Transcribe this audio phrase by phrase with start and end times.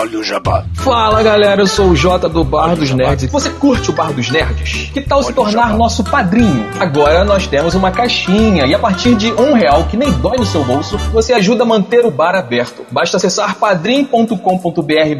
[0.00, 0.64] Olha o jabá.
[0.76, 3.30] Fala galera, eu sou o Jota do Bar dos Nerds.
[3.30, 4.88] Você curte o Bar dos Nerds?
[4.94, 6.66] Que tal se tornar nosso padrinho?
[6.80, 10.46] Agora nós temos uma caixinha e a partir de um real, que nem dói no
[10.46, 12.82] seu bolso, você ajuda a manter o bar aberto.
[12.90, 14.36] Basta acessar padrim.com.br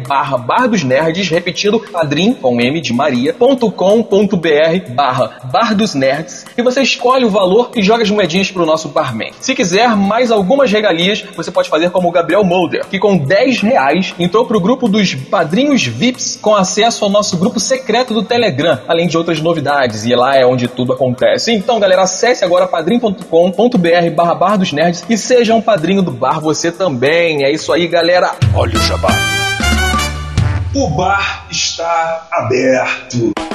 [0.07, 3.69] barra Bar dos Nerds, repetindo padrim com M de Maria.com.br
[4.95, 8.89] barra Bar dos Nerds e você escolhe o valor e joga as moedinhas pro nosso
[8.89, 9.31] barman.
[9.39, 13.61] Se quiser mais algumas regalias, você pode fazer como o Gabriel Molder, que com 10
[13.61, 18.79] reais entrou pro grupo dos padrinhos VIPs com acesso ao nosso grupo secreto do Telegram,
[18.87, 21.51] além de outras novidades, e lá é onde tudo acontece.
[21.51, 26.39] Então, galera, acesse agora padrim.com.br barra Bar dos Nerds e seja um padrinho do bar
[26.39, 27.43] você também.
[27.43, 28.33] É isso aí, galera.
[28.55, 29.09] Olha o jabá.
[30.73, 33.50] O bar está aberto.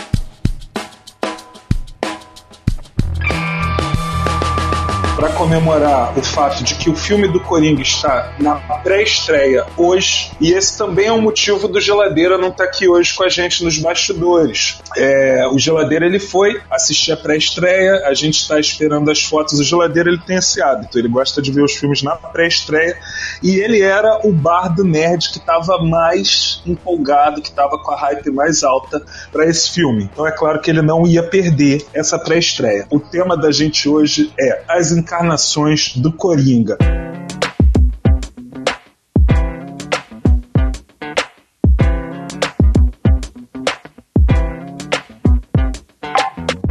[5.17, 10.53] Para comemorar o fato de que o filme do Coringa está na pré-estreia hoje, e
[10.53, 13.65] esse também é um motivo do Geladeira não estar tá aqui hoje com a gente
[13.65, 14.79] nos bastidores.
[14.95, 19.59] É, o Geladeira ele foi assistir a pré-estreia, a gente está esperando as fotos.
[19.59, 22.99] O Geladeira ele tem esse hábito, ele gosta de ver os filmes na pré-estreia,
[23.43, 27.97] e ele era o bar do nerd que estava mais empolgado, que estava com a
[27.97, 30.11] hype mais alta para esse filme.
[30.13, 32.87] Então é claro que ele não ia perder essa pré-estreia.
[32.91, 36.77] O tema da gente hoje é as encarnações do Coringa.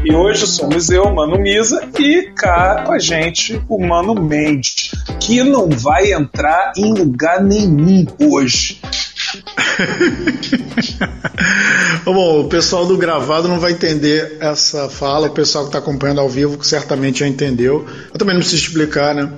[0.03, 5.41] E hoje somos eu, Mano Misa, e cá com a gente o Mano Mendes, que
[5.41, 8.81] não vai entrar em lugar nenhum hoje.
[12.05, 16.21] Bom, o pessoal do gravado não vai entender essa fala, o pessoal que está acompanhando
[16.21, 17.85] ao vivo certamente já entendeu.
[18.13, 19.29] Eu também não preciso explicar, né?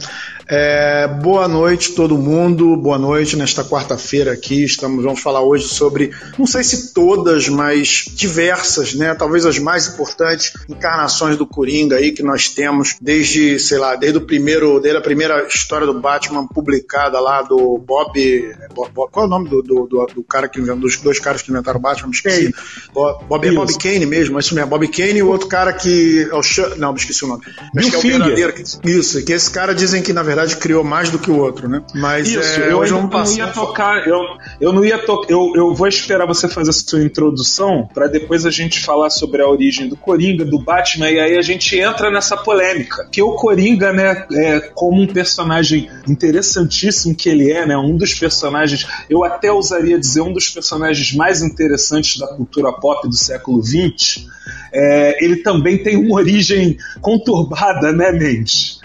[0.49, 4.63] É, boa noite todo mundo, boa noite nesta quarta-feira aqui.
[4.63, 9.13] Estamos, vamos falar hoje sobre, não sei se todas, mas diversas, né?
[9.13, 14.19] Talvez as mais importantes encarnações do Coringa aí que nós temos desde, sei lá, desde
[14.19, 19.27] o primeiro, desde a primeira história do Batman publicada lá do Bob, Bob qual é
[19.27, 21.81] o nome do, do, do, do cara que inventou, dos dois caras que inventaram o
[21.81, 22.11] Batman?
[22.11, 22.53] Esqueci.
[22.93, 26.25] Bob, Bob, é Bob Kane mesmo, isso mesmo, Bob Kane e o outro cara que
[26.31, 27.43] é o não, me esqueci o nome.
[27.73, 28.53] Bill Acho que é o verdadeiro.
[28.85, 31.67] Isso, que esse cara dizem que na verdade verdade criou mais do que o outro,
[31.67, 31.81] né?
[31.95, 34.19] Mas Isso, é, eu, eu não ia tocar, eu,
[34.61, 38.45] eu não ia tocar, eu, eu vou esperar você fazer a sua introdução para depois
[38.45, 42.11] a gente falar sobre a origem do Coringa, do Batman, e aí a gente entra
[42.11, 43.07] nessa polêmica.
[43.11, 48.13] Que o Coringa, né, é como um personagem interessantíssimo que ele é, né, um dos
[48.13, 53.63] personagens, eu até ousaria dizer um dos personagens mais interessantes da cultura pop do século
[53.63, 54.27] XX,
[54.71, 58.79] é, ele também tem uma origem conturbada, né, Mendes?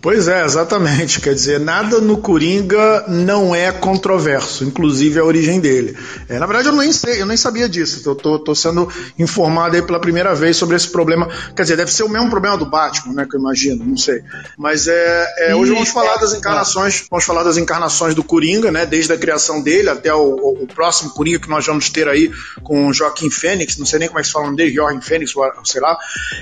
[0.00, 0.87] Pois é, exatamente.
[1.22, 5.96] Quer dizer, nada no Coringa não é controverso, inclusive a origem dele.
[6.28, 8.02] É, na verdade, eu nem sei, eu nem sabia disso.
[8.08, 8.88] Eu tô, tô, sendo
[9.18, 11.28] informado aí pela primeira vez sobre esse problema.
[11.54, 13.26] Quer dizer, deve ser o mesmo problema do Batman, né?
[13.28, 14.22] Que eu imagino, não sei.
[14.56, 18.86] Mas é, é hoje vamos falar das encarnações, vamos falar das encarnações do Coringa, né?
[18.86, 22.30] Desde a criação dele até o, o, o próximo Coringa que nós vamos ter aí
[22.62, 25.32] com o Joaquim Fênix, não sei nem como é que se fala dele, Joaquim Fênix,
[25.64, 25.96] sei lá.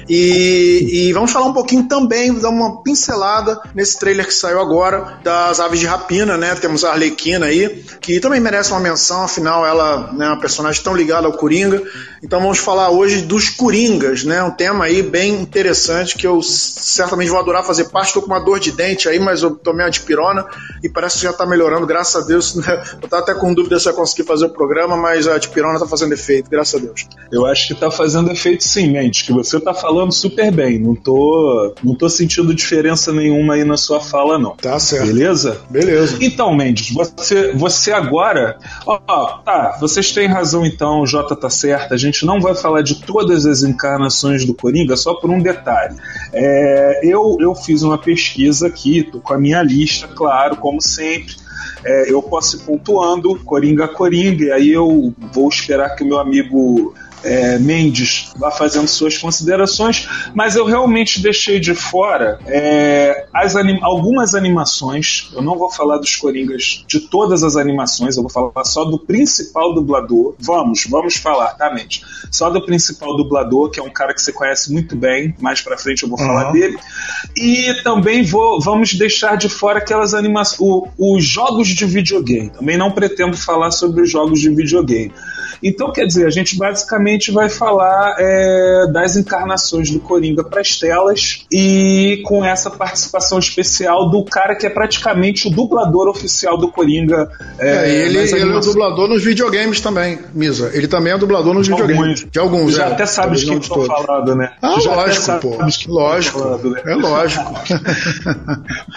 [0.09, 5.19] E, e vamos falar um pouquinho também, dar uma pincelada nesse trailer que saiu agora
[5.23, 6.55] das Aves de Rapina, né?
[6.55, 10.83] Temos a Arlequina aí, que também merece uma menção, afinal ela né, é uma personagem
[10.83, 11.83] tão ligada ao Coringa.
[12.23, 14.43] Então vamos falar hoje dos Coringas, né?
[14.43, 18.09] Um tema aí bem interessante que eu certamente vou adorar fazer parte.
[18.09, 20.47] Estou com uma dor de dente aí, mas eu tomei antipirona
[20.83, 22.57] e parece que já está melhorando, graças a Deus.
[22.67, 22.83] Né?
[23.03, 25.87] Eu estava até com dúvida se eu conseguir fazer o programa, mas a antipirona está
[25.87, 27.07] fazendo efeito, graças a Deus.
[27.31, 30.79] Eu acho que está fazendo efeito sim, Mendes, que você está falando super bem.
[30.79, 34.57] Não tô, não tô sentindo diferença nenhuma aí na sua fala, não.
[34.57, 35.07] Tá certo.
[35.07, 35.61] Beleza?
[35.71, 36.19] Beleza.
[36.21, 38.59] Então, Mendes, você, você agora.
[38.87, 38.99] Ó,
[39.39, 41.95] tá, vocês têm razão então, o Jota tá certo.
[41.95, 45.97] A gente não vai falar de todas as encarnações do Coringa, só por um detalhe.
[46.33, 51.34] É, eu, eu fiz uma pesquisa aqui, tô com a minha lista, claro, como sempre.
[51.84, 56.07] É, eu posso ir pontuando Coringa a Coringa, e aí eu vou esperar que o
[56.07, 63.27] meu amigo é, Mendes vá fazendo suas considerações, mas eu realmente deixei de fora é,
[63.33, 65.30] anim algumas animações.
[65.34, 68.98] Eu não vou falar dos Coringas de todas as animações, eu vou falar só do
[68.98, 70.34] principal dublador.
[70.39, 72.03] Vamos, vamos falar, tá, Mendes?
[72.30, 75.77] Só do principal dublador, que é um cara que você conhece muito bem, mais pra
[75.77, 76.27] frente eu vou uhum.
[76.27, 76.78] falar dele.
[77.36, 82.51] E também vou, vamos deixar de fora aquelas animações, os jogos de videogame.
[82.51, 85.12] Também não pretendo falar sobre os jogos de videogame.
[85.62, 90.79] Então, quer dizer, a gente basicamente vai falar é, das encarnações do Coringa para as
[90.79, 96.71] telas e com essa participação especial do cara que é praticamente o dublador oficial do
[96.71, 97.29] Coringa.
[97.59, 100.71] É, é ele, ele é o dublador nos videogames também, Misa.
[100.75, 102.21] Ele também é dublador nos de videogames.
[102.21, 102.31] Alguns.
[102.31, 104.53] De alguns, Já é, até sabes que estou falando, né?
[104.63, 105.57] Ah, Já lógico, pô.
[105.89, 106.39] Lógico.
[106.39, 106.83] Falando, né?
[106.85, 107.53] É lógico.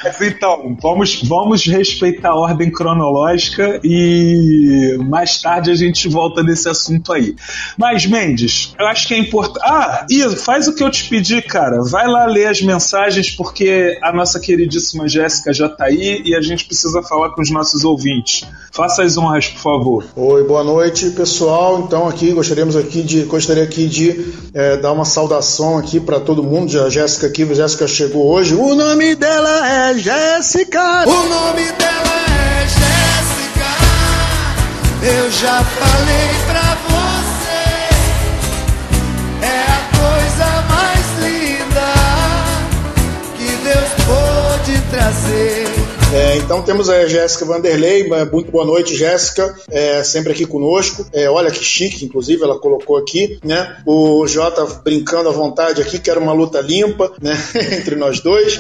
[0.04, 6.68] Mas então, vamos, vamos respeitar a ordem cronológica e mais tarde a gente volta nesse
[6.70, 7.36] assunto aí.
[7.78, 9.66] Mas, Mendes, eu acho que é importante.
[9.66, 11.82] Ah, Isa, faz o que eu te pedi, cara.
[11.84, 16.42] Vai lá ler as mensagens, porque a nossa queridíssima Jéssica já tá aí e a
[16.42, 18.46] gente precisa falar com os nossos ouvintes.
[18.72, 20.06] Faça as honras, por favor.
[20.16, 21.84] Oi, boa noite, pessoal.
[21.86, 26.44] Então, aqui gostaríamos aqui de gostaria aqui de é, dar uma saudação aqui para todo
[26.44, 26.70] mundo.
[26.82, 28.56] A Jéssica aqui, a Jéssica chegou hoje.
[28.56, 31.08] O nome dela é Jéssica.
[31.08, 33.70] O nome dela é Jéssica.
[35.02, 36.69] Eu já falei pra
[46.12, 51.06] É, então temos a Jéssica Vanderlei, muito boa noite, Jéssica, é, sempre aqui conosco.
[51.14, 53.78] É, olha que chique, inclusive, ela colocou aqui, né?
[53.86, 57.38] O Jota brincando à vontade aqui, que era uma luta limpa, né?
[57.78, 58.60] Entre nós dois.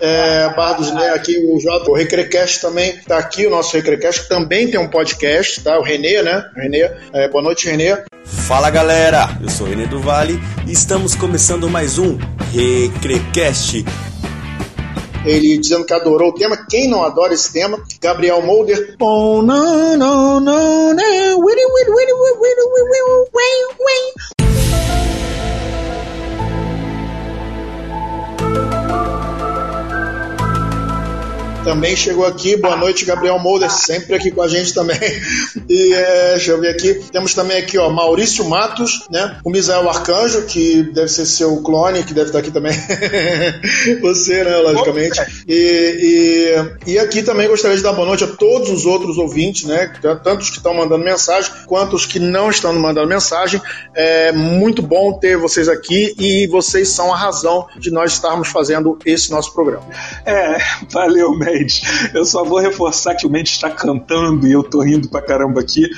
[0.00, 1.10] É, Bardos, né?
[1.10, 5.60] Aqui o Jota, o Recrecast também tá aqui, o nosso Recrecast também tem um podcast,
[5.62, 5.78] tá?
[5.78, 6.50] O Renê, né?
[6.56, 6.90] O Renê.
[7.12, 7.96] É, boa noite, Renê.
[8.24, 12.18] Fala galera, eu sou o Renê do Vale e estamos começando mais um
[12.52, 13.84] Recrecast
[15.28, 16.56] ele dizendo que adorou o tema.
[16.68, 17.82] Quem não adora esse tema?
[18.00, 18.96] Gabriel Molder.
[19.00, 21.08] Oh, não, não, não, não.
[31.68, 32.56] Também chegou aqui.
[32.56, 34.98] Boa noite, Gabriel Molder, sempre aqui com a gente também.
[35.68, 36.94] E é, deixa eu ver aqui.
[37.12, 39.38] Temos também aqui, ó, Maurício Matos, né?
[39.44, 42.72] O Misael Arcanjo, que deve ser seu clone, que deve estar aqui também.
[44.00, 45.20] Você, né, logicamente.
[45.46, 46.56] E,
[46.86, 49.92] e, e, aqui também gostaria de dar boa noite a todos os outros ouvintes, né?
[50.00, 53.60] Tanto os que estão mandando mensagem, quanto os que não estão mandando mensagem.
[53.94, 58.98] É muito bom ter vocês aqui e vocês são a razão de nós estarmos fazendo
[59.04, 59.84] esse nosso programa.
[60.24, 60.56] É,
[60.90, 61.57] valeu, May.
[61.58, 61.82] Mendes.
[62.14, 65.60] Eu só vou reforçar que o Mendes está cantando e eu tô rindo pra caramba
[65.60, 65.88] aqui,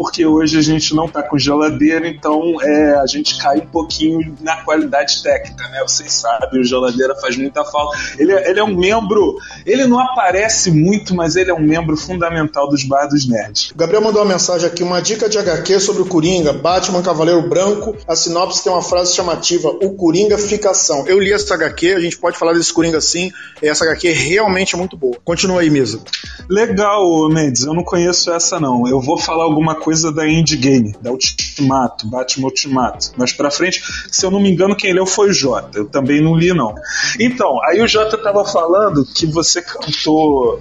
[0.00, 4.34] porque hoje a gente não tá com geladeira, então é, a gente cai um pouquinho
[4.40, 5.82] na qualidade técnica, né?
[5.82, 7.98] Vocês sabem, o geladeira faz muita falta.
[8.18, 9.36] Ele, é, ele é um membro,
[9.66, 13.72] ele não aparece muito, mas ele é um membro fundamental dos Bar dos Nerds.
[13.72, 17.46] O Gabriel mandou uma mensagem aqui, uma dica de HQ sobre o Coringa, Batman Cavaleiro
[17.46, 17.94] Branco.
[18.08, 21.06] A sinopse tem uma frase chamativa: O Coringa Ficação.
[21.06, 23.30] Eu li essa HQ, a gente pode falar desse Coringa sim.
[23.60, 25.18] Essa HQ realmente é muito boa.
[25.22, 26.00] Continua aí, Misa.
[26.48, 27.64] Legal, Mendes.
[27.64, 28.88] Eu não conheço essa, não.
[28.88, 33.12] Eu vou falar alguma coisa da Endgame, da Ultimato, Batman Ultimato.
[33.16, 35.78] Mas pra frente, se eu não me engano, quem leu foi o Jota.
[35.78, 36.74] Eu também não li, não.
[37.18, 40.60] Então, aí o Jota tava falando que você cantou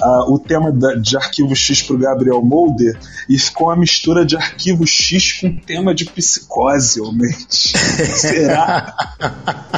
[0.00, 2.98] uh, o tema da, de Arquivo X pro Gabriel Molder
[3.28, 7.76] e ficou uma mistura de Arquivo X com tema de psicose, realmente.
[8.16, 8.94] Será?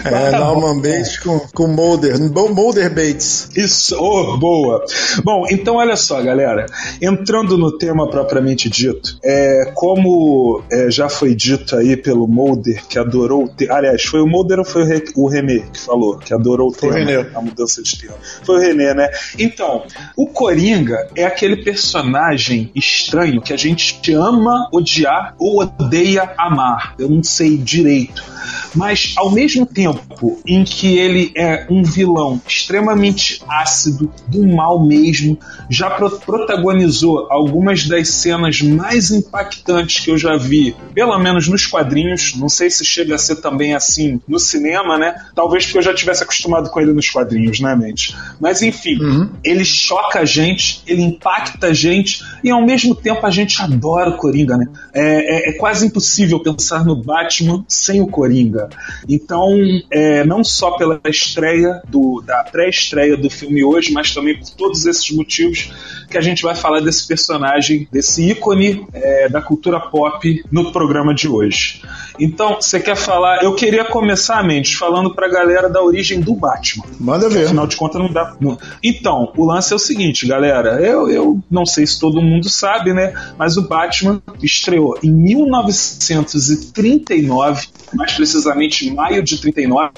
[0.05, 2.19] é, Norman Bates com, com Mulder.
[2.31, 3.49] Mulder Bates.
[3.55, 4.85] Isso, oh, boa.
[5.23, 6.65] Bom, então olha só, galera.
[7.01, 12.99] Entrando no tema propriamente dito, é, como é, já foi dito aí pelo Mulder, que
[12.99, 13.75] adorou o tema.
[13.75, 16.73] Aliás, foi o Mulder ou foi o, Re, o René que falou, que adorou o
[16.73, 17.29] foi tema, René.
[17.33, 18.15] a mudança de tema?
[18.43, 19.09] Foi o René, né?
[19.39, 19.83] Então,
[20.15, 26.95] o Coringa é aquele personagem estranho que a gente ama odiar ou odeia amar.
[26.99, 28.23] Eu não sei direito.
[28.73, 35.37] Mas ao mesmo tempo em que ele é um vilão extremamente ácido, do mal mesmo,
[35.69, 41.65] já pro protagonizou algumas das cenas mais impactantes que eu já vi, pelo menos nos
[41.65, 42.35] quadrinhos.
[42.35, 45.15] Não sei se chega a ser também assim no cinema, né?
[45.33, 48.15] Talvez porque eu já tivesse acostumado com ele nos quadrinhos, né, mente?
[48.39, 49.29] Mas enfim, uhum.
[49.43, 54.11] ele choca a gente, ele impacta a gente e ao mesmo tempo a gente adora
[54.11, 54.67] o Coringa, né?
[54.93, 58.69] É, é, é quase impossível pensar no Batman sem o Coringa.
[59.07, 59.55] Então,
[59.91, 64.85] é, não só pela estreia do, da pré-estreia do filme hoje, mas também por todos
[64.85, 65.71] esses motivos
[66.09, 71.13] que a gente vai falar desse personagem, desse ícone é, da cultura pop no programa
[71.13, 71.81] de hoje.
[72.19, 73.43] Então, você quer falar?
[73.43, 76.85] Eu queria começar, Mendes, falando pra galera da origem do Batman.
[76.99, 77.45] Manda ver.
[77.45, 78.35] Afinal de contas, não dá.
[78.39, 78.57] Não.
[78.83, 80.81] Então, o lance é o seguinte, galera.
[80.81, 83.13] Eu, eu não sei se todo mundo sabe, né?
[83.37, 89.91] Mas o Batman estreou em 1939, mais precisamente em maio de 39,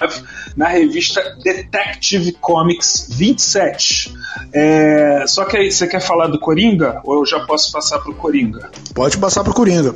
[0.56, 4.14] na revista Detective Comics 27.
[4.52, 7.02] É, só que aí, você quer falar do Coringa?
[7.04, 8.70] Ou eu já posso passar pro Coringa?
[8.94, 9.96] Pode passar pro Coringa.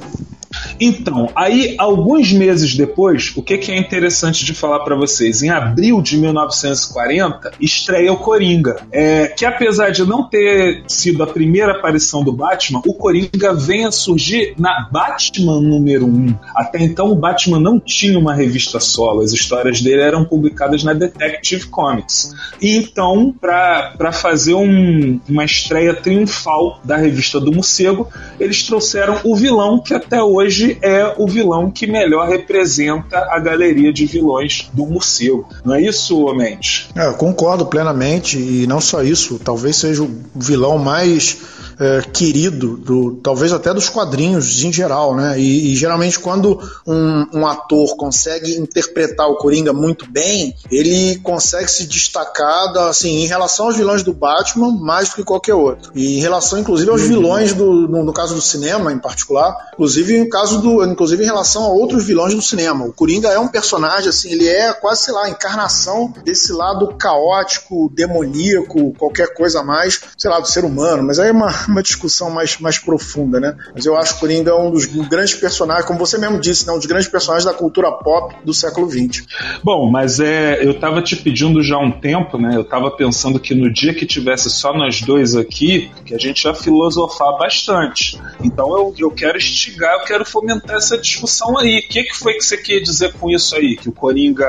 [0.80, 5.42] Então, aí alguns meses depois, o que, que é interessante de falar para vocês?
[5.42, 11.28] Em abril de 1940, estreia o Coringa, é, que apesar de não ter sido a
[11.28, 16.36] primeira aparição do Batman, o Coringa vem a surgir na Batman número 1.
[16.56, 20.94] Até então, o Batman não tinha uma revista solo, as histórias dele eram publicadas na
[20.94, 22.34] Detective Comics.
[22.62, 28.08] E então, para fazer um, uma estreia triunfal da revista do Morcego,
[28.40, 30.41] eles trouxeram o vilão que até hoje
[30.82, 35.48] é o vilão que melhor representa a galeria de vilões do Morcego.
[35.64, 36.90] Não é isso, Mendes?
[36.96, 41.38] É, eu concordo plenamente, e não só isso, talvez seja o vilão mais
[41.82, 45.40] é, querido, do, talvez até dos quadrinhos em geral, né?
[45.40, 51.72] E, e geralmente quando um, um, ator consegue interpretar o Coringa muito bem, ele consegue
[51.72, 55.92] se destacar assim, em relação aos vilões do Batman mais do que qualquer outro.
[55.96, 60.20] E em relação, inclusive, aos vilões do, no, no caso do cinema em particular, inclusive
[60.20, 62.86] no caso do, inclusive em relação a outros vilões do cinema.
[62.86, 66.94] O Coringa é um personagem assim, ele é quase sei lá, a encarnação desse lado
[66.96, 71.02] caótico, demoníaco, qualquer coisa a mais, sei lá, do ser humano.
[71.02, 73.56] Mas aí é uma uma discussão mais, mais profunda, né?
[73.74, 76.74] Mas eu acho que Coringa é um dos grandes personagens, como você mesmo disse, né?
[76.74, 79.26] um dos grandes personagens da cultura pop do século XX.
[79.64, 82.56] Bom, mas é, eu tava te pedindo já há um tempo, né?
[82.56, 86.44] Eu tava pensando que no dia que tivesse só nós dois aqui, que a gente
[86.44, 88.20] ia filosofar bastante.
[88.44, 91.80] Então eu, eu quero instigar, eu quero fomentar essa discussão aí.
[91.80, 93.76] O que, que foi que você queria dizer com isso aí?
[93.76, 94.46] Que o Coringa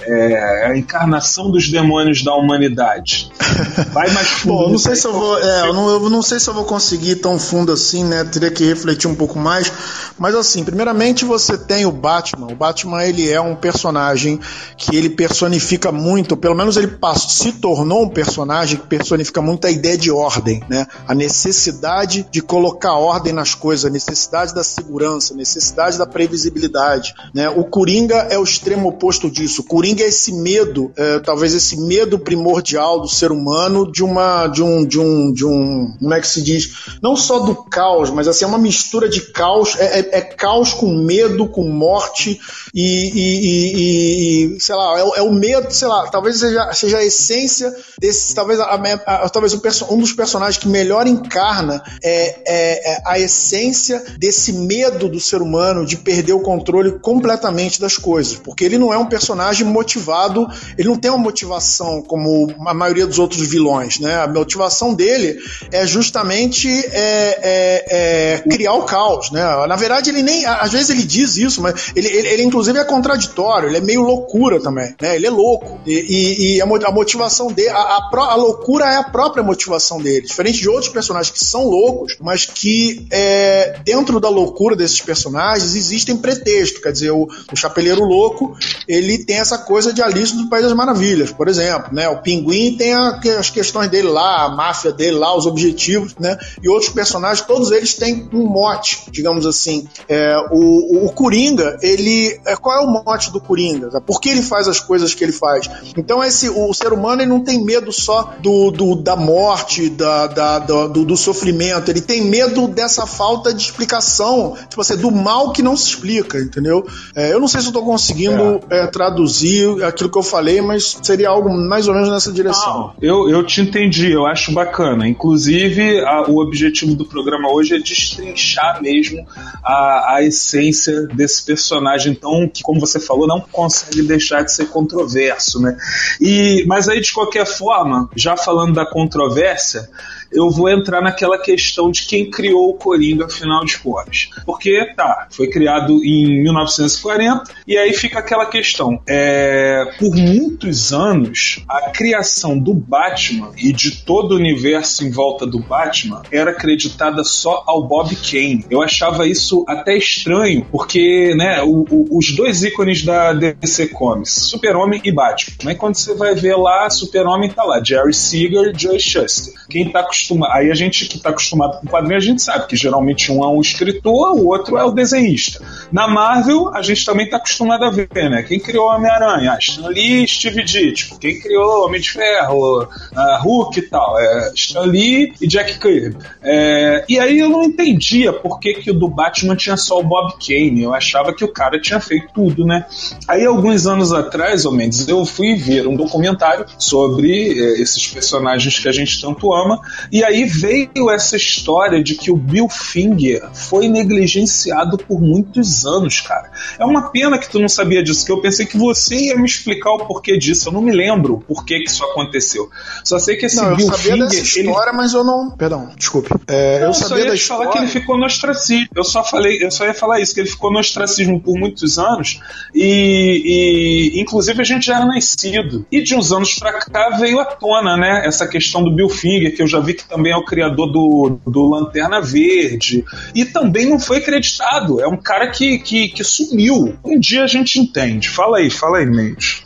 [0.00, 3.30] é a encarnação dos demônios da humanidade.
[3.92, 4.54] Vai mais fundo.
[4.54, 6.64] Bom, não sei se eu vou, é, eu não, eu não sei se eu vou
[6.64, 8.24] conseguir tão fundo assim, né?
[8.24, 9.72] Teria que refletir um pouco mais.
[10.18, 12.48] Mas assim, primeiramente você tem o Batman.
[12.48, 14.40] O Batman ele é um personagem
[14.76, 19.70] que ele personifica muito, pelo menos ele se tornou um personagem que personifica muito a
[19.70, 20.86] ideia de ordem, né?
[21.06, 27.14] A necessidade de colocar ordem nas coisas, a necessidade da segurança, a necessidade da previsibilidade,
[27.32, 27.48] né?
[27.48, 29.62] O Coringa é o extremo oposto disso.
[29.62, 34.48] O Coringa é esse medo, é, talvez esse medo primordial do ser humano de uma,
[34.48, 36.70] de um, de um, de um, como é que se diz?
[37.02, 40.72] Não só do caos, mas assim, é uma mistura de caos, é, é, é caos
[40.72, 42.40] com medo, com morte
[42.74, 46.98] e, e, e, e sei lá, é, é, o medo, sei lá, talvez seja, seja
[46.98, 48.64] a essência desse, talvez, a,
[49.06, 54.52] a, talvez um, um, dos personagens que melhor encarna é, é, é a essência desse
[54.52, 58.98] medo do ser humano de perder o controle completamente das coisas, porque ele não é
[58.98, 64.20] um personagem motivado, ele não tem uma motivação como a maioria dos outros vilões, né?
[64.20, 65.38] A motivação dele
[65.70, 69.42] é justamente é, é, é criar o caos, né?
[69.66, 72.84] Na verdade, ele nem, às vezes ele diz isso, mas ele, ele, ele inclusive é
[72.84, 75.16] contraditório, ele é meio loucura também, né?
[75.16, 79.04] Ele é louco e, e, e a, motivação dele, a, a, a, loucura é a
[79.04, 84.28] própria motivação dele, diferente de outros personagens que são loucos, mas que é, dentro da
[84.28, 88.56] loucura desses personagens existem pretextos, quer dizer, o, o Chapeleiro Louco,
[88.86, 92.08] ele tem essa coisa de Alice do País das Maravilhas, por exemplo, né?
[92.08, 96.36] O Pinguim tem a, as questões dele lá, a máfia dele lá, os objetivos, né?
[96.62, 99.86] E outros personagens, todos eles têm um mote, digamos assim.
[100.08, 103.90] É, o, o Coringa, ele, é, qual é o mote do Coringa?
[103.90, 104.00] Tá?
[104.00, 105.68] Por que ele faz as coisas que ele faz?
[105.96, 110.26] Então esse, o ser humano ele não tem medo só do, do da morte, da,
[110.26, 115.52] da do, do, sofrimento, ele tem medo dessa falta de explicação, tipo assim, do mal
[115.52, 116.86] que não se explica, entendeu?
[117.14, 118.80] É, eu não sei se eu estou conseguindo é.
[118.80, 122.92] é traduzir aquilo que eu falei, mas seria algo mais ou menos nessa direção.
[123.00, 125.08] eu, eu te entendi, eu acho bacana.
[125.08, 129.26] Inclusive, a, o objetivo do programa hoje é destrinchar mesmo
[129.62, 134.66] a, a essência desse personagem, então, que, como você falou, não consegue deixar de ser
[134.66, 135.76] controverso, né?
[136.20, 139.88] E, mas aí, de qualquer forma, já falando da controvérsia,
[140.32, 144.30] eu vou entrar naquela questão de quem criou o Coringa, afinal de contas.
[144.44, 149.00] Porque, tá, foi criado em 1940, e aí fica aquela questão.
[149.06, 155.46] É, por muitos anos, a criação do Batman e de todo o universo em volta
[155.46, 158.64] do Batman era acreditada só ao Bob Kane.
[158.70, 164.32] Eu achava isso até estranho, porque, né, o, o, os dois ícones da DC Comics,
[164.32, 165.70] Super-Homem e Batman.
[165.70, 169.54] Aí quando você vai ver lá, Super-Homem tá lá, Jerry Siegel e Joe Shuster.
[169.68, 170.02] Quem tá
[170.50, 173.48] Aí a gente que está acostumado com quadrinho, a gente sabe que geralmente um é
[173.48, 175.62] um escritor, o outro é o desenhista.
[175.92, 178.42] Na Marvel, a gente também está acostumado a ver, né?
[178.42, 179.52] Quem criou Homem-Aranha?
[179.52, 181.18] Ah, Stan Lee e Steve Ditko.
[181.18, 182.82] Quem criou Homem de Ferro?
[182.82, 184.18] Uh, Hulk e tal.
[184.18, 186.16] É Stan Lee e Jack Kirby.
[186.42, 190.02] É, e aí eu não entendia por que, que o do Batman tinha só o
[190.02, 190.82] Bob Kane.
[190.82, 192.84] Eu achava que o cara tinha feito tudo, né?
[193.26, 198.78] Aí alguns anos atrás, ou menos, eu fui ver um documentário sobre é, esses personagens
[198.78, 203.48] que a gente tanto ama E aí veio essa história de que o Bill Finger
[203.52, 206.50] foi negligenciado por muitos anos, cara.
[206.78, 209.46] É uma pena que tu não sabia disso, que eu pensei que você ia me
[209.46, 210.68] explicar o porquê disso.
[210.68, 212.68] Eu não me lembro por que, que isso aconteceu.
[213.04, 214.28] Só sei que esse não, Bill eu sabia Finger.
[214.28, 214.96] dessa história, ele...
[214.96, 215.50] mas eu não.
[215.50, 216.30] Perdão, desculpe.
[216.46, 217.64] É, não, eu sabia da história.
[217.64, 218.88] falar que ele ficou no ostracismo.
[218.94, 221.98] Eu só falei, eu só ia falar isso, que ele ficou no ostracismo por muitos
[221.98, 222.40] anos
[222.74, 225.86] e, e inclusive a gente já era nascido.
[225.90, 228.26] E de uns anos pra cá veio à tona, né?
[228.26, 231.38] Essa questão do Bill Finger, que eu já vi que também é o criador do,
[231.46, 233.04] do Lanterna Verde.
[233.34, 235.00] E também não foi acreditado.
[235.00, 236.96] É um cara que, que, que sumiu.
[237.04, 238.28] Um dia a gente entende.
[238.28, 239.62] Fala aí, fala aí, Mendes.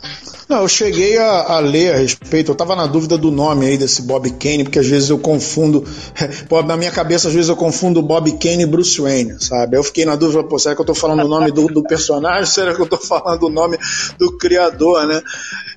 [0.49, 3.77] Não, eu cheguei a, a, ler a respeito, eu tava na dúvida do nome aí
[3.77, 5.83] desse Bob Kane, porque às vezes eu confundo,
[6.67, 9.77] na minha cabeça às vezes eu confundo Bob Kane e Bruce Wayne, sabe?
[9.77, 12.45] Eu fiquei na dúvida, pô, será que eu tô falando o nome do, do personagem?
[12.53, 13.77] Será que eu tô falando o nome
[14.19, 15.21] do criador, né?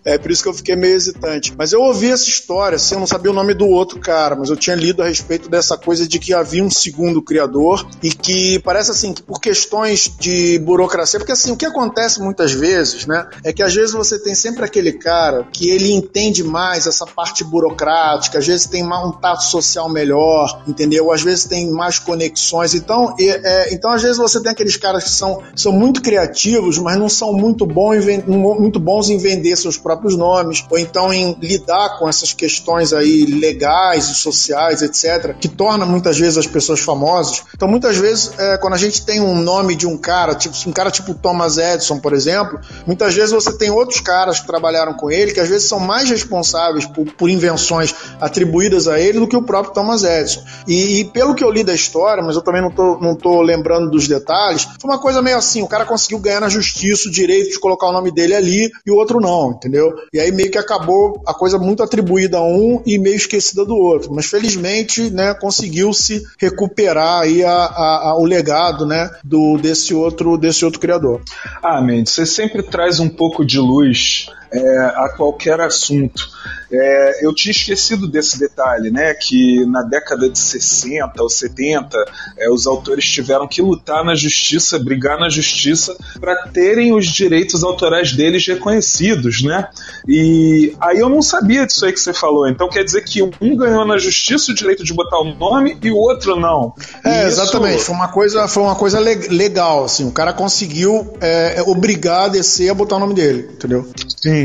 [0.06, 1.52] É por isso que eu fiquei meio hesitante.
[1.58, 4.48] Mas eu ouvi essa história, assim, eu não sabia o nome do outro cara, mas
[4.48, 8.60] eu tinha lido a respeito dessa coisa de que havia um segundo criador e que
[8.60, 13.28] parece assim, que por questões de burocracia, porque assim, o que acontece muitas vezes, né,
[13.42, 17.42] é que às vezes você tem sempre aquele cara que ele entende mais essa parte
[17.42, 21.10] burocrática, às vezes tem um tato social melhor, entendeu?
[21.10, 22.74] Às vezes tem mais conexões.
[22.74, 26.96] Então, é, então às vezes você tem aqueles caras que são, são muito criativos, mas
[26.96, 31.12] não são muito, bom em, muito bons em vender seus próprios próprios nomes, ou então
[31.12, 36.46] em lidar com essas questões aí legais e sociais, etc., que torna muitas vezes as
[36.46, 37.42] pessoas famosas.
[37.54, 40.72] Então, muitas vezes, é, quando a gente tem um nome de um cara, tipo um
[40.72, 45.10] cara tipo Thomas Edison, por exemplo, muitas vezes você tem outros caras que trabalharam com
[45.10, 49.36] ele que às vezes são mais responsáveis por, por invenções atribuídas a ele do que
[49.36, 50.42] o próprio Thomas Edison.
[50.66, 53.40] E, e, pelo que eu li da história, mas eu também não tô, não tô
[53.42, 57.12] lembrando dos detalhes, foi uma coisa meio assim: o cara conseguiu ganhar na justiça o
[57.12, 59.85] direito de colocar o nome dele ali e o outro não, entendeu?
[59.86, 60.06] Entendeu?
[60.12, 63.76] E aí meio que acabou a coisa muito atribuída a um e meio esquecida do
[63.76, 64.12] outro.
[64.12, 70.36] Mas felizmente, né, conseguiu-se recuperar aí a, a, a, o legado, né, do desse outro
[70.36, 71.20] desse outro criador.
[71.62, 76.28] Ah, Mendes, você sempre traz um pouco de luz é, a qualquer assunto.
[76.70, 79.14] É, eu tinha esquecido desse detalhe, né?
[79.14, 81.96] Que na década de 60 ou 70,
[82.36, 87.62] é, os autores tiveram que lutar na justiça, brigar na justiça, para terem os direitos
[87.62, 89.68] autorais deles reconhecidos, né?
[90.08, 92.48] E aí eu não sabia disso aí que você falou.
[92.48, 95.90] Então quer dizer que um ganhou na justiça o direito de botar o nome e
[95.90, 96.74] o outro não.
[97.04, 97.40] É, isso...
[97.40, 97.82] exatamente.
[97.84, 100.06] Foi uma coisa, foi uma coisa legal, assim.
[100.06, 103.88] O cara conseguiu é, obrigar a DC a botar o nome dele, entendeu?
[104.16, 104.35] Sim.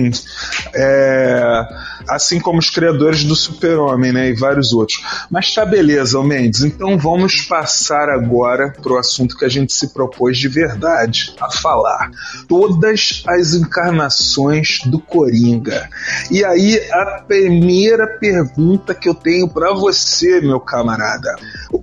[0.73, 5.01] É assim como os criadores do Super-Homem, né, e vários outros.
[5.30, 6.63] Mas tá beleza, Mendes.
[6.63, 12.12] Então vamos passar agora pro assunto que a gente se propôs de verdade a falar.
[12.47, 15.89] Todas as encarnações do Coringa.
[16.30, 21.36] E aí a primeira pergunta que eu tenho para você, meu camarada.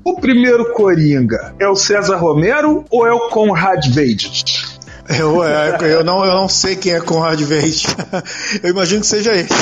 [0.04, 4.77] O primeiro Coringa é o César Romero ou é o Conrad Veidt?
[5.08, 7.86] Eu, é, eu, não, eu não sei quem é Conrad Veidt.
[8.62, 9.48] Eu imagino que seja ele.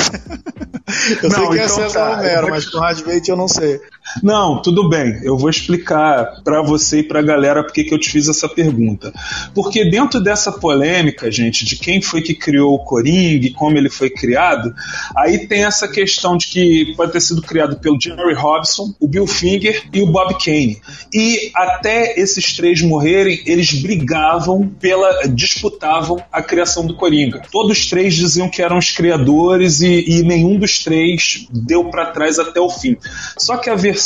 [1.21, 3.47] Eu não, sei quem é então, é César tá, Romero, mas Conrad Veidt eu não
[3.49, 3.81] sei.
[4.21, 5.19] Não, tudo bem.
[5.23, 8.47] Eu vou explicar para você e para a galera porque que eu te fiz essa
[8.47, 9.13] pergunta.
[9.53, 13.89] Porque dentro dessa polêmica, gente, de quem foi que criou o Coringa e como ele
[13.89, 14.73] foi criado,
[15.15, 19.27] aí tem essa questão de que pode ter sido criado pelo Jerry Robson, o Bill
[19.27, 20.81] Finger e o Bob Kane.
[21.13, 27.41] E até esses três morrerem, eles brigavam pela disputavam a criação do Coringa.
[27.51, 32.07] Todos os três diziam que eram os criadores e, e nenhum dos três deu para
[32.07, 32.97] trás até o fim.
[33.37, 33.96] Só que a versão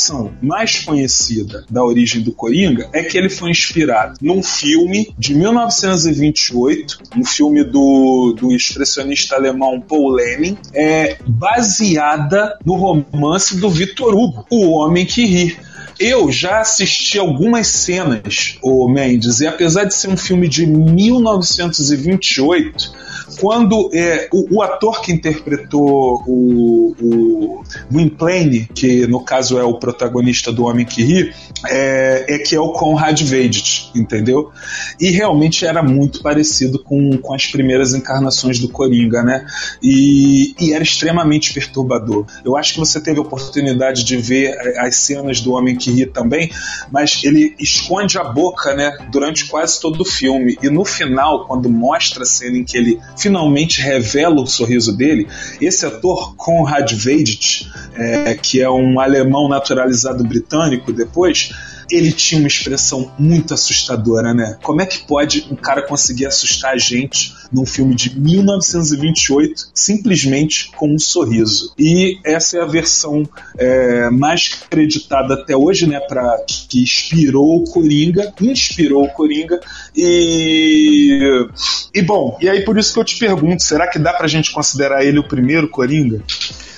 [0.41, 6.99] mais conhecida da origem do Coringa é que ele foi inspirado num filme de 1928,
[7.17, 14.45] um filme do, do expressionista alemão Paul Lenin, é baseada no romance do Victor Hugo,
[14.49, 15.57] O Homem que Ri.
[15.99, 23.11] Eu já assisti algumas cenas, o Mendes, e apesar de ser um filme de 1928,
[23.39, 29.79] quando é, o, o, ator que interpretou o, o Gwynplaine, que no caso é o
[29.79, 31.33] protagonista do Homem que Ri,
[31.67, 34.51] é, é que é o Conrad Veidt, entendeu?
[34.99, 39.45] E realmente era muito parecido com, com as primeiras encarnações do Coringa, né?
[39.81, 42.25] E, e era extremamente perturbador.
[42.43, 46.05] Eu acho que você teve a oportunidade de ver as cenas do Homem que Ri
[46.05, 46.51] também,
[46.91, 48.91] mas ele esconde a boca, né?
[49.11, 50.57] Durante quase todo o filme.
[50.61, 55.27] E no final, quando mostra a cena em que ele finalmente revela o sorriso dele,
[55.59, 61.51] esse ator, Conrad Veidt, é, que é um alemão naturalizado britânico depois,
[61.91, 64.57] ele tinha uma expressão muito assustadora, né?
[64.63, 70.71] Como é que pode um cara conseguir assustar a gente num filme de 1928 simplesmente
[70.71, 71.73] com um sorriso?
[71.77, 73.27] E essa é a versão
[73.57, 75.99] é, mais acreditada até hoje, né?
[75.99, 79.59] Para que inspirou o Coringa, inspirou o Coringa
[79.95, 81.47] e
[81.93, 84.51] e bom, e aí por isso que eu te pergunto, será que dá pra gente
[84.51, 86.23] considerar ele o primeiro Coringa?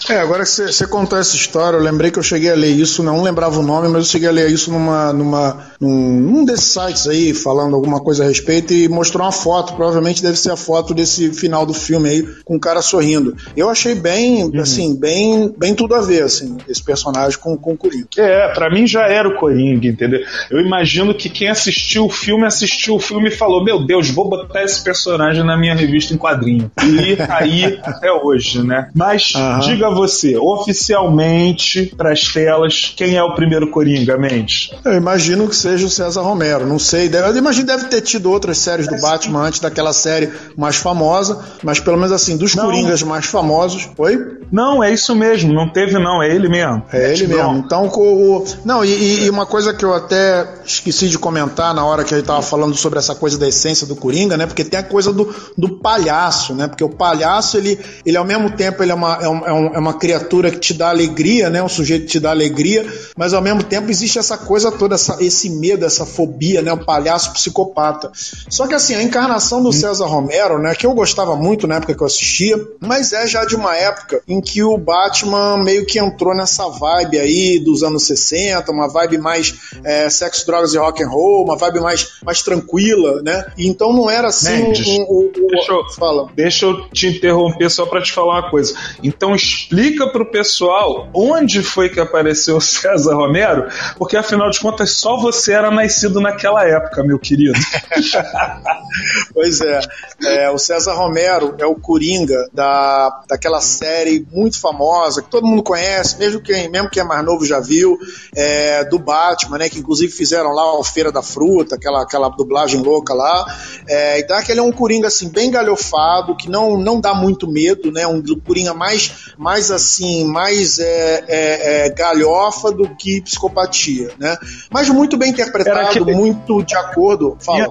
[0.09, 3.01] É, agora que você contou essa história, eu lembrei que eu cheguei a ler isso,
[3.01, 6.73] não lembrava o nome, mas eu cheguei a ler isso numa, numa, num, num desses
[6.73, 10.57] sites aí, falando alguma coisa a respeito, e mostrou uma foto, provavelmente deve ser a
[10.57, 13.35] foto desse final do filme aí, com o cara sorrindo.
[13.55, 14.59] Eu achei bem, uhum.
[14.59, 18.07] assim, bem, bem tudo a ver, assim, esse personagem com, com o Coringa.
[18.17, 20.21] É, para mim já era o Coringa, entendeu?
[20.49, 24.29] Eu imagino que quem assistiu o filme, assistiu o filme e falou, meu Deus, vou
[24.29, 26.69] botar esse personagem na minha revista em quadrinho.
[26.83, 28.89] E tá aí até hoje, né?
[28.93, 29.59] Mas, uhum.
[29.59, 34.71] diga você, oficialmente, para as telas, quem é o primeiro Coringa, Mendes?
[34.83, 37.09] Eu imagino que seja o César Romero, não sei.
[37.13, 40.75] Eu imagino que deve ter tido outras séries do é Batman antes daquela série mais
[40.75, 42.65] famosa, mas pelo menos assim, dos não.
[42.65, 43.89] Coringas mais famosos.
[43.97, 44.37] Oi?
[44.51, 46.83] Não, é isso mesmo, não teve não, é ele mesmo.
[46.91, 47.55] É, é ele mesmo.
[47.57, 52.03] Então, o, não, e, e, uma coisa que eu até esqueci de comentar na hora
[52.03, 54.45] que ele tava falando sobre essa coisa da essência do Coringa, né?
[54.45, 56.67] Porque tem a coisa do, do palhaço, né?
[56.67, 59.79] Porque o palhaço, ele, ele ao mesmo tempo, ele é uma, é, um, é, é
[59.83, 61.61] uma criatura que te dá alegria, né?
[61.61, 62.85] Um sujeito que te dá alegria,
[63.17, 66.71] mas ao mesmo tempo existe essa coisa toda, essa, esse medo, essa fobia, né?
[66.71, 68.11] O palhaço psicopata.
[68.49, 70.73] Só que assim, a encarnação do César Romero, né?
[70.73, 74.21] Que eu gostava muito na época que eu assistia, mas é já de uma época
[74.27, 79.17] em que o Batman meio que entrou nessa vibe aí dos anos 60, uma vibe
[79.17, 83.45] mais é, sexo, drogas e rock and roll, uma vibe mais, mais tranquila, né?
[83.57, 86.29] Então não era assim Mendes, um, um, um, deixa, eu, fala.
[86.33, 88.73] deixa eu te interromper só para te falar uma coisa.
[89.03, 89.72] Então explica
[90.11, 95.53] pro pessoal onde foi que apareceu o César Romero, porque afinal de contas só você
[95.53, 97.53] era nascido naquela época, meu querido.
[99.33, 99.79] pois é,
[100.23, 105.63] é, o César Romero é o Coringa da, daquela série muito famosa, que todo mundo
[105.63, 107.97] conhece, mesmo quem, mesmo quem é mais novo já viu,
[108.35, 109.69] é, do Batman, né?
[109.69, 113.45] Que inclusive fizeram lá a Feira da Fruta, aquela, aquela dublagem louca lá.
[113.87, 117.91] É, então aquele é um Coringa assim, bem galhofado, que não, não dá muito medo,
[117.91, 118.05] né?
[118.07, 124.37] Um Coringa mais, mais assim, mais é, é, é galhofa do que psicopatia, né?
[124.69, 126.13] Mas muito bem interpretado, aquele...
[126.13, 127.37] muito de acordo.
[127.39, 127.67] Fala,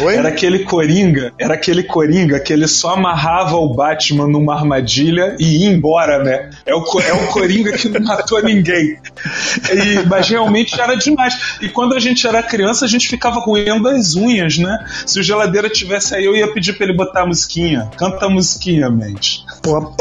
[0.00, 0.16] Oi?
[0.16, 5.64] Era aquele Coringa, era aquele Coringa que ele só amarrava o Batman numa armadilha e
[5.64, 6.50] ia embora, né?
[6.64, 8.98] É o, é o Coringa que não matou ninguém.
[9.72, 11.58] E, mas realmente era demais.
[11.60, 14.84] E quando a gente era criança, a gente ficava roendo as unhas, né?
[15.06, 17.90] Se o geladeira tivesse aí, eu ia pedir pra ele botar a musiquinha.
[17.96, 19.44] Canta a musiquinha, mente.
[19.62, 19.94] Pô.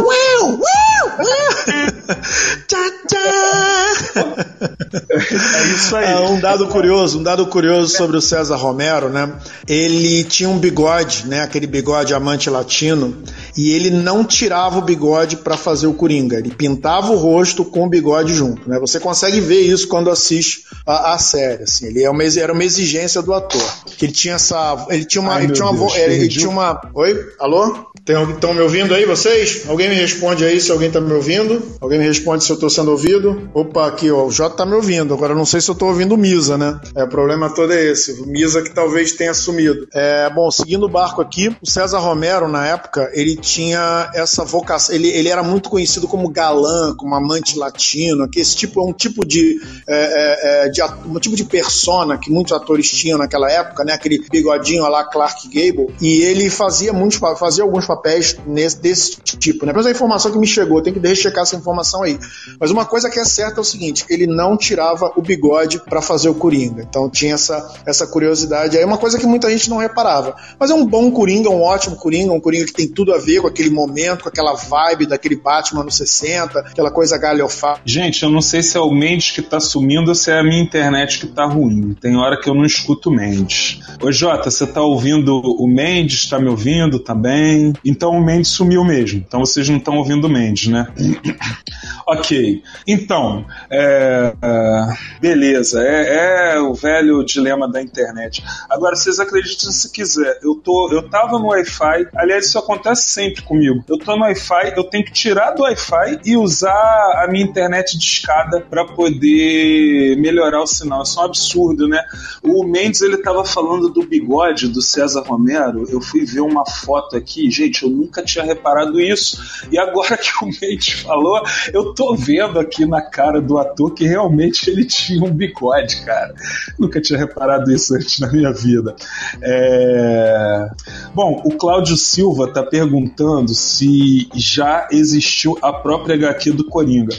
[0.00, 0.58] Wow!
[0.60, 1.16] Wow!
[1.18, 1.83] Wow!
[5.10, 6.14] É isso aí.
[6.26, 9.32] um dado curioso, um dado curioso sobre o César Romero, né?
[9.66, 11.42] Ele tinha um bigode, né?
[11.42, 13.16] Aquele bigode amante latino,
[13.56, 16.38] e ele não tirava o bigode para fazer o Coringa.
[16.38, 18.78] Ele pintava o rosto com o bigode junto, né?
[18.80, 21.86] Você consegue ver isso quando assiste a, a série, assim.
[21.86, 23.62] Ele é uma, era uma exigência do ator.
[23.96, 26.48] Que ele tinha essa, ele tinha uma, Ai, ele, tinha uma Deus, ele, ele tinha
[26.48, 27.86] uma, oi, alô?
[28.06, 29.66] Estão me ouvindo aí, vocês?
[29.66, 31.62] Alguém me responde aí se alguém está me ouvindo?
[31.80, 33.48] Alguém me responde se eu estou sendo ouvido?
[33.54, 35.14] Opa, aqui, ó, o Jota está me ouvindo.
[35.14, 36.78] Agora não sei se eu estou ouvindo Misa, né?
[36.94, 38.26] É, o problema todo é esse.
[38.26, 39.88] Misa que talvez tenha sumido.
[39.94, 44.94] É, bom, seguindo o barco aqui, o César Romero, na época, ele tinha essa vocação.
[44.94, 48.92] Ele, ele era muito conhecido como galã, como amante latino, que esse tipo é um
[48.92, 53.50] tipo de, é, é, é de um tipo de persona que muitos atores tinham naquela
[53.50, 53.94] época, né?
[53.94, 55.94] Aquele bigodinho lá Clark Gable.
[56.02, 59.72] E ele fazia muitos, fazia alguns papéis nesse, desse tipo, né?
[59.74, 62.18] Mas a informação que me chegou, tem que rechecar essa informação aí.
[62.58, 66.02] Mas uma coisa que é certa é o seguinte: ele não tirava o bigode para
[66.02, 66.82] fazer o Coringa.
[66.82, 70.36] Então tinha essa, essa curiosidade aí, é uma coisa que muita gente não reparava.
[70.58, 73.40] Mas é um bom Coringa, um ótimo Coringa, um Coringa que tem tudo a ver
[73.40, 77.80] com aquele momento, com aquela vibe daquele Batman nos 60, aquela coisa galhofada.
[77.84, 80.42] Gente, eu não sei se é o Mendes que tá sumindo ou se é a
[80.42, 81.94] minha internet que tá ruim.
[82.00, 83.80] Tem hora que eu não escuto o Mendes.
[84.02, 86.28] Ô Jota, você tá ouvindo o Mendes?
[86.28, 87.72] Tá me ouvindo também?
[87.84, 89.22] Então o Mendes sumiu mesmo.
[89.26, 90.88] Então vocês não estão ouvindo o Mendes, né?
[92.06, 92.62] Ok.
[92.86, 94.86] Então, é, é,
[95.20, 95.82] beleza.
[95.82, 98.44] É, é, o velho dilema da internet.
[98.68, 100.38] Agora, vocês acreditam se quiser.
[100.42, 102.08] Eu, tô, eu tava no Wi-Fi.
[102.14, 103.82] Aliás, isso acontece sempre comigo.
[103.88, 107.96] Eu tô no Wi-Fi, eu tenho que tirar do Wi-Fi e usar a minha internet
[107.96, 111.02] de escada para poder melhorar o sinal.
[111.02, 112.02] Isso é um absurdo, né?
[112.42, 115.88] O Mendes, ele tava falando do bigode do César Romero.
[115.90, 117.50] Eu fui ver uma foto aqui.
[117.50, 119.42] Gente, eu nunca tinha reparado isso.
[119.70, 124.06] E agora que o Mendes falou, eu tô vendo aqui na cara do ator que
[124.06, 126.34] realmente ele tinha um bigode, cara.
[126.78, 128.94] Nunca tinha reparado isso antes na minha vida.
[129.42, 130.68] É...
[131.14, 137.16] Bom, o Cláudio Silva tá perguntando se já existiu a própria HQ do Coringa.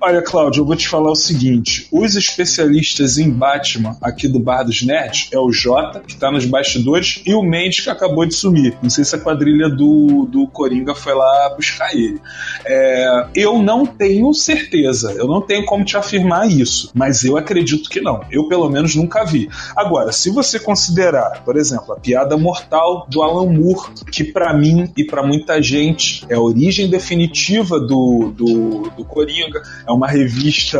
[0.00, 4.62] Olha, Cláudio, eu vou te falar o seguinte: os especialistas em Batman aqui do Bar
[4.62, 8.34] dos Nerds é o Jota, que tá nos bastidores, e o Mendes, que acabou de
[8.34, 8.76] sumir.
[8.82, 12.20] Não sei se a quadrilha do, do Coringa foi lá buscar ele.
[12.66, 13.26] É...
[13.34, 18.00] eu não tenho certeza, eu não tenho como te afirmar isso, mas eu acredito que
[18.00, 18.20] não.
[18.30, 19.48] Eu, pelo menos, nunca vi.
[19.76, 24.92] Agora, se você considerar, por exemplo, a piada mortal do Alan Moore, que para mim
[24.96, 30.78] e para muita gente é a origem definitiva do, do, do Coringa, é uma revista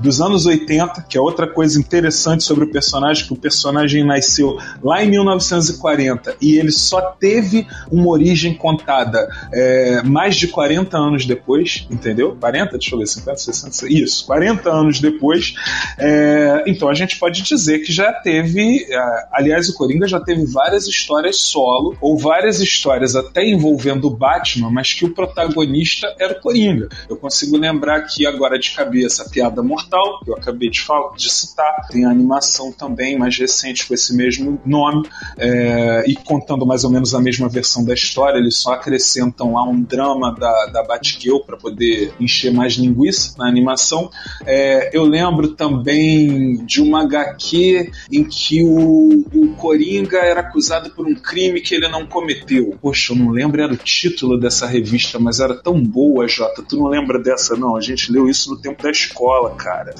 [0.00, 4.58] dos anos 80, que é outra coisa interessante sobre o personagem, que o personagem nasceu
[4.82, 11.24] lá em 1940 e ele só teve uma origem contada é, mais de 40 anos
[11.24, 12.36] depois, entendeu?
[12.38, 15.54] 40, deixa eu ver, 50, 60, isso, 40 anos depois.
[15.98, 20.44] É, então a gente pode dizer que já teve, é, aliás, o Coringa já teve
[20.46, 26.34] várias histórias solo, ou várias histórias até envolvendo o Batman, mas que o protagonista era
[26.34, 26.88] o Coringa.
[27.08, 31.14] Eu consigo lembrar aqui agora de cabeça a Piada Mortal, que eu acabei de, falar,
[31.14, 36.66] de citar, tem a animação também mais recente com esse mesmo nome, é, e contando
[36.66, 40.66] mais ou menos a mesma versão da história, eles só acrescentam lá um drama da,
[40.66, 44.10] da Batgirl para poder encher mais linguiça na animação.
[44.46, 51.06] É, eu lembro também de uma HQ em que o, o Coringa era acusado por
[51.06, 52.76] um crime que ele não cometeu.
[52.80, 56.62] Poxa, eu não lembro, era o título dessa revista, mas era tão boa, Jota.
[56.62, 57.76] Tu não lembra dessa, não?
[57.76, 59.94] A gente leu isso no tempo da escola, cara.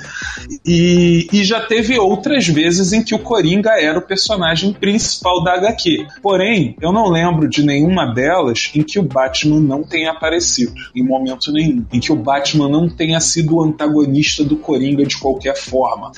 [0.64, 5.55] E, e já teve outras vezes em que o Coringa era o personagem principal da
[5.55, 6.07] HQ.
[6.22, 8.27] Porém, eu não lembro de nenhuma delas
[8.74, 11.84] em que o Batman não tenha aparecido, em momento nenhum.
[11.92, 16.12] Em que o Batman não tenha sido o antagonista do Coringa de qualquer forma.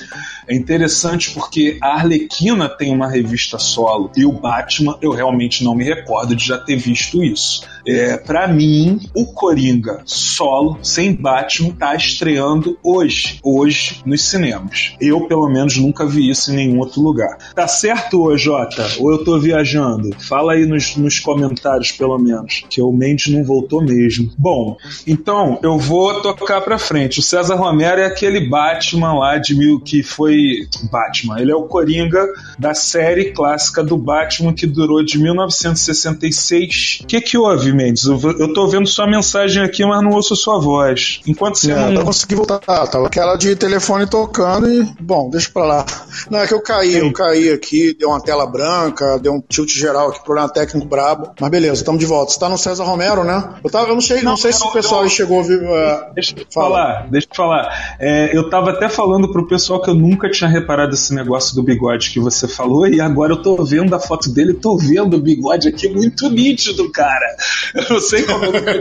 [0.47, 5.75] É interessante porque a Arlequina tem uma revista solo e o Batman, eu realmente não
[5.75, 7.61] me recordo de já ter visto isso.
[7.85, 14.95] É, para mim, o Coringa solo, sem Batman, tá estreando hoje, hoje nos cinemas.
[14.99, 17.37] Eu, pelo menos, nunca vi isso em nenhum outro lugar.
[17.55, 18.87] Tá certo, Jota?
[18.99, 20.09] Ou eu tô viajando?
[20.19, 24.31] Fala aí nos, nos comentários, pelo menos, que o Mendes não voltou mesmo.
[24.37, 27.19] Bom, então eu vou tocar pra frente.
[27.19, 30.67] O César Romero é aquele Batman lá de mil que foi.
[30.91, 36.99] Batman, ele é o Coringa da série clássica do Batman que durou de 1966.
[37.03, 37.70] O que que houve?
[37.73, 38.05] Mendes.
[38.05, 41.21] Eu, eu tô vendo sua mensagem aqui, mas não ouço sua voz.
[41.27, 42.01] Enquanto você é, não.
[42.01, 42.59] Eu consegui voltar.
[42.67, 44.87] Ah, tava aquela de telefone tocando e.
[44.99, 45.85] Bom, deixa pra lá.
[46.29, 49.69] Não, é que eu caí, eu caí aqui, deu uma tela branca, deu um tilt
[49.69, 51.31] geral aqui, problema técnico brabo.
[51.39, 52.31] Mas beleza, estamos de volta.
[52.31, 53.55] Você tá no César Romero, né?
[53.63, 55.61] Eu, tava, eu não sei, não, não sei se o pessoal aí chegou a ouvir.
[55.61, 56.69] Uh, deixa eu fala.
[56.69, 57.95] falar, deixa eu falar.
[57.99, 61.63] É, eu tava até falando pro pessoal que eu nunca tinha reparado esse negócio do
[61.63, 65.21] bigode que você falou, e agora eu tô vendo a foto dele, tô vendo o
[65.21, 67.35] bigode aqui muito nítido, cara.
[67.73, 68.79] Eu não sei como eu nunca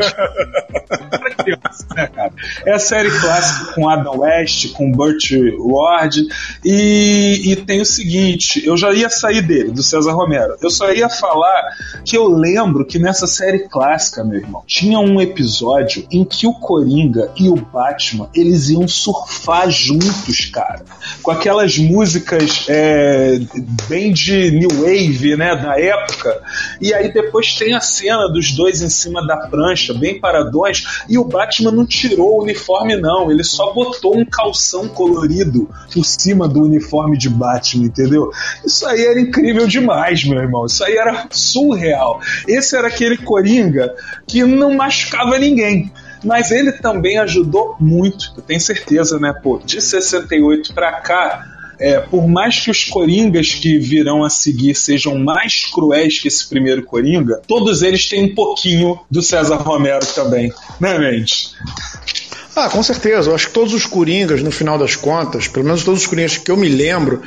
[1.95, 2.11] né?
[2.67, 6.27] É a série clássica com Adam West, com Burt Ward,
[6.65, 10.57] e, e tem o seguinte: eu já ia sair dele, do César Romero.
[10.63, 11.63] Eu só ia falar
[12.05, 16.53] que eu lembro que nessa série clássica, meu irmão, tinha um episódio em que o
[16.55, 20.85] Coringa e o Batman eles iam surfar juntos, cara,
[21.23, 23.41] com aquelas músicas é,
[23.89, 26.41] bem de new wave, né, da época.
[26.81, 31.19] E aí depois tem a cena dos dois em cima da prancha, bem paradões, e
[31.19, 33.31] o Batman não tirou o uniforme, não.
[33.31, 38.31] Ele só botou um calção colorido por cima do uniforme de Batman, entendeu?
[38.65, 40.67] Isso aí era incrível demais, meu irmão.
[40.67, 42.21] Isso aí era surreal.
[42.47, 43.95] Esse era aquele Coringa
[44.27, 45.91] que não machucava ninguém
[46.25, 49.33] mas ele também ajudou muito, eu tenho certeza, né?
[49.33, 51.50] Pô, de 68 para cá,
[51.81, 56.49] é, por mais que os Coringas que virão a seguir sejam mais cruéis que esse
[56.49, 61.55] primeiro Coringa, todos eles têm um pouquinho do César Romero também, né, Mendes?
[62.61, 63.31] Ah, com certeza.
[63.31, 66.37] Eu acho que todos os Coringas, no final das contas, pelo menos todos os Coringas
[66.37, 67.23] que eu me lembro,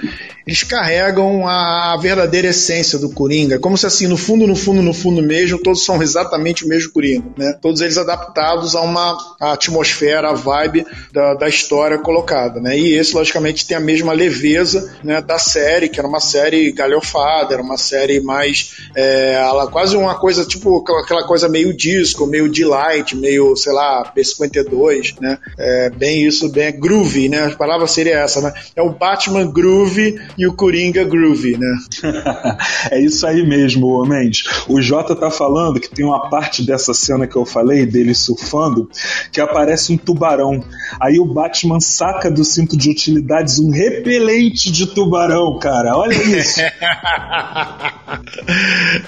[0.46, 3.58] eles carregam a verdadeira essência do Coringa.
[3.58, 6.92] Como se assim, no fundo, no fundo, no fundo mesmo, todos são exatamente o mesmo
[6.92, 7.58] Coringa, né?
[7.60, 12.78] Todos eles adaptados a uma atmosfera, a vibe da, da história colocada, né?
[12.78, 17.56] E esse, logicamente, tem a mesma leveza né, da série, que era uma série galhofada,
[17.56, 19.42] era uma série mais é,
[19.72, 25.38] quase uma coisa, tipo, aquela coisa meio disco, meio delight, meio, sei lá, B52, né?
[25.58, 27.46] É, bem isso, bem groovy, né?
[27.46, 28.54] A palavra seria essa, né?
[28.76, 31.78] É o Batman groovy e o Coringa Groovy, né?
[32.92, 34.44] é isso aí mesmo, Mendes.
[34.68, 38.90] O Jota tá falando que tem uma parte dessa cena que eu falei, dele surfando,
[39.32, 40.62] que aparece um tubarão.
[41.00, 45.96] Aí o Batman saca do cinto de utilidades um repelente de tubarão, cara.
[45.98, 46.60] Olha isso.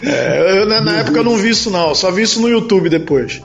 [0.04, 1.96] é, eu, na, na época eu não vi isso, não.
[1.96, 3.41] Só vi isso no YouTube depois.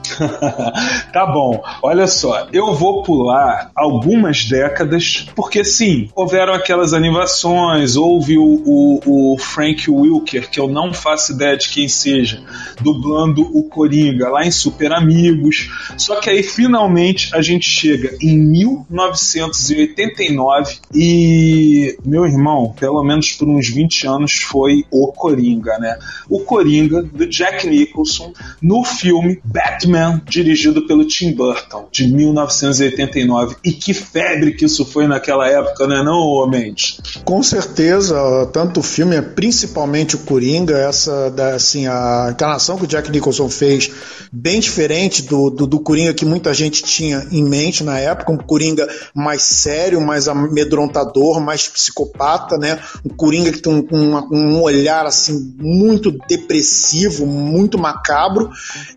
[1.13, 1.61] tá bom.
[1.81, 9.33] Olha só, eu vou pular algumas décadas, porque sim, houveram aquelas animações houve o, o,
[9.33, 12.43] o, Frank Wilker, que eu não faço ideia de quem seja,
[12.79, 15.69] dublando o Coringa lá em Super Amigos.
[15.97, 23.47] Só que aí finalmente a gente chega em 1989 e, meu irmão, pelo menos por
[23.47, 25.97] uns 20 anos foi o Coringa, né?
[26.29, 33.55] O Coringa do Jack Nicholson no filme Batman, dirigido pelo Tim Burton, de 1989.
[33.63, 36.99] E que febre que isso foi naquela época, né, não, Mendes?
[37.23, 42.83] Com certeza certeza, tanto o filme, principalmente o Coringa, essa da, assim, a encarnação que
[42.83, 43.91] o Jack Nicholson fez,
[44.31, 48.37] bem diferente do, do, do, Coringa que muita gente tinha em mente na época, um
[48.37, 52.79] Coringa mais sério, mais amedrontador, mais psicopata, né?
[53.05, 58.49] Um Coringa que tem um, um, um olhar assim muito depressivo, muito macabro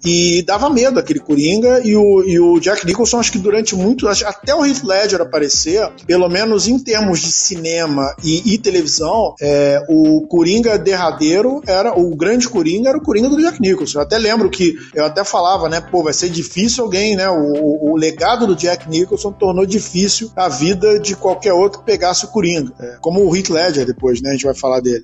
[0.05, 4.09] e dava medo aquele Coringa e o, e o Jack Nicholson acho que durante muito,
[4.09, 9.83] até o Heath Ledger aparecer, pelo menos em termos de cinema e, e televisão, é,
[9.89, 13.99] o Coringa derradeiro era o grande Coringa era o Coringa do Jack Nicholson.
[13.99, 17.29] Eu até lembro que eu até falava, né, pô, vai ser difícil alguém, né?
[17.29, 22.25] O, o legado do Jack Nicholson tornou difícil a vida de qualquer outro que pegasse
[22.25, 24.31] o Coringa, é, como o Heath Ledger depois, né?
[24.31, 25.03] A gente vai falar dele.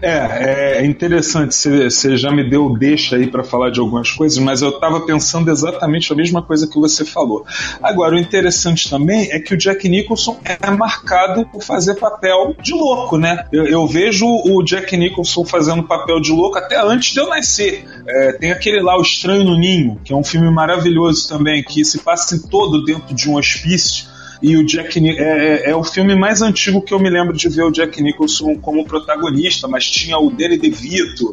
[0.00, 1.54] É, é interessante.
[1.54, 5.50] Você já me deu deixa aí para falar de algumas coisas, mas eu estava pensando
[5.50, 7.44] exatamente a mesma coisa que você falou.
[7.82, 12.72] Agora, o interessante também é que o Jack Nicholson é marcado por fazer papel de
[12.72, 13.46] louco, né?
[13.52, 17.84] Eu, eu vejo o Jack Nicholson fazendo papel de louco até antes de eu nascer.
[18.06, 21.84] É, tem aquele lá, O Estranho no Ninho, que é um filme maravilhoso também, que
[21.84, 26.14] se passa todo dentro de um hospício e o Jack é, é, é, o filme
[26.14, 30.18] mais antigo que eu me lembro de ver o Jack Nicholson como protagonista, mas tinha
[30.18, 31.32] o Danny DeVito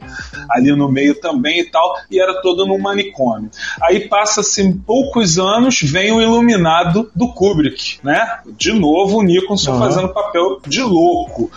[0.49, 3.49] ali no meio também e tal, e era todo num manicômio.
[3.81, 8.39] Aí passa-se poucos anos, vem o Iluminado do Kubrick, né?
[8.57, 9.79] De novo o Nicholson uhum.
[9.79, 11.51] fazendo papel de louco.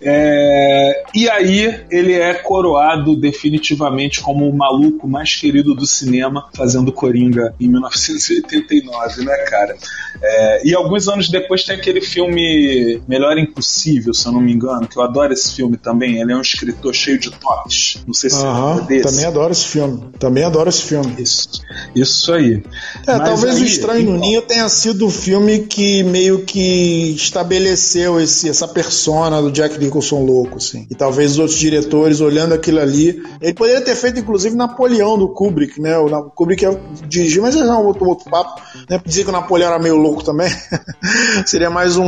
[0.00, 6.92] É, e aí ele é coroado definitivamente como o maluco mais querido do cinema, fazendo
[6.92, 9.76] Coringa em 1989, né, cara?
[10.22, 14.88] É, e alguns anos depois tem aquele filme Melhor Impossível, se eu não me engano,
[14.88, 16.20] que eu adoro esse filme também.
[16.20, 18.02] Ele é um escritor cheio de toques.
[18.06, 19.14] Não sei se uhum, desse.
[19.14, 20.04] Também adoro esse filme.
[20.18, 21.14] Também adoro esse filme.
[21.18, 21.62] Isso,
[21.94, 22.62] isso aí.
[23.06, 24.14] É, Mas talvez aí, O Estranho então...
[24.14, 29.78] no Ninho tenha sido o filme que meio que estabeleceu esse, essa persona do Jack
[29.78, 30.86] Nicholson louco, assim.
[30.90, 33.22] E talvez os outros diretores, olhando aquilo ali.
[33.40, 35.98] Ele poderia ter feito, inclusive, Napoleão do Kubrick, né?
[35.98, 38.60] O Kubrick é dirigir, mas é um outro, outro papo.
[38.88, 39.00] Né?
[39.04, 40.50] Dizer que o Napoleão era meio louco também.
[41.46, 42.04] Seria mais um,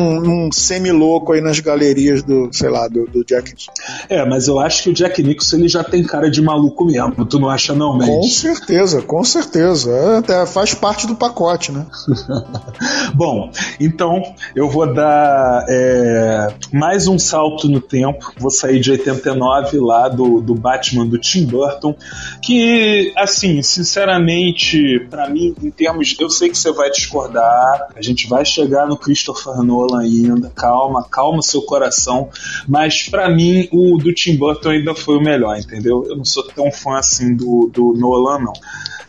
[0.46, 3.72] um semi-louco aí nas galerias do, sei lá, do, do, Jack Nicholson.
[4.08, 7.24] É, mas eu acho que o Jack Nicholson ele já tem cara de maluco mesmo.
[7.24, 8.14] Tu não acha, não, Mendes?
[8.14, 9.90] Com certeza, com certeza.
[9.90, 11.86] É, até faz parte do pacote, né?
[13.14, 13.50] Bom,
[13.80, 14.22] então
[14.54, 18.32] eu vou dar é, mais um salto no tempo.
[18.38, 21.94] Vou sair de 89 lá do, do Batman do Tim Burton.
[22.42, 26.16] Que, assim, sinceramente, para mim, em termos.
[26.18, 31.04] Eu sei que você vai discordar, a gente vai chegar no Christopher Nolan ainda, calma,
[31.08, 32.28] calma seu coração,
[32.66, 36.04] mas para mim o do Tim Burton ainda foi o melhor, entendeu?
[36.08, 38.52] Eu não sou tão fã assim do, do Nolan, não.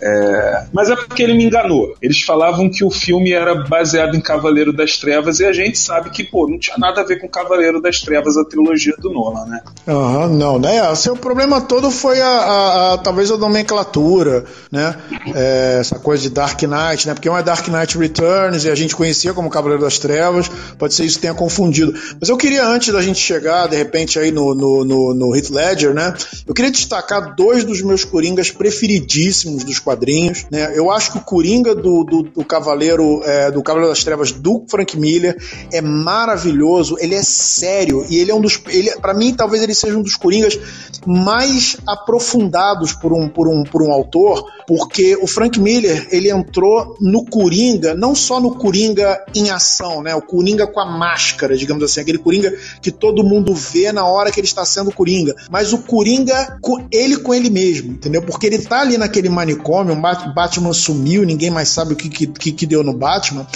[0.02, 1.96] É, mas é porque ele me enganou.
[2.02, 6.10] Eles falavam que o filme era baseado em Cavaleiro das Trevas e a gente sabe
[6.10, 9.46] que, pô, não tinha nada a ver com Cavaleiro das Trevas, a trilogia do Nolan,
[9.46, 9.62] né?
[9.88, 10.80] Uhum, não, né?
[10.80, 14.96] Assim, o problema todo foi a, a, a talvez a nomenclatura, né?
[15.36, 17.14] É, essa coisa de Dark Knight, né?
[17.14, 20.94] Porque um é Dark Knight Returns e a gente conhecia como Cavaleiro das Trevas, pode
[20.94, 21.94] ser isso tenha confundido.
[22.20, 25.94] Mas eu queria, antes da gente chegar, de repente, aí no, no, no, no Ledger,
[25.94, 26.14] né?
[26.46, 30.74] Eu queria destacar dois dos meus Coringas preferidíssimos dos quadrinhos, né?
[30.76, 34.66] Eu acho que o Coringa do, do, do Cavaleiro, é, do Cavaleiro das Trevas do
[34.68, 35.38] Frank Miller
[35.72, 39.74] é maravilhoso, ele é sério e ele é um dos, ele, para mim, talvez ele
[39.74, 40.60] seja um dos Coringas
[41.06, 46.98] mais aprofundados por um, por um, por um autor, porque o Frank Miller, ele entrou
[47.00, 50.16] no Coringa, não só no Coringa em ação, né?
[50.16, 54.32] O Coringa com a máscara, digamos assim, aquele Coringa que todo mundo vê na hora
[54.32, 58.22] que ele está sendo Coringa, mas o Coringa com ele com ele mesmo, entendeu?
[58.22, 59.96] Porque ele tá ali naquele manicômio,
[60.34, 63.48] Batman sumiu, ninguém mais sabe o que, que, que deu no Batman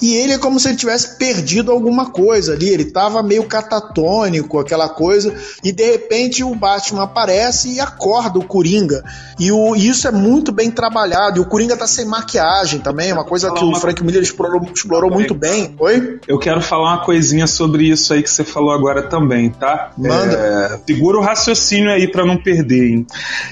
[0.00, 4.58] e ele é como se ele tivesse perdido alguma coisa ali, ele estava meio catatônico,
[4.58, 9.02] aquela coisa, e de repente o Batman aparece e acorda o Coringa.
[9.38, 13.12] E, o, e isso é muito bem trabalhado, e o Coringa tá sem maquiagem também,
[13.12, 15.74] uma coisa que o Frank Miller explorou, explorou muito bem.
[15.78, 16.20] Oi?
[16.26, 19.92] Eu quero falar uma coisinha sobre isso aí que você falou agora também, tá?
[19.96, 20.36] Manda.
[20.36, 23.06] É, segura o raciocínio aí para não perder, hein?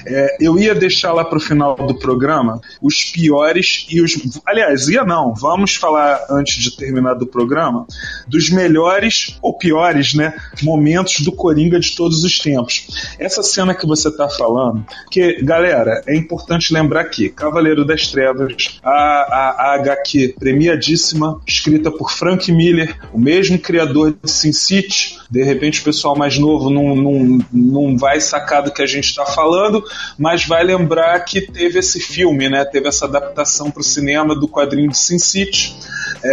[0.05, 4.17] É, eu ia deixar lá pro final do programa os piores e os.
[4.45, 7.85] Aliás, ia não, vamos falar antes de terminar do programa,
[8.27, 12.87] dos melhores ou piores, né, momentos do Coringa de todos os tempos.
[13.19, 18.79] Essa cena que você está falando, que, galera, é importante lembrar que Cavaleiro das Trevas,
[18.83, 25.19] a, a, a HQ premiadíssima, escrita por Frank Miller, o mesmo criador de Sin City,
[25.29, 29.05] de repente o pessoal mais novo não, não, não vai sacar do que a gente
[29.05, 29.83] está falando,
[30.17, 32.65] mas vai lembrar que teve esse filme, né?
[32.65, 35.75] Teve essa adaptação para o cinema do quadrinho de Sin City.
[36.23, 36.28] É,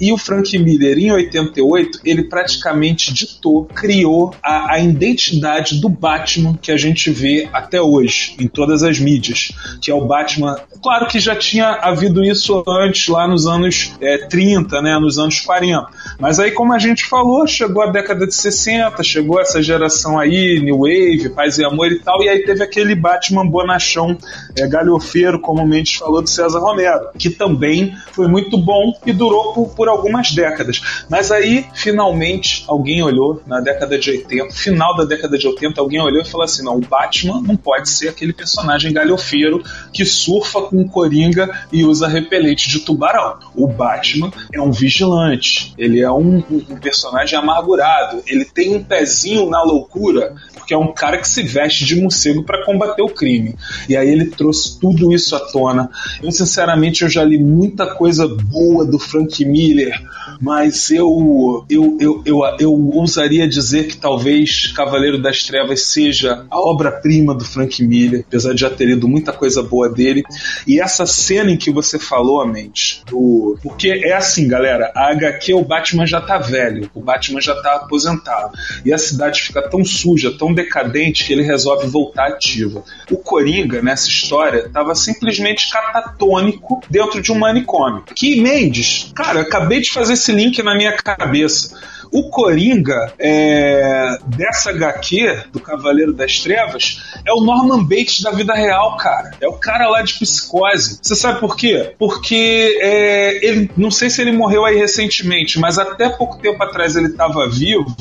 [0.00, 6.58] e o Frank Miller, em 88, ele praticamente ditou, criou a, a, identidade do Batman
[6.60, 10.58] que a gente vê até hoje, em todas as mídias, que é o Batman.
[10.82, 15.40] Claro que já tinha havido isso antes, lá nos anos é, 30, né, nos anos
[15.40, 15.86] 40.
[16.18, 20.60] Mas aí, como a gente falou, chegou a década de 60, chegou essa geração aí,
[20.60, 24.16] New Wave, Paz e Amor e tal, e aí teve aquele Batman bonachão,
[24.56, 29.12] é, galhofeiro, como o Mendes falou, do César Romero, que também foi muito bom e
[29.12, 31.04] do por, por, algumas décadas.
[31.08, 36.00] Mas aí, finalmente, alguém olhou na década de 80, final da década de 80, alguém
[36.00, 39.62] olhou e falou assim: não, o Batman não pode ser aquele personagem galhofeiro
[39.92, 43.38] que surfa com coringa e usa repelente de tubarão.
[43.54, 49.48] O Batman é um vigilante, ele é um, um personagem amargurado, ele tem um pezinho
[49.48, 53.54] na loucura, porque é um cara que se veste de morcego para combater o crime.
[53.88, 55.90] E aí ele trouxe tudo isso à tona.
[56.22, 60.00] Eu, sinceramente, eu já li muita coisa boa do Frank Miller,
[60.40, 66.58] mas eu, eu, eu, eu, eu ousaria dizer que talvez Cavaleiro das Trevas seja a
[66.58, 70.22] obra-prima do Frank Miller, apesar de já ter lido muita coisa boa dele.
[70.66, 73.58] E essa cena em que você falou, mente, do.
[73.62, 77.76] Porque é assim, galera, a HQ, o Batman já tá velho, o Batman já tá
[77.76, 78.56] aposentado.
[78.84, 82.82] E a cidade fica tão suja, tão decadente, que ele resolve voltar ativa.
[83.10, 88.04] O Coringa, nessa história, estava simplesmente catatônico dentro de um manicômio.
[88.14, 91.76] Que Mendes Cara, acabei de fazer esse link na minha cabeça.
[92.12, 98.54] O Coringa é, dessa HQ, do Cavaleiro das Trevas, é o Norman Bates da vida
[98.54, 99.32] real, cara.
[99.40, 100.98] É o cara lá de psicose.
[101.02, 101.94] Você sabe por quê?
[101.98, 106.96] Porque é, ele, não sei se ele morreu aí recentemente, mas até pouco tempo atrás
[106.96, 107.94] ele estava vivo.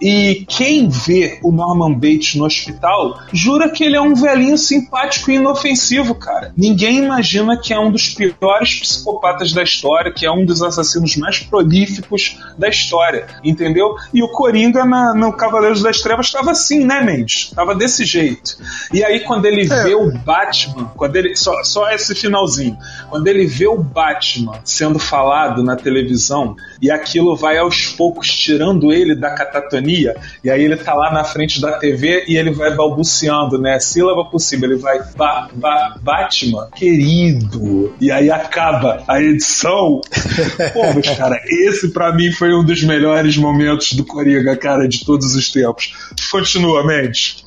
[0.00, 5.30] E quem vê o Norman Bates no hospital jura que ele é um velhinho simpático
[5.30, 6.52] e inofensivo, cara.
[6.56, 11.16] Ninguém imagina que é um dos piores psicopatas da história, que é um dos assassinos
[11.16, 13.94] mais prolíficos da história entendeu?
[14.12, 17.50] E o Coringa na, no Cavaleiros das Trevas estava assim, né, Mendes?
[17.50, 18.56] Tava desse jeito.
[18.92, 19.82] E aí, quando ele é.
[19.84, 21.36] vê o Batman, quando ele.
[21.36, 22.76] Só, só esse finalzinho.
[23.08, 28.92] Quando ele vê o Batman sendo falado na televisão e aquilo vai aos poucos tirando
[28.92, 32.74] ele da catatonia, e aí ele tá lá na frente da TV e ele vai
[32.74, 33.78] balbuciando, né?
[33.80, 37.94] Sílaba possível, ele vai ba, ba, Batman, querido.
[38.00, 40.00] E aí acaba a edição.
[40.72, 45.04] Pô, mas cara, esse para mim foi um dos melhores momentos do Coringa, cara, de
[45.04, 45.94] todos os tempos.
[46.30, 47.44] Continua, Mendes.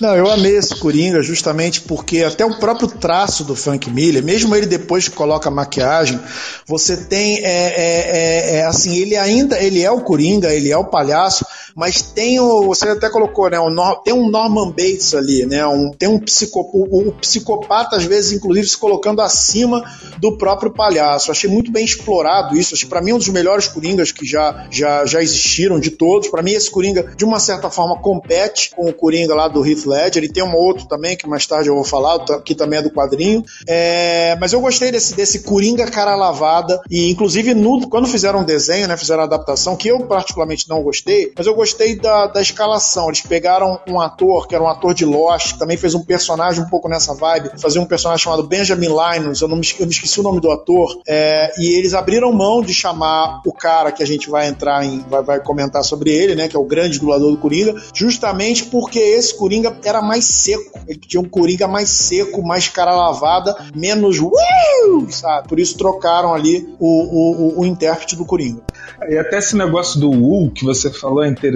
[0.00, 4.54] Não, eu amei esse Coringa justamente porque até o próprio traço do Frank Miller, mesmo
[4.54, 6.20] ele depois que coloca maquiagem,
[6.66, 10.76] você tem é, é, é, é assim, ele ainda ele é o Coringa, ele é
[10.76, 11.46] o palhaço,
[11.76, 15.92] mas tem o, você até colocou, né, o, tem um Norman Bates ali, né, um,
[15.92, 19.84] tem um psicopata, o, o psicopata às vezes inclusive se colocando acima
[20.18, 21.30] do próprio palhaço.
[21.30, 22.74] Achei muito bem explorado isso.
[22.88, 26.28] Para mim um dos melhores coringas que já, já, já existiram de todos.
[26.28, 29.84] Para mim esse coringa de uma certa forma compete com o coringa lá do Heath
[29.84, 30.24] Ledger.
[30.24, 32.90] E tem um outro também que mais tarde eu vou falar, que também é do
[32.90, 33.44] quadrinho.
[33.66, 38.44] É, mas eu gostei desse desse coringa cara lavada e inclusive no, quando fizeram um
[38.44, 41.65] desenho, né, fizeram a adaptação que eu particularmente não gostei, mas eu gostei
[42.00, 43.08] da, da escalação.
[43.08, 46.68] Eles pegaram um ator que era um ator de Lost, também fez um personagem um
[46.68, 50.20] pouco nessa vibe, fazia um personagem chamado Benjamin Linus, eu, não me, eu me esqueci
[50.20, 54.06] o nome do ator, é, e eles abriram mão de chamar o cara que a
[54.06, 57.30] gente vai entrar em, vai, vai comentar sobre ele, né, que é o grande dublador
[57.30, 62.42] do Coringa, justamente porque esse Coringa era mais seco, ele tinha um Coringa mais seco,
[62.42, 65.48] mais cara lavada, menos uh, sabe?
[65.48, 68.62] Por isso trocaram ali o, o, o, o intérprete do Coringa.
[69.08, 71.55] E até esse negócio do U que você falou é interessante,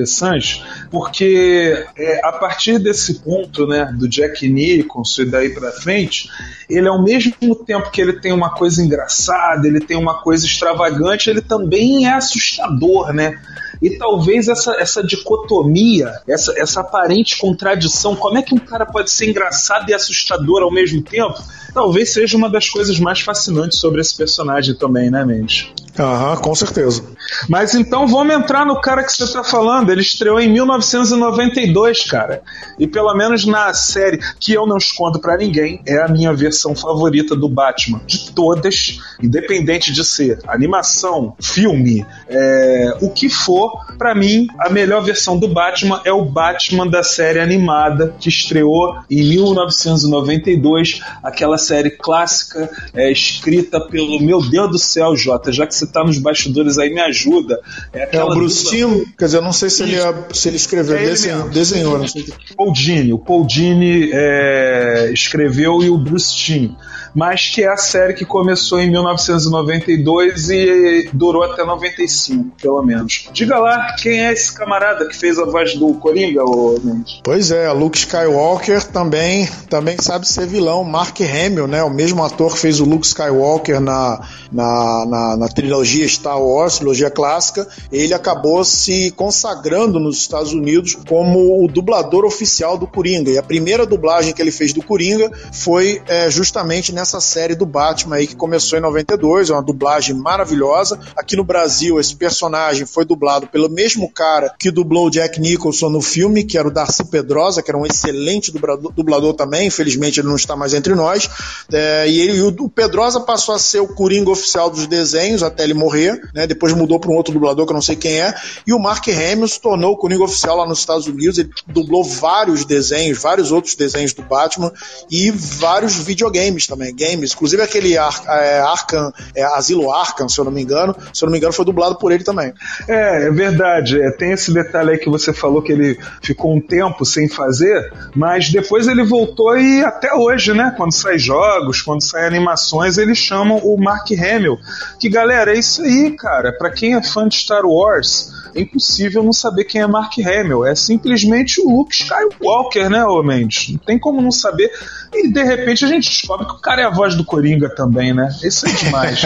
[0.91, 6.29] porque é, a partir desse ponto, né, do Jack Nicholson e daí para frente,
[6.69, 11.29] ele ao mesmo tempo que ele tem uma coisa engraçada, ele tem uma coisa extravagante,
[11.29, 13.41] ele também é assustador, né?
[13.83, 19.11] E talvez essa, essa dicotomia, essa, essa aparente contradição, como é que um cara pode
[19.11, 21.43] ser engraçado e assustador ao mesmo tempo?
[21.73, 25.73] Talvez seja uma das coisas mais fascinantes sobre esse personagem também, né, Mendes?
[25.99, 27.03] Aham, com certeza.
[27.49, 29.91] Mas então vamos entrar no cara que você está falando.
[29.91, 32.43] Ele estreou em 1992, cara.
[32.79, 36.75] E pelo menos na série, que eu não escondo para ninguém, é a minha versão
[36.75, 38.01] favorita do Batman.
[38.07, 45.03] De todas, independente de ser animação, filme, é, o que for, para mim, a melhor
[45.03, 51.91] versão do Batman é o Batman da série animada, que estreou em 1992, aquela série
[51.91, 56.77] clássica, é, escrita pelo meu Deus do céu, Jota, já que você tá nos bastidores
[56.77, 57.61] aí, me ajuda.
[57.93, 59.97] É, é o Bruce Timm, quer dizer, eu não sei se ele,
[60.33, 62.27] se ele escreveu, é desenhou, desenhou, não sei.
[62.57, 66.03] Paul Dini, o Paul Dini é, escreveu e o
[66.35, 66.75] Timm
[67.15, 73.29] mas que é a série que começou em 1992 e durou até 95, pelo menos.
[73.33, 77.21] Diga lá, quem é esse camarada que fez a voz do Coringa, ô Mendes?
[77.23, 80.85] Pois é, Luke Skywalker também, também sabe ser vilão.
[80.85, 85.49] Mark Hamill, né, o mesmo ator que fez o Luke Skywalker na, na, na, na
[85.49, 92.25] trilogia Star Wars, trilogia clássica, ele acabou se consagrando nos Estados Unidos como o dublador
[92.25, 93.31] oficial do Coringa.
[93.31, 97.65] E a primeira dublagem que ele fez do Coringa foi é, justamente nessa série do
[97.65, 101.01] Batman aí que começou em 92, é uma dublagem maravilhosa.
[101.17, 105.89] Aqui no Brasil, esse personagem foi dublado pelo mesmo cara que dublou o Jack Nicholson
[105.89, 110.21] no filme, que era o Darcy Pedrosa, que era um excelente dublador, dublador também, infelizmente
[110.21, 111.29] ele não está mais entre nós.
[111.73, 115.75] É, e, ele, o Pedrosa passou a ser o Coringa oficial dos desenhos até ele
[115.75, 116.47] morrer, né?
[116.47, 118.35] depois mudou para um outro dublador que eu não sei quem é,
[118.67, 122.05] e o Mark Hamill se tornou o Coringa oficial lá nos Estados Unidos, ele dublou
[122.05, 124.71] vários desenhos, vários outros desenhos do Batman
[125.11, 130.45] e vários videogames também games, inclusive aquele Ar é, Arkham, é, Asilo Arkham, se eu
[130.45, 132.53] não me engano, se eu não me engano, foi dublado por ele também.
[132.89, 134.01] É, é verdade.
[134.01, 137.93] É, tem esse detalhe aí que você falou que ele ficou um tempo sem fazer,
[138.15, 140.73] mas depois ele voltou e até hoje, né?
[140.77, 144.59] Quando sai jogos, quando sai animações, eles chamam o Mark Hamill.
[144.99, 146.53] Que galera, é isso aí, cara.
[146.53, 150.67] Para quem é fã de Star Wars, é impossível não saber quem é Mark Hamill.
[150.67, 153.71] É simplesmente o Luke Skywalker, né, ô Mendes?
[153.71, 154.71] Não tem como não saber.
[155.13, 158.13] E de repente a gente descobre que o cara é a voz do Coringa também,
[158.13, 158.29] né?
[158.43, 159.23] Isso é demais.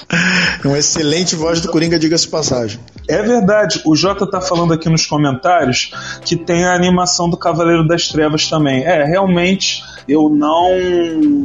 [0.64, 2.80] Uma excelente voz do Coringa, diga-se passagem.
[3.08, 3.80] É verdade.
[3.84, 5.92] O Jota tá falando aqui nos comentários
[6.24, 8.84] que tem a animação do Cavaleiro das Trevas também.
[8.84, 10.70] É, realmente eu não,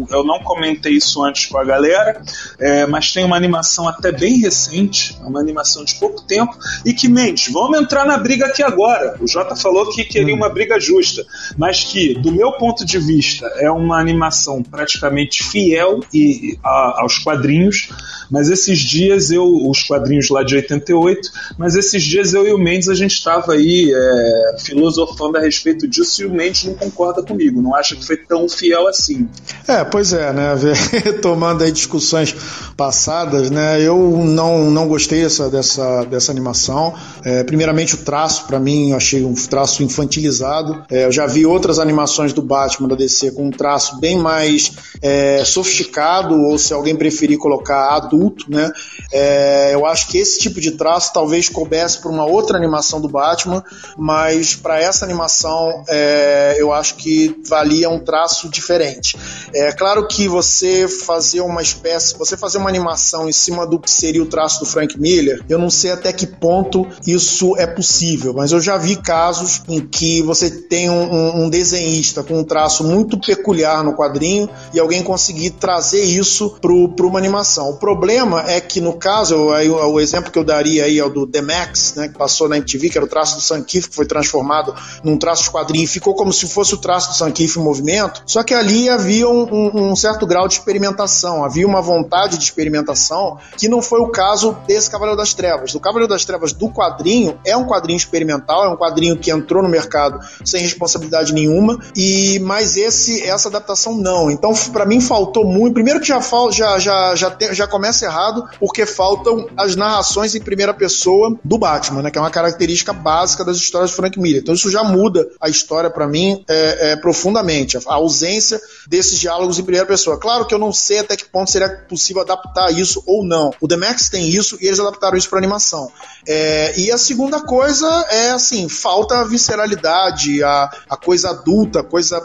[0.09, 2.21] eu não comentei isso antes com a galera,
[2.59, 6.55] é, mas tem uma animação até bem recente, uma animação de pouco tempo,
[6.85, 9.15] e que, Mendes, vamos entrar na briga aqui agora.
[9.19, 11.25] O Jota falou que queria uma briga justa,
[11.57, 17.17] mas que, do meu ponto de vista, é uma animação praticamente fiel e, a, aos
[17.17, 17.89] quadrinhos,
[18.29, 22.57] mas esses dias eu, os quadrinhos lá de 88, mas esses dias eu e o
[22.57, 27.23] Mendes a gente estava aí é, filosofando a respeito disso e o Mendes não concorda
[27.23, 29.27] comigo, não acha que foi tão fiel assim.
[29.67, 30.55] É, pois é, né?
[31.21, 32.35] Tomando aí discussões
[32.75, 33.81] passadas, né?
[33.81, 36.93] Eu não, não gostei dessa, dessa, dessa animação.
[37.23, 40.83] É, primeiramente, o traço, para mim, eu achei um traço infantilizado.
[40.89, 44.71] É, eu já vi outras animações do Batman da DC com um traço bem mais
[45.01, 48.71] é, sofisticado, ou se alguém preferir colocar adulto, né?
[49.11, 53.01] É, eu acho que esse tipo de traço talvez talvez coubesse para uma outra animação
[53.01, 53.63] do Batman,
[53.97, 59.17] mas para essa animação é, eu acho que valia um traço diferente.
[59.53, 63.89] É claro que você fazer uma espécie, você fazer uma animação em cima do que
[63.89, 68.33] seria o traço do Frank Miller, eu não sei até que ponto isso é possível,
[68.33, 72.83] mas eu já vi casos em que você tem um, um desenhista com um traço
[72.83, 77.69] muito peculiar no quadrinho e alguém conseguir trazer isso para uma animação.
[77.69, 81.30] O problema é que no caso, o exemplo que eu daria aí é o do
[81.31, 84.05] The Max, né, que passou na MTV, que era o traço do Sankif, que foi
[84.05, 84.73] transformado
[85.03, 88.43] num traço de quadrinho ficou como se fosse o traço do Sankif em movimento, só
[88.43, 93.37] que ali havia um, um, um certo grau de experimentação, havia uma vontade de experimentação
[93.57, 95.73] que não foi o caso desse Cavaleiro das Trevas.
[95.75, 99.61] O Cavaleiro das Trevas do quadrinho é um quadrinho experimental, é um quadrinho que entrou
[99.61, 104.31] no mercado sem responsabilidade nenhuma, e mas esse essa adaptação não.
[104.31, 105.73] Então, para mim faltou muito.
[105.73, 106.21] Primeiro que já
[106.51, 111.57] já já já, te, já começa errado porque faltam as narrações em primeira pessoa do
[111.57, 114.41] Batman, né, que é uma característica básica das histórias de Frank Miller.
[114.41, 117.77] Então isso já muda a história para mim é, é, profundamente.
[117.77, 120.17] A ausência desses diálogos em primeira pessoa.
[120.17, 123.51] Claro que eu não sei até que ponto seria possível adaptar isso ou não.
[123.59, 125.91] O The Max tem isso e eles adaptaram isso para animação.
[126.27, 131.83] É, e a segunda coisa é assim, falta a visceralidade, a, a coisa adulta, a
[131.83, 132.23] coisa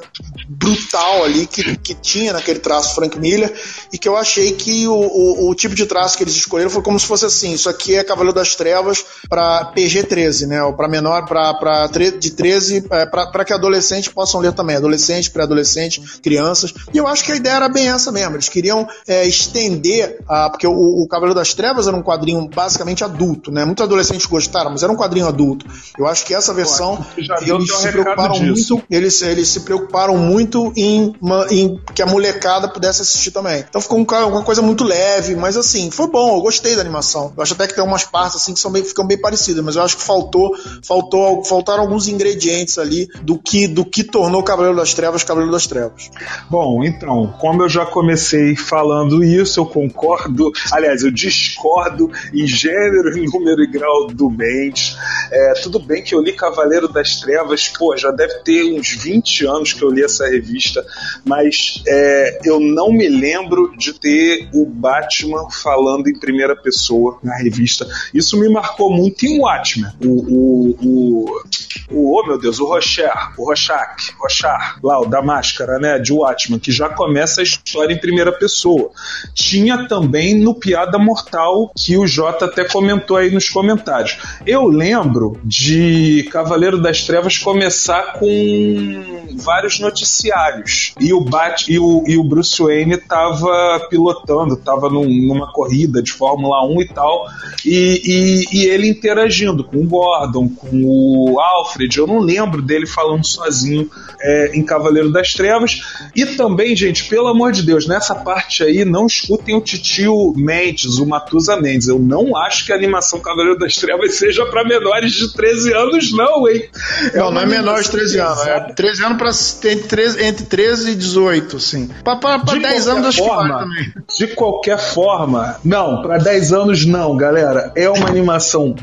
[0.49, 3.53] brutal ali que, que tinha naquele traço Frank Miller
[3.93, 6.83] e que eu achei que o, o, o tipo de traço que eles escolheram foi
[6.83, 8.86] como se fosse assim, isso aqui é Cavaleiro das Trevas
[9.29, 10.63] para PG-13, né?
[10.63, 11.87] Ou para menor, para
[12.19, 16.73] de 13, é, para que adolescentes possam ler também, adolescente, pré-adolescente, crianças.
[16.93, 18.37] E eu acho que a ideia era bem essa mesmo.
[18.37, 23.05] Eles queriam é, estender, a, porque o, o Cavaleiro das Trevas era um quadrinho basicamente
[23.05, 23.65] adulto, né?
[23.65, 25.67] Muitos adolescentes gostaram, mas era um quadrinho adulto.
[25.99, 31.15] Eu acho que essa versão eles se preocuparam muito, eles, eles se preocuparam muito em,
[31.51, 33.65] em que a molecada pudesse assistir também.
[33.69, 37.33] Então ficou uma coisa muito leve, mas assim, foi bom, eu gostei da animação.
[37.37, 39.83] Eu acho até que tem umas partes assim que são ficam bem parecidas, mas eu
[39.83, 44.95] acho que faltou, faltou, faltaram alguns ingredientes ali do que do que tornou Cavaleiro das
[44.95, 46.11] Trevas Cavaleiro das Trevas.
[46.51, 53.11] Bom, então, como eu já comecei falando isso, eu concordo, aliás, eu discordo em gênero,
[53.33, 54.97] número e grau do Mendes.
[55.31, 59.47] É, tudo bem que eu li Cavaleiro das Trevas, pô, já deve ter uns 20
[59.47, 60.85] anos que eu li essa revista,
[61.25, 67.37] mas é, eu não me lembro de ter o Batman falando em primeira pessoa na
[67.37, 67.87] revista.
[68.13, 69.91] Isso me marcou muito em Watchmen.
[70.03, 71.43] O, o, o,
[71.91, 76.13] o oh meu Deus, o Rocher, o Rorschach, Rorschach, lá, o da máscara, né, de
[76.13, 78.91] Watchmen, que já começa a história em primeira pessoa.
[79.35, 84.17] Tinha também no Piada Mortal, que o Jota até comentou aí nos comentários.
[84.47, 90.95] Eu lembro de Cavaleiro das Trevas começar com vários noticiários.
[90.99, 96.03] E o Bat e o, e o Bruce Wayne tava pilotando, tava num, numa corrida
[96.03, 97.27] de Fórmula 1 e tal,
[97.65, 101.99] e, e, e, ele interagindo com o Gordon, com o Alfred.
[101.99, 103.91] Eu não lembro dele falando sozinho
[104.21, 105.83] é, em Cavaleiro das Trevas.
[106.15, 110.99] E também, gente, pelo amor de Deus, nessa parte aí, não escutem o titio Mendes,
[110.99, 111.89] o Matusa Mendes.
[111.89, 116.13] Eu não acho que a animação Cavaleiro das Trevas seja para menores de 13 anos,
[116.13, 116.65] não, hein?
[117.13, 118.47] É não, não é menor de 13 anos.
[118.47, 121.91] É 13 anos para entre, entre 13 e 18, sim.
[122.05, 123.93] Para 10 anos acho que também.
[124.19, 127.73] De qualquer forma, não, para 10 anos não, galera.
[127.75, 128.36] É uma animação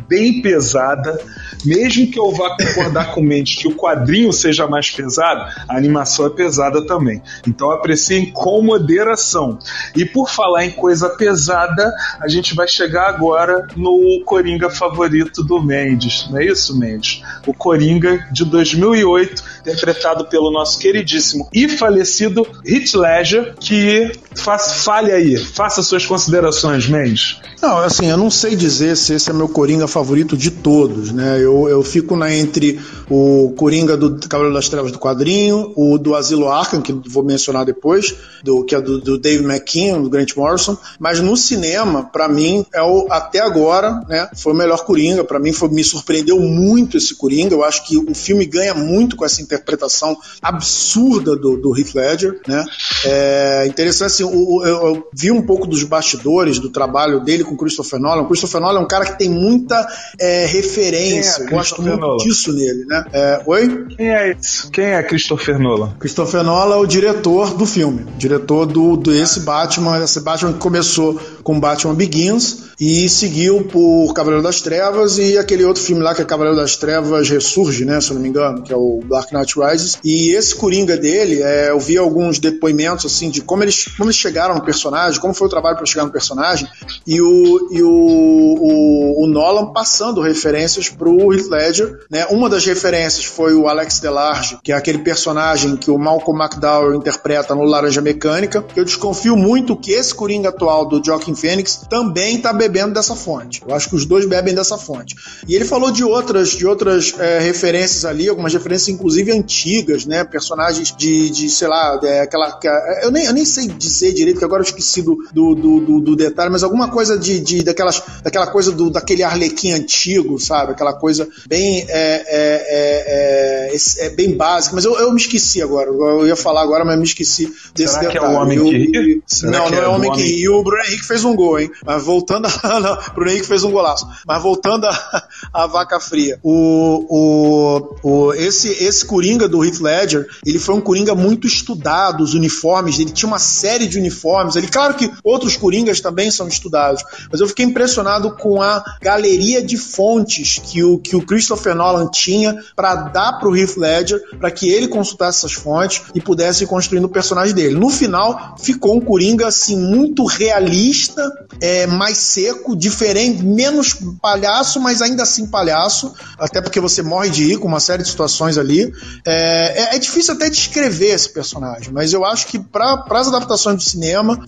[0.08, 1.20] bem pesada.
[1.66, 5.78] Mesmo que eu vá concordar com o Mendes que o quadrinho seja mais pesado, a
[5.78, 7.22] animação é pesada também.
[7.48, 9.58] Então apreciem com moderação.
[9.96, 15.62] E por falar em coisa pesada, a gente vai chegar agora no Coringa favorito do
[15.62, 16.28] Mendes.
[16.30, 17.22] Não é isso, Mendes?
[17.48, 25.12] O Coringa de 2008, interpretado pelo nosso queridíssimo e falecido Heath Ledger, que faz, fale
[25.12, 27.40] aí, faça suas considerações, Mendes.
[27.64, 31.38] Não, assim, eu não sei dizer se esse é meu Coringa favorito de todos, né?
[31.38, 32.78] Eu, eu fico na entre
[33.10, 37.64] o Coringa do Cavaleiro das Trevas do quadrinho, o do Asilo Arkham, que vou mencionar
[37.64, 42.28] depois, do, que é do, do Dave McKean, do Grant Morrison, mas no cinema, para
[42.28, 46.42] mim, é o, até agora, né, foi o melhor Coringa, para mim foi, me surpreendeu
[46.42, 51.56] muito esse Coringa, eu acho que o filme ganha muito com essa interpretação absurda do,
[51.56, 52.66] do Heath Ledger, né,
[53.06, 57.53] é interessante assim, eu, eu, eu vi um pouco dos bastidores do trabalho dele com
[57.58, 59.88] Christopher Nolan, o Christopher Nolan é um cara que tem muita
[60.20, 62.18] é, referência, é, gosto muito Nolan?
[62.18, 63.88] disso nele, né, é, oi?
[63.96, 64.70] Quem é esse?
[64.72, 65.96] Quem é Christopher Nolan?
[66.00, 70.60] Christopher Nolan é o diretor do filme, diretor do, do esse Batman, esse Batman que
[70.60, 76.14] começou com Batman Begins e seguiu por Cavaleiro das Trevas e aquele outro filme lá
[76.14, 79.02] que é Cavaleiro das Trevas Ressurge, né, se eu não me engano, que é o
[79.10, 80.00] Dark Knight Rises.
[80.04, 84.16] E esse Coringa dele, é, eu vi alguns depoimentos assim de como eles, como eles
[84.16, 86.68] chegaram no personagem, como foi o trabalho para chegar no personagem.
[87.06, 92.26] E o, e o, o, o Nolan passando referências pro Heath Ledger, né?
[92.30, 96.96] Uma das referências foi o Alex Delarge, que é aquele personagem que o Malcolm McDowell
[96.96, 98.64] interpreta no Laranja Mecânica.
[98.76, 103.62] Eu desconfio muito que esse Coringa atual do Joaquin Phoenix também tá bebendo dessa fonte.
[103.68, 105.16] Eu acho que os dois bebem dessa fonte.
[105.48, 110.24] E ele falou de outras, de outras é, referências ali, algumas referências inclusive antigas, né?
[110.24, 112.60] Personagens de, de sei lá, é, aquela.
[113.02, 116.16] Eu nem, eu nem sei dizer direito, que agora eu esqueci do, do, do, do
[116.16, 120.74] detalhe, mas alguma coisa de, de daquelas, daquela coisa do, daquele arlequim antigo, sabe?
[120.74, 124.76] Aquela coisa bem, é, é, é, é bem básica.
[124.76, 125.90] Mas eu, eu me esqueci agora.
[125.90, 128.12] Eu ia falar agora, mas me esqueci desse Será detalhe.
[128.12, 129.24] Que é o homem eu, que ri?
[129.44, 130.22] Não, não é o homem que.
[130.22, 131.72] E o Bruno Henrique fez um gol, hein?
[131.86, 132.80] Mas voltando a.
[132.84, 134.08] Não, Bruno Henrique fez um golaço.
[134.26, 136.40] Mas voltando a, a vaca fria.
[136.44, 142.24] O, o, o, esse, esse Coringa do Heath Ledger, ele foi um Coringa muito estudado,
[142.24, 144.56] os uniformes, ele tinha uma série de uniformes.
[144.56, 149.62] Ele, claro que outros Coringas também são estudados, mas eu fiquei impressionado com a galeria
[149.62, 154.22] de fontes que o, que o Christopher Nolan tinha para dar para o Heath Ledger,
[154.40, 157.76] para que ele consultasse essas fontes e pudesse ir construindo o personagem dele.
[157.76, 161.22] No final, ficou um Coringa assim muito realista,
[161.62, 167.46] é, mais seco, diferente, menos palhaço, mas ainda assim palhaço, até porque você morre de
[167.46, 168.92] rir com uma série de situações ali.
[169.26, 173.78] É, é, é difícil até descrever esse personagem, mas eu acho que para as adaptações
[173.78, 174.40] do cinema,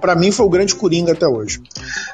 [0.00, 1.60] para mim foi o grande Coringa até hoje.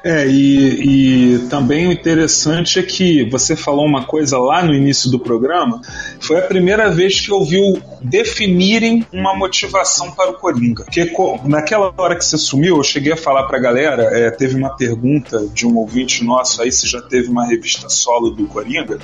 [0.02, 5.10] É, e, e também o interessante é que você falou uma coisa lá no início
[5.10, 5.80] do programa,
[6.20, 7.58] foi a primeira vez que eu vi
[8.02, 10.84] definirem uma motivação para o Coringa.
[10.84, 11.10] Porque
[11.44, 15.46] naquela hora que você sumiu, eu cheguei a falar pra galera, é, teve uma pergunta
[15.54, 18.98] de um ouvinte nosso aí se já teve uma revista solo do Coringa,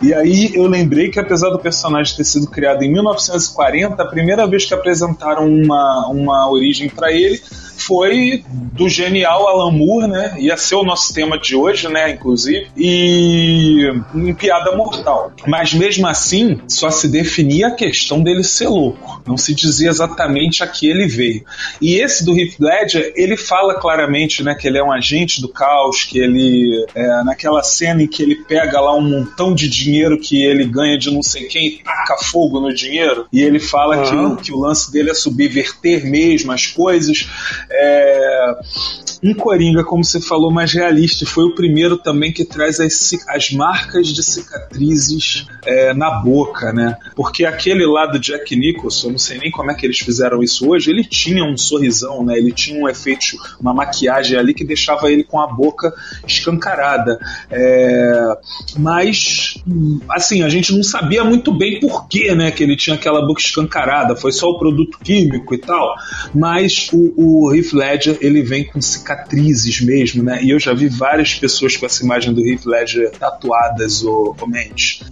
[0.00, 4.46] e aí eu lembrei que apesar do personagem ter sido criado em 1940, a primeira
[4.46, 7.40] vez que apresentaram uma, uma origem para ele
[7.86, 10.34] foi do genial Alan Moore, né?
[10.38, 12.10] Ia ser o nosso tema de hoje, né?
[12.10, 15.32] Inclusive, e em Piada Mortal.
[15.46, 19.22] Mas mesmo assim, só se definia a questão dele ser louco.
[19.26, 21.44] Não se dizia exatamente a que ele veio.
[21.80, 24.54] E esse do Heath Ledger, ele fala claramente, né?
[24.54, 28.36] Que ele é um agente do caos, que ele é, naquela cena em que ele
[28.36, 32.16] pega lá um montão de dinheiro que ele ganha de não sei quem e taca
[32.24, 33.26] fogo no dinheiro.
[33.32, 34.36] E ele fala uhum.
[34.36, 37.28] que, que o lance dele é subverter mesmo as coisas.
[37.74, 38.54] É,
[39.22, 41.24] um Coringa, como você falou, mais realista.
[41.24, 46.96] Foi o primeiro também que traz as, as marcas de cicatrizes é, na boca, né?
[47.14, 50.68] Porque aquele lá do Jack Nicholson, não sei nem como é que eles fizeram isso
[50.68, 52.36] hoje, ele tinha um sorrisão, né?
[52.36, 55.94] Ele tinha um efeito, uma maquiagem ali que deixava ele com a boca
[56.26, 57.20] escancarada.
[57.48, 58.36] É,
[58.76, 59.62] mas,
[60.08, 62.50] assim, a gente não sabia muito bem por que, né?
[62.50, 64.16] Que ele tinha aquela boca escancarada.
[64.16, 65.94] Foi só o produto químico e tal.
[66.34, 70.42] Mas o, o Heath Ledger, ele vem com cicatrizes cicatrizes mesmo, né?
[70.42, 74.36] E eu já vi várias pessoas com essa imagem do Heath Ledger tatuadas ou,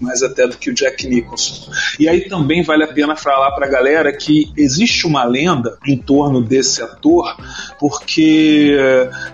[0.00, 1.70] mais até do que o Jack Nicholson.
[1.98, 6.42] E aí também vale a pena falar pra galera que existe uma lenda em torno
[6.42, 7.36] desse ator,
[7.78, 8.76] porque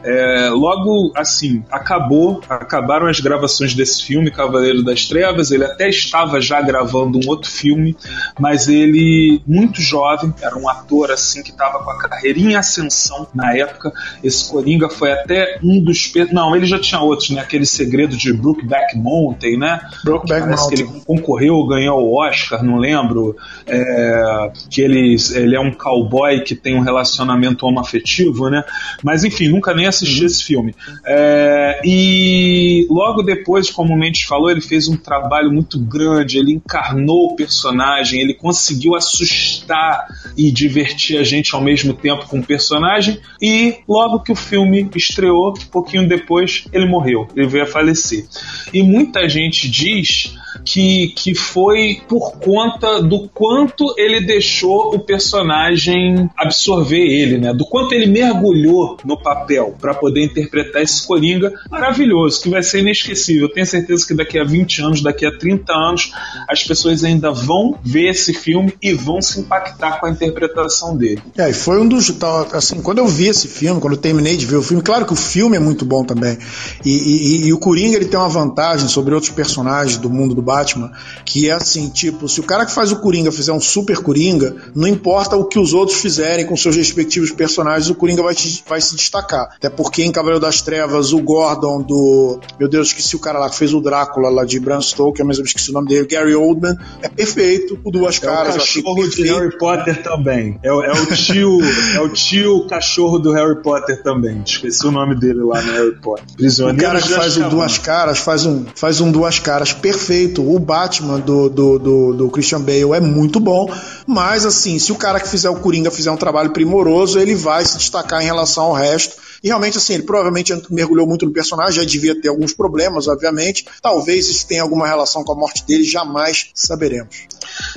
[0.03, 6.41] é, logo assim, acabou, acabaram as gravações desse filme, Cavaleiro das Trevas, ele até estava
[6.41, 7.97] já gravando um outro filme,
[8.39, 13.27] mas ele, muito jovem, era um ator assim que estava com a carreira em ascensão
[13.35, 13.93] na época,
[14.23, 16.11] esse Coringa foi até um dos.
[16.33, 17.43] Não, ele já tinha outros, né?
[17.43, 19.81] Aquele segredo de Brookback Mountain, né?
[20.03, 20.69] Brookback Mountain.
[20.69, 23.37] que ele concorreu, ganhou o Oscar, não lembro.
[23.67, 28.65] É, que ele, ele é um cowboy que tem um relacionamento homoafetivo, né?
[29.03, 30.27] Mas enfim, nunca nem assisti uhum.
[30.27, 30.75] esse filme.
[31.07, 36.53] É, e logo depois, como o Mendes falou, ele fez um trabalho muito grande, ele
[36.53, 42.47] encarnou o personagem, ele conseguiu assustar e divertir a gente ao mesmo tempo com o
[42.47, 43.21] personagem.
[43.43, 48.27] E logo que o filme estreou, pouquinho depois ele morreu, ele veio a falecer.
[48.73, 50.35] E muita gente diz
[50.65, 57.55] que, que foi por conta do quanto ele deixou o personagem absorver ele, né?
[57.55, 62.81] Do quanto ele mergulhou no papel para poder interpretar esse Coringa maravilhoso, que vai ser
[62.81, 63.49] inesquecível.
[63.49, 66.13] Tenho certeza que daqui a 20 anos, daqui a 30 anos,
[66.49, 71.23] as pessoas ainda vão ver esse filme e vão se impactar com a interpretação dele.
[71.39, 72.13] É, e foi um dos.
[72.53, 75.13] Assim, quando eu vi esse filme, quando eu terminei de ver o filme, claro que
[75.13, 76.39] o filme é muito bom também.
[76.83, 80.41] E, e, e o Coringa ele tem uma vantagem sobre outros personagens do mundo do
[80.41, 80.91] Batman,
[81.23, 84.57] que é assim, tipo, se o cara que faz o Coringa fizer um super Coringa,
[84.75, 88.35] não importa o que os outros fizerem com seus respectivos personagens, o Coringa vai,
[88.67, 89.51] vai se destacar.
[89.57, 92.41] Até porque em Cavaleiro das Trevas, o Gordon do.
[92.59, 95.39] Meu Deus, esqueci o cara lá que fez o Drácula lá de Bram Stoker, mas
[95.39, 98.55] eu esqueci o nome dele, Gary Oldman, é perfeito, o Duas Caras.
[98.55, 100.59] É o cachorro de Harry Potter também.
[100.63, 101.59] É, é, o tio,
[101.95, 104.16] é o tio cachorro do Harry Potter também.
[104.45, 106.25] Esqueci o nome dele lá no Harry Potter.
[106.37, 110.49] Prisioneiro o cara que faz o Duas Caras faz um, faz um Duas Caras perfeito.
[110.49, 113.73] O Batman do, do, do, do Christian Bale é muito bom,
[114.07, 117.65] mas assim, se o cara que fizer o Coringa fizer um trabalho primoroso, ele vai
[117.65, 119.26] se destacar em relação ao resto.
[119.47, 123.65] E realmente, assim, ele provavelmente mergulhou muito no personagem, já devia ter alguns problemas, obviamente.
[123.81, 127.29] Talvez isso tenha alguma relação com a morte dele, jamais saberemos.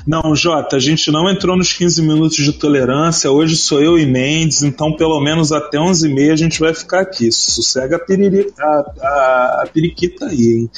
[0.07, 3.32] Não, Jota, a gente não entrou nos 15 minutos de tolerância.
[3.32, 7.32] Hoje sou eu e Mendes, então pelo menos até 11h30 a gente vai ficar aqui.
[7.32, 10.70] Sossega a, piriri, a, a, a periquita aí, hein?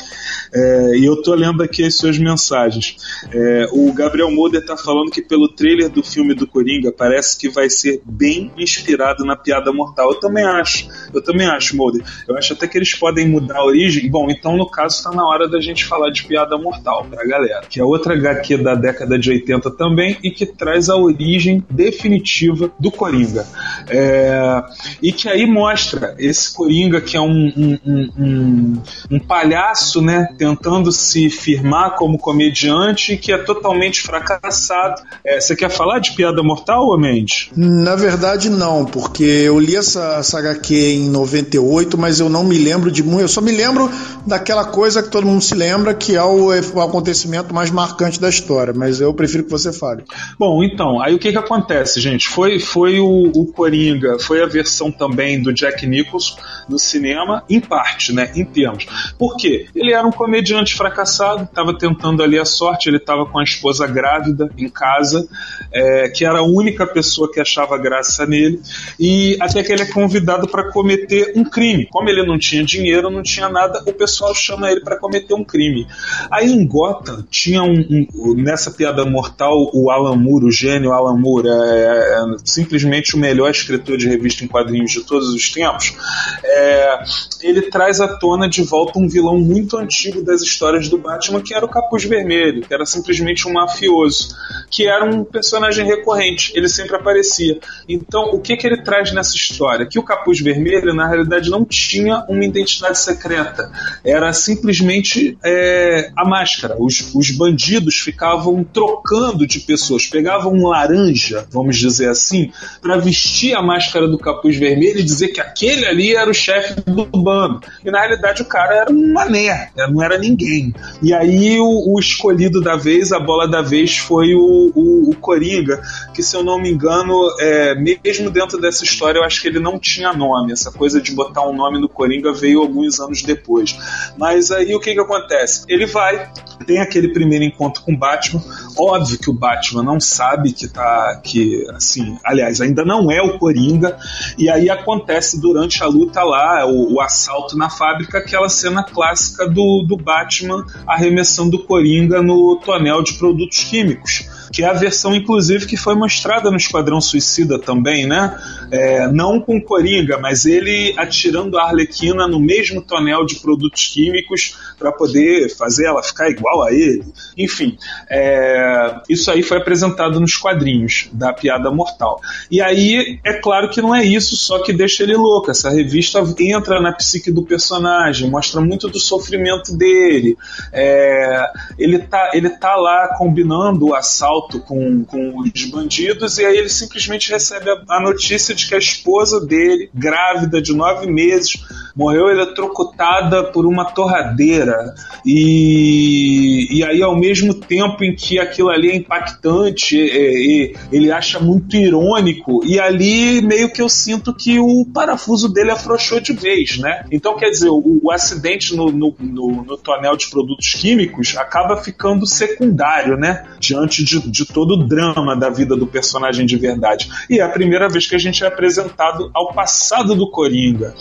[0.54, 2.98] É, e eu tô lendo aqui as suas mensagens.
[3.32, 7.48] É, o Gabriel Moder tá falando que pelo trailer do filme do Coringa parece que
[7.48, 10.12] vai ser bem inspirado na piada mortal.
[10.12, 10.81] Eu também acho.
[11.14, 12.04] Eu também acho, Moder.
[12.28, 14.10] Eu acho até que eles podem mudar a origem.
[14.10, 17.62] Bom, então no caso está na hora da gente falar de piada mortal pra galera.
[17.70, 22.72] Que é outra HQ da década de 80 também e que traz a origem definitiva
[22.80, 23.46] do Coringa.
[23.90, 24.64] É,
[25.02, 30.28] e que aí mostra esse Coringa que é um, um, um, um, palhaço, né?
[30.38, 35.02] Tentando se firmar como comediante que é totalmente fracassado.
[35.26, 37.50] É, você quer falar de piada mortal, ou Mendes?
[37.56, 42.58] Na verdade, não, porque eu li essa, essa HQ em 98, mas eu não me
[42.58, 43.22] lembro de muito.
[43.22, 43.90] Eu só me lembro
[44.26, 48.30] daquela coisa que todo mundo se lembra, que é o, o acontecimento mais marcante da
[48.30, 48.74] história.
[48.76, 50.04] Mas eu prefiro que você fale.
[50.38, 52.28] Bom, então, aí o que que acontece, gente?
[52.28, 56.38] Foi, foi o, o Coringa, foi a versão também do Jack Nicholson
[56.70, 58.32] no cinema, em parte, né?
[58.36, 58.86] Em termos.
[59.18, 59.68] Por quê?
[59.76, 63.88] Ele era um comediante fracassado, estava tentando ali a sorte, ele estava com a esposa
[63.88, 65.28] grávida em casa,
[65.72, 68.62] é, que era a única pessoa que achava graça nele,
[69.00, 71.88] e até que ele é convidado para cometer um crime.
[71.90, 75.44] Como ele não tinha dinheiro, não tinha nada, o pessoal chama ele para cometer um
[75.44, 75.88] crime.
[76.30, 81.18] Aí em Gotham tinha um, um, nessa piada mortal o Alan Moore, o gênio Alan
[81.18, 85.50] Moore, é, é, é simplesmente o melhor escritor de revista em quadrinhos de todos os
[85.50, 85.96] tempos.
[86.44, 87.04] É,
[87.42, 91.54] ele traz à tona de volta um vilão muito antigo das histórias do Batman, que
[91.54, 94.36] era o Capuz Vermelho, que era simplesmente um mafioso,
[94.70, 97.60] que era um personagem recorrente, ele sempre aparecia.
[97.88, 99.86] Então, o que, que ele traz nessa história?
[99.86, 103.72] Que o Capuz Vermelho, na realidade, não tinha uma identidade secreta,
[104.04, 106.76] era simplesmente é, a máscara.
[106.80, 113.56] Os, os bandidos ficavam trocando de pessoas, pegavam um laranja, vamos dizer assim, para vestir
[113.56, 117.62] a máscara do Capuz Vermelho e dizer que aquele ali era o chefe do bando.
[117.84, 120.74] E na realidade o cara era um mané, não era ninguém.
[121.02, 125.16] E aí o, o escolhido da vez, a bola da vez, foi o, o, o
[125.16, 125.82] Coringa,
[126.14, 129.60] que se eu não me engano, é, mesmo dentro dessa história, eu acho que ele
[129.60, 130.31] não tinha nome.
[130.52, 133.78] Essa coisa de botar um nome no Coringa veio alguns anos depois.
[134.18, 135.66] Mas aí o que, que acontece?
[135.68, 136.32] Ele vai,
[136.66, 138.42] tem aquele primeiro encontro com o Batman.
[138.78, 141.20] Óbvio que o Batman não sabe que tá.
[141.24, 143.98] que, assim, aliás, ainda não é o Coringa.
[144.38, 149.48] E aí acontece durante a luta lá, o, o assalto na fábrica, aquela cena clássica
[149.48, 155.16] do, do Batman arremessando o Coringa no tonel de produtos químicos que é a versão,
[155.16, 158.38] inclusive, que foi mostrada no Esquadrão Suicida também, né?
[158.70, 164.58] É, não com Coringa, mas ele atirando a Arlequina no mesmo tonel de produtos químicos
[164.78, 167.06] para poder fazer ela ficar igual a ele.
[167.38, 167.78] Enfim,
[168.10, 172.20] é, isso aí foi apresentado nos quadrinhos da Piada Mortal.
[172.50, 175.52] E aí, é claro que não é isso só que deixa ele louco.
[175.52, 180.38] Essa revista entra na psique do personagem, mostra muito do sofrimento dele.
[180.74, 181.46] É,
[181.78, 186.70] ele, tá, ele tá lá combinando o assalto com, com os bandidos e aí ele
[186.70, 191.62] simplesmente recebe a, a notícia de que a esposa dele, grávida de nove meses,
[191.96, 194.94] morreu eletrocutada por uma torradeira.
[195.26, 201.12] E, e aí, ao mesmo tempo em que aquilo ali é impactante, é, é, ele
[201.12, 206.34] acha muito irônico, e ali meio que eu sinto que o parafuso dele afrouxou de
[206.34, 207.06] vez, né?
[207.12, 211.78] Então, quer dizer, o, o acidente no, no, no, no tonel de produtos químicos acaba
[211.78, 213.46] ficando secundário, né?
[213.60, 217.10] Diante de, de todo o drama da vida do personagem de verdade.
[217.30, 220.94] E é a primeira vez que a gente é apresentado ao passado do Coringa.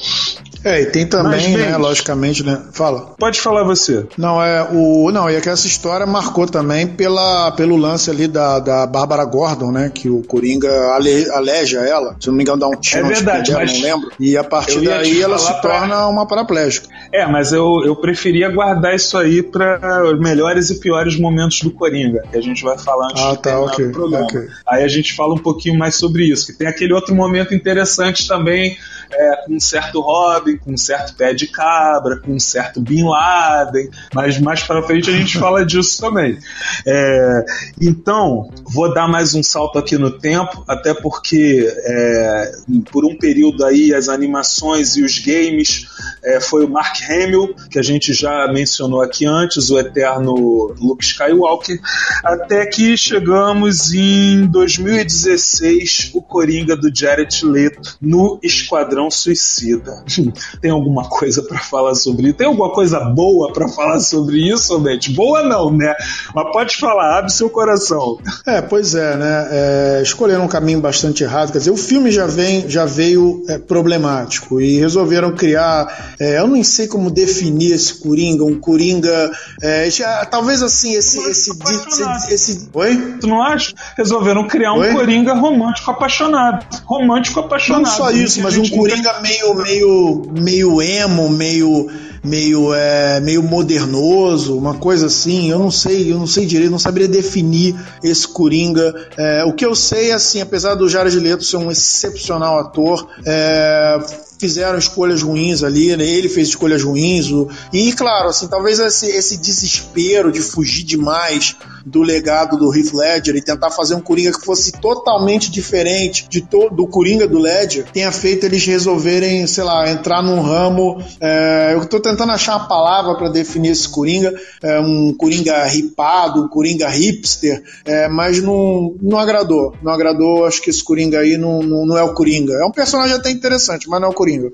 [0.63, 2.61] É, É, e tem também, né, logicamente, né?
[2.73, 3.15] Fala.
[3.19, 4.07] Pode falar você.
[4.17, 5.11] Não, é o.
[5.13, 9.25] Não, e é que essa história marcou também pela, pelo lance ali da, da Bárbara
[9.25, 9.91] Gordon, né?
[9.93, 12.17] Que o Coringa ale, aleja ela.
[12.21, 14.11] Se não me engano, dá um tiro é verdade, dela, não lembro.
[14.19, 16.09] E a partir daí ela se torna pra...
[16.09, 16.89] uma paraplégica.
[17.13, 19.79] É, mas eu, eu preferia guardar isso aí para
[20.19, 23.87] melhores e piores momentos do Coringa, que a gente vai falar antes ah, tá, okay,
[23.87, 24.25] do programa.
[24.25, 24.49] Okay.
[24.69, 26.47] Aí a gente fala um pouquinho mais sobre isso.
[26.47, 28.77] Que tem aquele outro momento interessante também
[29.13, 33.05] é, com um certo Robin, com um certo pé de cabra, com um certo Bin
[33.05, 36.39] Laden, mas mais para frente a gente fala disso também.
[36.87, 37.45] É,
[37.81, 42.53] então, vou dar mais um salto aqui no tempo, até porque é,
[42.91, 45.87] por um período aí as animações e os games
[46.23, 51.05] é, foi o Mark Hamill, que a gente já mencionou aqui antes, o eterno Luke
[51.05, 51.81] Skywalker,
[52.25, 60.05] até que chegamos em 2016, o Coringa do Jared Leto no Esquadrão Esquadrão Suicida.
[60.61, 62.37] Tem alguma coisa para falar sobre isso?
[62.37, 65.11] Tem alguma coisa boa para falar sobre isso, Beth?
[65.11, 65.95] Boa não, né?
[66.35, 68.19] Mas pode falar, abre seu coração.
[68.47, 69.49] É, pois é, né?
[69.51, 71.53] É, escolheram um caminho bastante errado.
[71.53, 76.15] Quer dizer, o filme já, vem, já veio é, problemático e resolveram criar.
[76.19, 79.31] É, eu nem sei como definir esse Coringa, um Coringa.
[79.63, 81.19] É, já, talvez assim, esse.
[81.31, 83.17] esse, esse, esse, Oi?
[83.21, 83.73] Tu não acha?
[83.97, 84.93] Resolveram criar um Oi?
[84.93, 86.67] Coringa romântico apaixonado.
[86.85, 87.83] Romântico apaixonado.
[87.83, 91.89] Não só isso, mas um Coringa Coringa meio, meio, meio emo, meio,
[92.23, 95.51] meio, é, meio modernoso, uma coisa assim.
[95.51, 98.95] Eu não sei, eu não sei direito, não saberia definir esse Coringa.
[99.17, 103.99] É, o que eu sei, assim, apesar do Jared Leto ser um excepcional ator, é,
[104.39, 106.05] fizeram escolhas ruins ali, né?
[106.05, 107.27] ele fez escolhas ruins.
[107.73, 113.37] E, claro, assim, talvez esse, esse desespero de fugir demais do legado do Heath Ledger
[113.37, 117.85] e tentar fazer um Coringa que fosse totalmente diferente de todo do Coringa do Ledger
[117.93, 121.03] tenha feito eles resolverem, sei lá, entrar num ramo.
[121.21, 126.43] É, eu estou tentando achar uma palavra para definir esse Coringa, é, um Coringa ripado,
[126.43, 129.75] um Coringa hipster, é, mas não, não agradou.
[129.83, 132.55] Não agradou, acho que esse Coringa aí não, não, não é o Coringa.
[132.55, 134.51] É um personagem até interessante, mas não é o Coringa.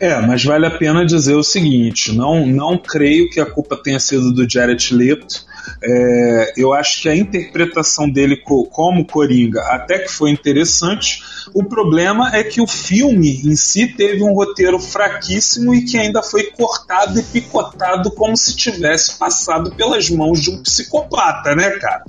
[0.00, 4.00] É, mas vale a pena dizer o seguinte: não, não creio que a culpa tenha
[4.00, 5.46] sido do Jared Leto.
[5.82, 11.22] É, eu acho que a interpretação dele como Coringa até que foi interessante.
[11.54, 16.22] O problema é que o filme em si teve um roteiro fraquíssimo e que ainda
[16.22, 22.02] foi cortado e picotado como se tivesse passado pelas mãos de um psicopata, né, cara?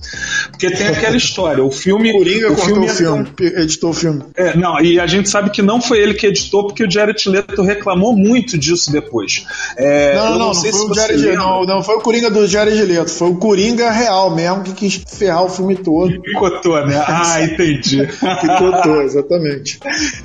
[0.49, 2.11] Porque tem aquela história, o filme.
[2.11, 4.23] Coringa o filme, o filme é, editou o filme.
[4.35, 7.29] É, não, e a gente sabe que não foi ele que editou, porque o Jared
[7.29, 9.45] Leto reclamou muito disso depois.
[9.77, 12.81] É, não, não, não, não, foi o Jared, não, não foi o Coringa do Jared
[12.81, 16.21] Leto, foi o Coringa real mesmo que quis ferrar o filme todo.
[16.21, 17.03] Picotou, né?
[17.07, 18.07] Ah, entendi.
[18.41, 19.28] Picotou, exatamente.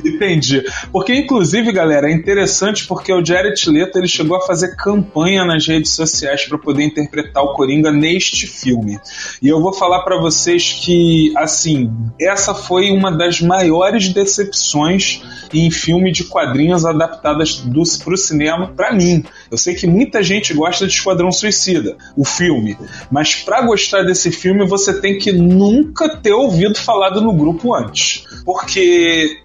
[0.04, 0.62] Entendi.
[0.90, 5.66] Porque, inclusive, galera, é interessante porque o Jared Leto ele chegou a fazer campanha nas
[5.66, 8.98] redes sociais para poder interpretar o Coringa neste filme.
[9.42, 11.90] E eu vou falar para vocês que, assim,
[12.20, 17.62] essa foi uma das maiores decepções em filme de quadrinhos adaptadas
[18.02, 19.24] para o cinema para mim.
[19.50, 22.76] Eu sei que muita gente gosta de Esquadrão Suicida, o filme,
[23.10, 28.24] mas para gostar desse filme você tem que nunca ter ouvido falado no grupo antes,
[28.44, 28.93] porque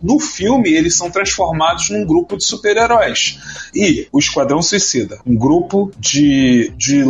[0.02, 3.40] no filme eles são transformados num grupo de super-heróis
[3.74, 7.04] e o Esquadrão Suicida, um grupo de, de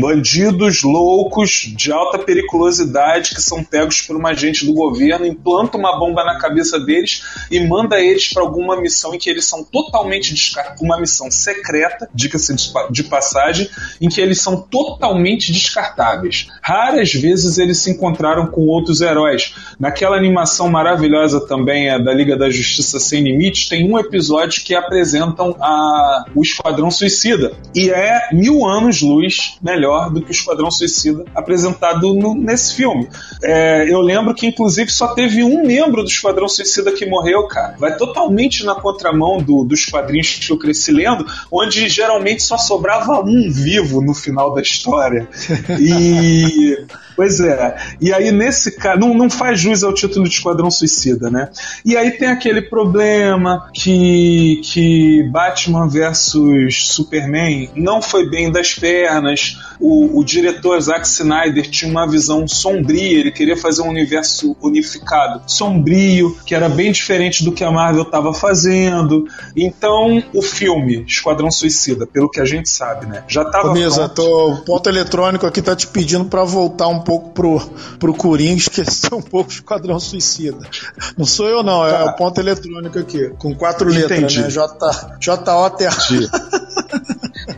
[0.00, 5.98] bandidos loucos de alta periculosidade que são pegos por um agente do governo, implanta uma
[5.98, 10.34] bomba na cabeça deles e manda eles para alguma missão em que eles são totalmente
[10.34, 12.54] descartados, uma missão secreta, diga-se
[12.90, 13.68] de passagem,
[14.00, 19.54] em que eles são totalmente descartáveis Raras vezes eles se encontraram com outros heróis.
[19.78, 24.74] Naquela animação maravilhosa também é da Liga da Justiça Sem Limites, tem um episódio que
[24.74, 27.52] apresentam a, o Esquadrão Suicida.
[27.74, 33.08] E é mil anos luz melhor do que o Esquadrão Suicida apresentado no, nesse filme.
[33.42, 37.74] É, eu lembro que, inclusive, só teve um membro do Esquadrão Suicida que morreu, cara.
[37.78, 43.20] Vai totalmente na contramão do, dos quadrinhos que eu cresci lendo, onde geralmente só sobrava
[43.20, 45.26] um vivo no final da história.
[45.80, 46.76] E.
[47.18, 47.76] Pois é.
[48.00, 51.50] E aí, nesse caso, não, não faz jus ao título de Esquadrão Suicida, né?
[51.84, 59.58] E aí tem aquele problema que, que Batman versus Superman não foi bem das pernas.
[59.80, 65.42] O, o diretor Zack Snyder tinha uma visão sombria, ele queria fazer um universo unificado,
[65.44, 69.26] sombrio, que era bem diferente do que a Marvel estava fazendo.
[69.56, 73.24] Então, o filme Esquadrão Suicida, pelo que a gente sabe, né?
[73.26, 77.30] Já estava Misa, tô, o ponto eletrônico aqui tá te pedindo para voltar um pouco
[77.30, 77.58] pro,
[77.98, 80.68] pro Coringa, esquecer um pouco o Esquadrão Suicida.
[81.16, 82.04] Não sou eu, não, é tá.
[82.04, 84.02] o ponto eletrônico aqui, com quatro Entendi.
[84.02, 84.50] letras, né?
[84.50, 85.90] J, J-O-T-A.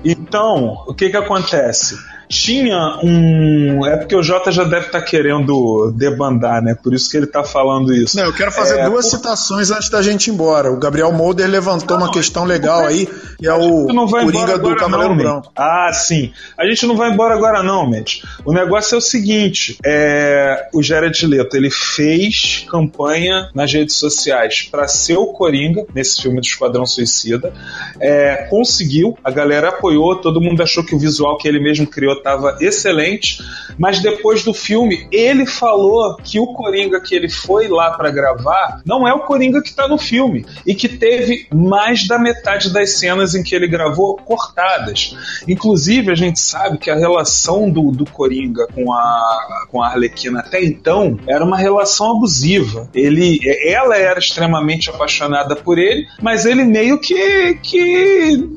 [0.03, 1.99] Então, o que que acontece?
[2.31, 3.85] Tinha um.
[3.85, 6.77] É porque o Jota já deve estar tá querendo debandar, né?
[6.81, 8.17] Por isso que ele está falando isso.
[8.17, 9.17] Não, eu quero fazer é, duas por...
[9.17, 10.71] citações antes da gente ir embora.
[10.71, 13.09] O Gabriel Molder levantou não, uma questão legal aí,
[13.41, 15.51] e é o Coringa do Cavaleiro Branco.
[15.57, 16.33] Ah, sim.
[16.57, 18.23] A gente não vai embora agora, não, Mendes.
[18.45, 20.69] O negócio é o seguinte: é...
[20.73, 26.41] o Jared Leto ele fez campanha nas redes sociais para ser o Coringa nesse filme
[26.41, 27.53] do Esquadrão Suicida.
[28.01, 28.47] É...
[28.49, 32.57] conseguiu, a galera apoiou, todo mundo achou que o visual que ele mesmo criou estava
[32.61, 33.39] excelente,
[33.79, 38.81] mas depois do filme ele falou que o Coringa que ele foi lá para gravar
[38.85, 42.99] não é o Coringa que está no filme e que teve mais da metade das
[42.99, 45.17] cenas em que ele gravou cortadas.
[45.47, 50.41] Inclusive a gente sabe que a relação do, do Coringa com a com a Arlequina
[50.41, 52.89] até então era uma relação abusiva.
[52.95, 58.49] Ele, ela era extremamente apaixonada por ele, mas ele meio que que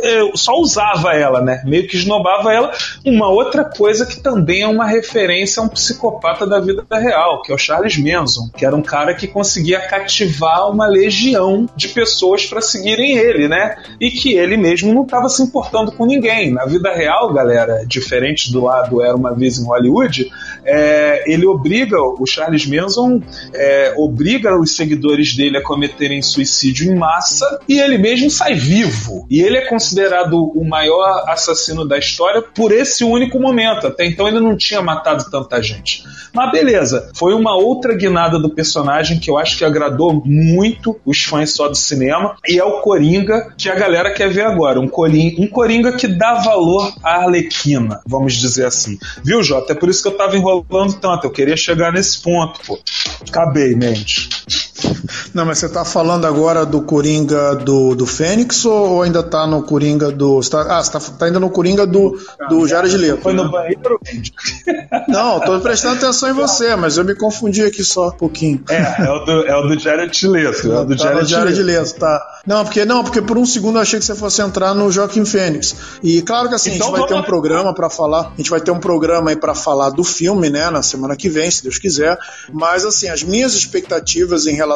[0.00, 1.62] é, só usava ela, né?
[1.64, 2.72] Meio que esnobava ela
[3.04, 7.52] uma outra coisa que também é uma referência a um psicopata da vida real, que
[7.52, 12.46] é o Charles Manson, que era um cara que conseguia cativar uma legião de pessoas
[12.46, 13.76] para seguirem ele, né?
[14.00, 16.52] E que ele mesmo não estava se importando com ninguém.
[16.52, 20.30] Na vida real, galera, diferente do lado Era uma vez em Hollywood,
[20.64, 23.22] é, ele obriga, o Charles Manson
[23.54, 29.26] é, obriga os seguidores dele a cometerem suicídio em massa e ele mesmo sai vivo.
[29.30, 33.86] E ele é considerado o maior assassino da história por esse único momento.
[33.86, 36.04] Até então ele não tinha matado tanta gente.
[36.32, 41.22] Mas beleza, foi uma outra guinada do personagem que eu acho que agradou muito os
[41.22, 42.36] fãs só do cinema.
[42.46, 44.80] E é o Coringa que a galera quer ver agora.
[44.80, 48.98] Um Coringa, um Coringa que dá valor à Arlequina, vamos dizer assim.
[49.24, 49.72] Viu, Jota?
[49.72, 51.26] É por isso que eu tava enrolando tanto.
[51.26, 52.78] Eu queria chegar nesse ponto, pô.
[53.28, 54.28] Acabei, mente.
[55.34, 59.62] Não, mas você tá falando agora do Coringa do, do Fênix ou ainda tá no
[59.62, 60.40] Coringa do.
[60.40, 62.18] Tá, ah, você tá, tá ainda no Coringa do,
[62.48, 63.22] do Jared Leto.
[63.22, 63.42] Foi né?
[63.42, 64.00] no banheiro?
[65.08, 68.62] Não, tô prestando atenção em você, mas eu me confundi aqui só um pouquinho.
[68.68, 70.72] É, é o do, é o do Jared Leto.
[70.72, 72.40] É o do tá Jared, Jared Leto, tá.
[72.46, 75.24] Não, porque não, porque por um segundo eu achei que você fosse entrar no Joaquim
[75.24, 75.76] Fênix.
[76.02, 78.32] E claro que assim, então, a gente então vai ter um programa para falar.
[78.32, 81.28] A gente vai ter um programa aí para falar do filme, né, na semana que
[81.28, 82.16] vem, se Deus quiser.
[82.52, 84.67] Mas assim, as minhas expectativas em relação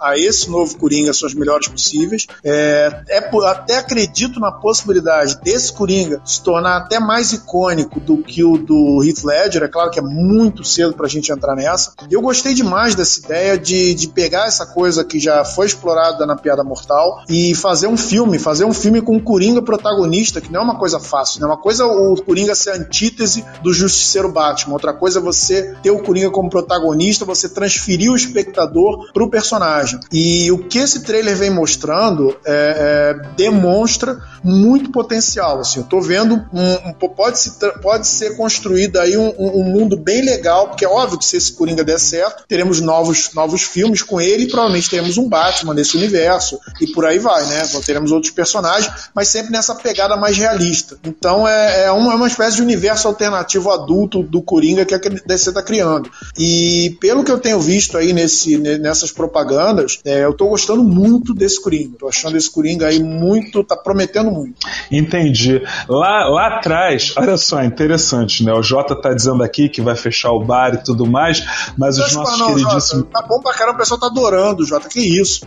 [0.00, 2.26] a esse novo Coringa são as melhores possíveis.
[2.44, 8.44] É, é, até acredito na possibilidade desse Coringa se tornar até mais icônico do que
[8.44, 9.62] o do Heath Ledger.
[9.62, 11.92] É claro que é muito cedo pra gente entrar nessa.
[12.10, 16.36] Eu gostei demais dessa ideia de, de pegar essa coisa que já foi explorada na
[16.36, 20.60] Piada Mortal e fazer um filme, fazer um filme com um Coringa protagonista, que não
[20.60, 21.46] é uma coisa fácil, né?
[21.46, 25.74] Uma coisa é o Coringa ser a antítese do Justiceiro Batman, outra coisa é você
[25.82, 30.00] ter o Coringa como protagonista, você transferir o espectador pro personagem.
[30.12, 35.60] E o que esse trailer vem mostrando é, é, demonstra muito potencial.
[35.60, 37.50] Assim, eu tô vendo um, um pode, se,
[37.80, 41.52] pode ser construído aí um, um, mundo bem legal, porque é óbvio que se esse
[41.52, 45.96] Coringa der certo, teremos novos, novos filmes com ele e provavelmente teremos um Batman nesse
[45.96, 47.62] universo e por aí vai, né?
[47.84, 50.98] Teremos outros personagens, mas sempre nessa pegada mais realista.
[51.04, 54.98] Então é, é, uma, é uma espécie de universo alternativo adulto do Coringa que a
[54.98, 56.10] DC está criando.
[56.38, 61.34] E pelo que eu tenho visto aí nesse, nessas propagandas, é, eu tô gostando muito
[61.34, 61.96] desse Coringa.
[61.98, 64.54] Tô achando esse Coringa aí muito, tá prometendo muito.
[64.90, 65.60] Entendi.
[65.88, 68.52] Lá, lá atrás, olha só, interessante, né?
[68.52, 71.44] O Jota tá dizendo aqui que vai fechar o bar e tudo mais,
[71.76, 73.04] mas os nossos não, queridíssimos.
[73.04, 75.40] Jota, tá bom pra caramba, o pessoal tá adorando, Jota, que isso.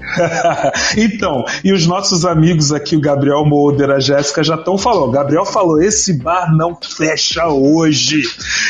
[0.98, 5.10] então, e os nossos amigos aqui, o Gabriel Molder, a Jéssica, já estão falando.
[5.10, 8.22] O Gabriel falou: esse bar não fecha hoje.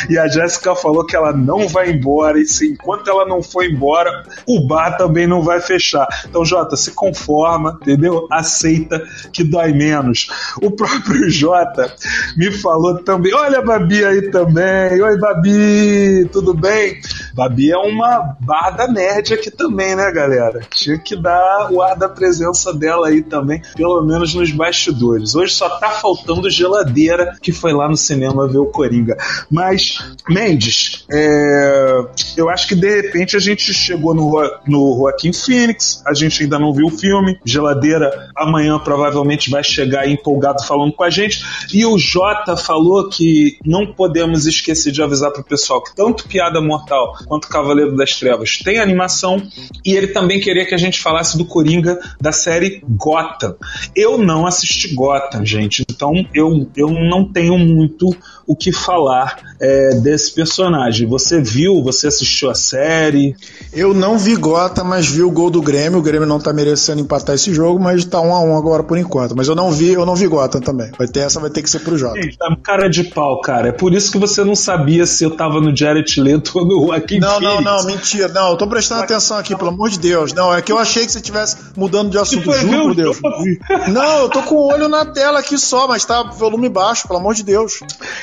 [0.09, 3.65] E a Jéssica falou que ela não vai embora, e se enquanto ela não for
[3.65, 6.07] embora, o bar também não vai fechar.
[6.27, 8.27] Então, Jota, se conforma, entendeu?
[8.31, 10.27] Aceita que dói menos.
[10.61, 11.93] O próprio Jota
[12.37, 15.01] me falou também: olha a Babi aí também.
[15.01, 16.99] Oi, Babi, tudo bem?
[17.33, 20.61] Babi é uma barda nerd aqui também, né, galera?
[20.73, 25.35] Tinha que dar o ar da presença dela aí também, pelo menos nos bastidores.
[25.35, 29.17] Hoje só tá faltando geladeira que foi lá no cinema ver o Coringa.
[29.49, 29.97] Mas,
[30.29, 32.05] Mendes, é...
[32.35, 34.31] eu acho que de repente a gente chegou no,
[34.67, 37.39] no Joaquim Phoenix, a gente ainda não viu o filme.
[37.45, 41.43] Geladeira amanhã provavelmente vai chegar empolgado falando com a gente.
[41.73, 46.61] E o Jota falou que não podemos esquecer de avisar pro pessoal que tanto Piada
[46.61, 49.41] Mortal quanto Cavaleiro das Trevas tem animação,
[49.86, 53.55] e ele também queria que a gente falasse do Coringa da série Gotham.
[53.95, 58.15] Eu não assisti Gotham, gente, então eu, eu não tenho muito
[58.45, 61.07] o que falar é, desse personagem.
[61.07, 63.36] Você viu, você assistiu a série?
[63.71, 64.36] Eu não vi
[64.72, 65.99] Gota, mas vi o gol do Grêmio.
[65.99, 68.97] O Grêmio não tá merecendo empatar esse jogo, mas tá um a um agora por
[68.97, 69.36] enquanto.
[69.36, 70.89] Mas eu não vi, eu não vi Gota também.
[70.97, 72.19] Vai ter essa, vai ter que ser pro Jota.
[72.39, 73.67] Tá cara de pau, cara.
[73.67, 76.88] É por isso que você não sabia se eu tava no Jared Leto ou no
[76.88, 78.30] Joaquim Não, não, não, mentira.
[78.30, 80.34] Não, eu tô prestando atenção aqui, pelo amor de Deus.
[80.34, 82.51] Não, é que eu achei que você estivesse mudando de assunto.
[82.53, 83.17] Juro por Deus.
[83.91, 87.19] Não, eu tô com o olho na tela aqui só, mas tá volume baixo, pelo
[87.19, 87.80] amor de Deus.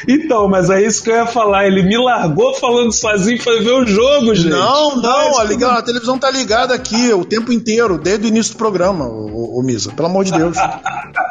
[0.06, 1.66] Então, mas é isso que eu ia falar.
[1.66, 4.50] Ele me largou falando sozinho foi ver o jogo, gente.
[4.50, 6.37] Não, não, a, liga, a televisão tá ligada
[6.74, 9.92] aqui o tempo inteiro, desde o início do programa, o, o Misa.
[9.92, 10.56] Pelo amor de Deus.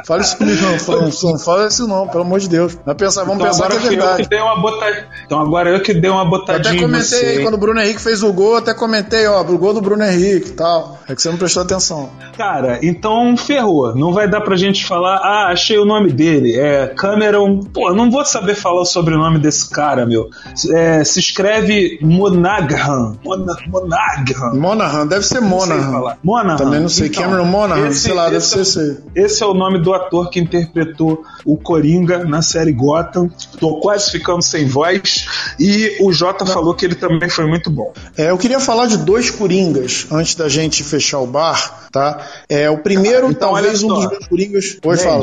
[0.05, 0.79] fala isso comigo, não.
[0.79, 2.77] Fala, não fala isso não, pelo amor de Deus.
[2.85, 4.29] Vamos pensar, vamos então, pensar que é verdade.
[4.29, 5.07] Que uma bota...
[5.25, 6.73] Então agora eu que dei uma botadinha.
[6.73, 9.57] Eu até comentei aí, quando o Bruno Henrique fez o gol, até comentei, ó, o
[9.57, 10.97] gol do Bruno Henrique e tal.
[11.07, 12.09] É que você não prestou atenção.
[12.37, 13.95] Cara, então ferrou.
[13.95, 16.55] Não vai dar pra gente falar, ah, achei o nome dele.
[16.55, 17.61] É Cameron.
[17.73, 20.29] Pô, não vou saber falar o sobrenome desse cara, meu.
[20.73, 23.17] É, se escreve Monaghan.
[23.25, 24.51] Monaghan.
[24.97, 26.17] Monahan, deve ser Monahan.
[26.23, 26.57] Monahan.
[26.57, 27.07] Também não sei.
[27.07, 28.97] Então, Cameron Monahan, esse, sei lá, deve ser esse.
[29.13, 33.29] Esse é o nome do ator que interpretou o Coringa na série Gotham.
[33.59, 35.27] Tô quase ficando sem voz.
[35.59, 36.53] E o Jota não.
[36.53, 37.93] falou que ele também foi muito bom.
[38.17, 42.25] É, eu queria falar de dois Coringas antes da gente fechar o bar, tá?
[42.49, 44.77] É, o primeiro, então, talvez um dos dois Coringas.
[44.83, 45.21] Oi, fala.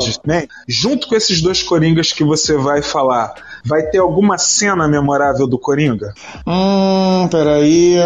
[0.67, 3.33] Junto com esses dois Coringas que você vai falar,
[3.65, 6.13] vai ter alguma cena memorável do Coringa?
[6.47, 7.97] Hum, peraí.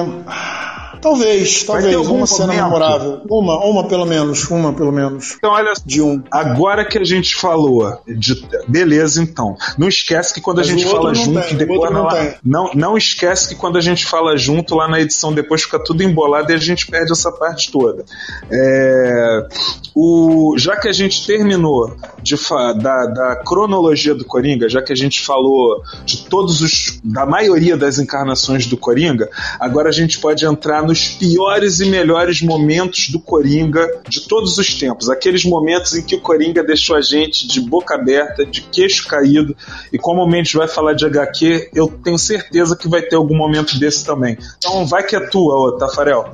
[1.01, 3.21] Talvez, talvez, uma cena memorável.
[3.29, 5.35] Uma, uma pelo menos, uma pelo menos.
[5.37, 6.21] Então, olha, de um.
[6.29, 9.55] Agora que a gente falou, de, beleza, então.
[9.77, 12.07] Não esquece que quando Mas a gente fala junto, tem, depois não,
[12.43, 16.03] não, não esquece que quando a gente fala junto, lá na edição depois fica tudo
[16.03, 18.03] embolado e a gente perde essa parte toda.
[18.51, 19.47] É,
[19.95, 22.35] o, já que a gente terminou de,
[22.81, 26.99] da, da cronologia do Coringa, já que a gente falou de todos os.
[27.03, 32.41] da maioria das encarnações do Coringa, agora a gente pode entrar nos piores e melhores
[32.41, 35.07] momentos do Coringa de todos os tempos.
[35.07, 39.55] Aqueles momentos em que o Coringa deixou a gente de boca aberta, de queixo caído.
[39.93, 43.37] E como o Mendes vai falar de HQ, eu tenho certeza que vai ter algum
[43.37, 44.35] momento desse também.
[44.57, 46.33] Então vai que é tua, ô, Tafarel.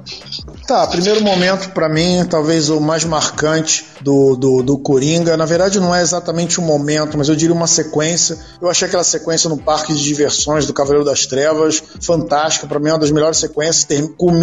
[0.65, 5.36] Tá, primeiro momento para mim, talvez o mais marcante do, do, do Coringa.
[5.36, 8.38] Na verdade, não é exatamente um momento, mas eu diria uma sequência.
[8.61, 12.65] Eu achei aquela sequência no parque de diversões do Cavaleiro das Trevas fantástica.
[12.68, 13.84] Para mim, é uma das melhores sequências.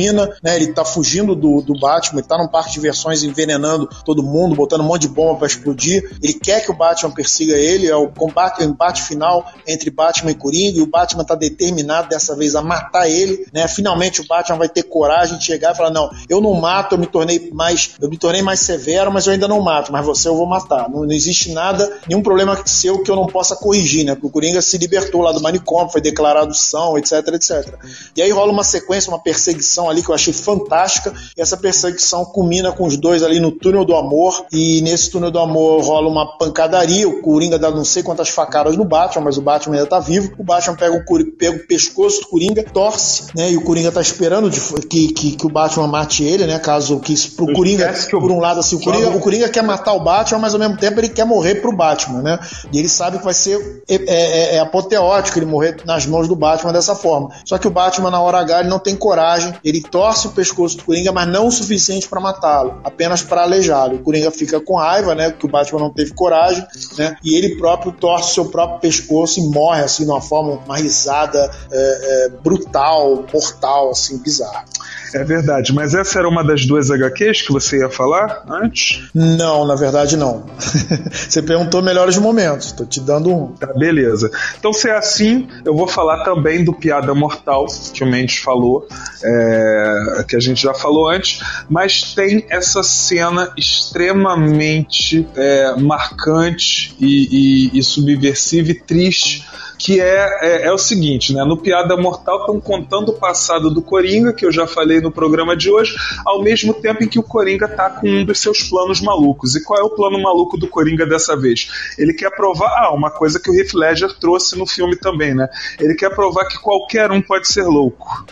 [0.02, 0.56] Termina, né?
[0.56, 4.56] Ele tá fugindo do, do Batman, ele tá num parque de diversões envenenando todo mundo,
[4.56, 6.16] botando um monte de bomba para explodir.
[6.20, 10.32] Ele quer que o Batman persiga ele, é o combate, o embate final entre Batman
[10.32, 13.68] e Coringa, e o Batman tá determinado dessa vez a matar ele, né?
[13.68, 16.98] Finalmente o Batman vai ter coragem de chegar e falar: "Não, eu não mato, eu
[16.98, 20.28] me tornei mais, eu me tornei mais severo, mas eu ainda não mato, mas você
[20.28, 20.88] eu vou matar.
[20.88, 24.14] Não, não existe nada, nenhum problema seu que eu não possa corrigir, né?
[24.14, 27.74] Porque o Coringa se libertou lá do manicômio, foi declarado são, etc, etc.
[28.16, 31.12] E aí rola uma sequência, uma perseguição ali que eu achei fantástica.
[31.36, 34.46] E essa perseguição culmina com os dois ali no túnel do amor.
[34.52, 37.08] E nesse túnel do amor rola uma pancadaria.
[37.08, 40.32] O Coringa dá não sei quantas facadas no Batman, mas o Batman ainda tá vivo.
[40.38, 43.50] O Batman pega o, pega o pescoço do Coringa, torce, né?
[43.52, 46.58] E o Coringa tá esperando de, que, que, que, o Batman mate ele, né?
[46.58, 49.62] Caso que pro eu Coringa, que por um lado, assim, o Coringa, o Coringa quer
[49.62, 52.38] matar o Batman, mas ao mesmo tempo ele quer morrer pro Batman, né?
[52.72, 56.28] E ele sabe que vai ser é, é, é, é apoteótico ele morrer nas mãos
[56.28, 57.30] do Batman dessa forma.
[57.44, 60.76] Só que o Batman, na hora H, ele não tem coragem, ele torce o pescoço
[60.78, 63.96] do Coringa, mas não o suficiente para matá-lo, apenas para aleijá-lo.
[63.96, 65.30] O Coringa fica com raiva, né?
[65.32, 66.64] Que o Batman não teve coragem,
[66.96, 67.16] né?
[67.24, 70.76] E ele próprio torce o seu próprio pescoço e morre, assim, de uma forma, uma
[70.76, 74.64] risada é, é, brutal, mortal, assim, bizarra.
[75.14, 79.02] É verdade, mas essa era uma das duas HQs que você ia falar antes?
[79.14, 80.44] Não, na verdade não.
[81.12, 83.48] você perguntou melhores momentos, tô te dando um.
[83.52, 84.30] Tá, beleza.
[84.58, 88.88] Então, se é assim, eu vou falar também do Piada Mortal, que o Mendes falou,
[89.22, 97.70] é, que a gente já falou antes, mas tem essa cena extremamente é, marcante e,
[97.74, 99.44] e, e subversiva e triste
[99.82, 101.44] que é, é, é, o seguinte, né?
[101.44, 105.56] No Piada Mortal estão contando o passado do Coringa, que eu já falei no programa
[105.56, 109.00] de hoje, ao mesmo tempo em que o Coringa tá com um dos seus planos
[109.00, 109.56] malucos.
[109.56, 111.68] E qual é o plano maluco do Coringa dessa vez?
[111.98, 115.48] Ele quer provar, ah, uma coisa que o Heath Ledger trouxe no filme também, né?
[115.80, 118.24] Ele quer provar que qualquer um pode ser louco.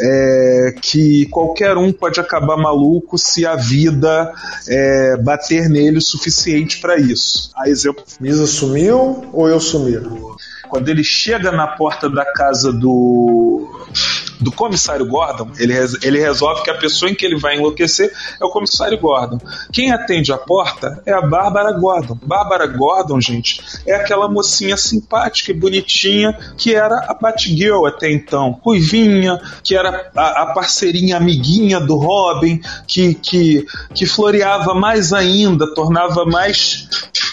[0.00, 4.32] É, que qualquer um pode acabar maluco se a vida
[4.66, 7.52] é, bater nele o suficiente para isso.
[7.56, 8.02] A exemplo.
[8.18, 9.96] Misa sumiu ou eu sumi?
[10.68, 13.68] Quando ele chega na porta da casa do
[14.40, 15.50] do comissário Gordon.
[15.58, 19.38] Ele, ele resolve que a pessoa em que ele vai enlouquecer é o comissário Gordon.
[19.72, 22.18] Quem atende a porta é a Bárbara Gordon.
[22.22, 28.60] Bárbara Gordon, gente, é aquela mocinha simpática e bonitinha que era a Batgirl até então.
[28.62, 35.72] Ruivinha, que era a, a parceirinha amiguinha do Robin, que, que, que floreava mais ainda,
[35.74, 36.88] tornava mais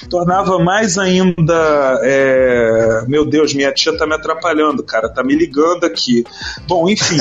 [0.10, 2.00] tornava mais ainda.
[2.04, 3.04] É...
[3.08, 6.24] Meu Deus, minha tia tá me atrapalhando, cara, tá me ligando aqui.
[6.68, 7.18] Bom, enfim.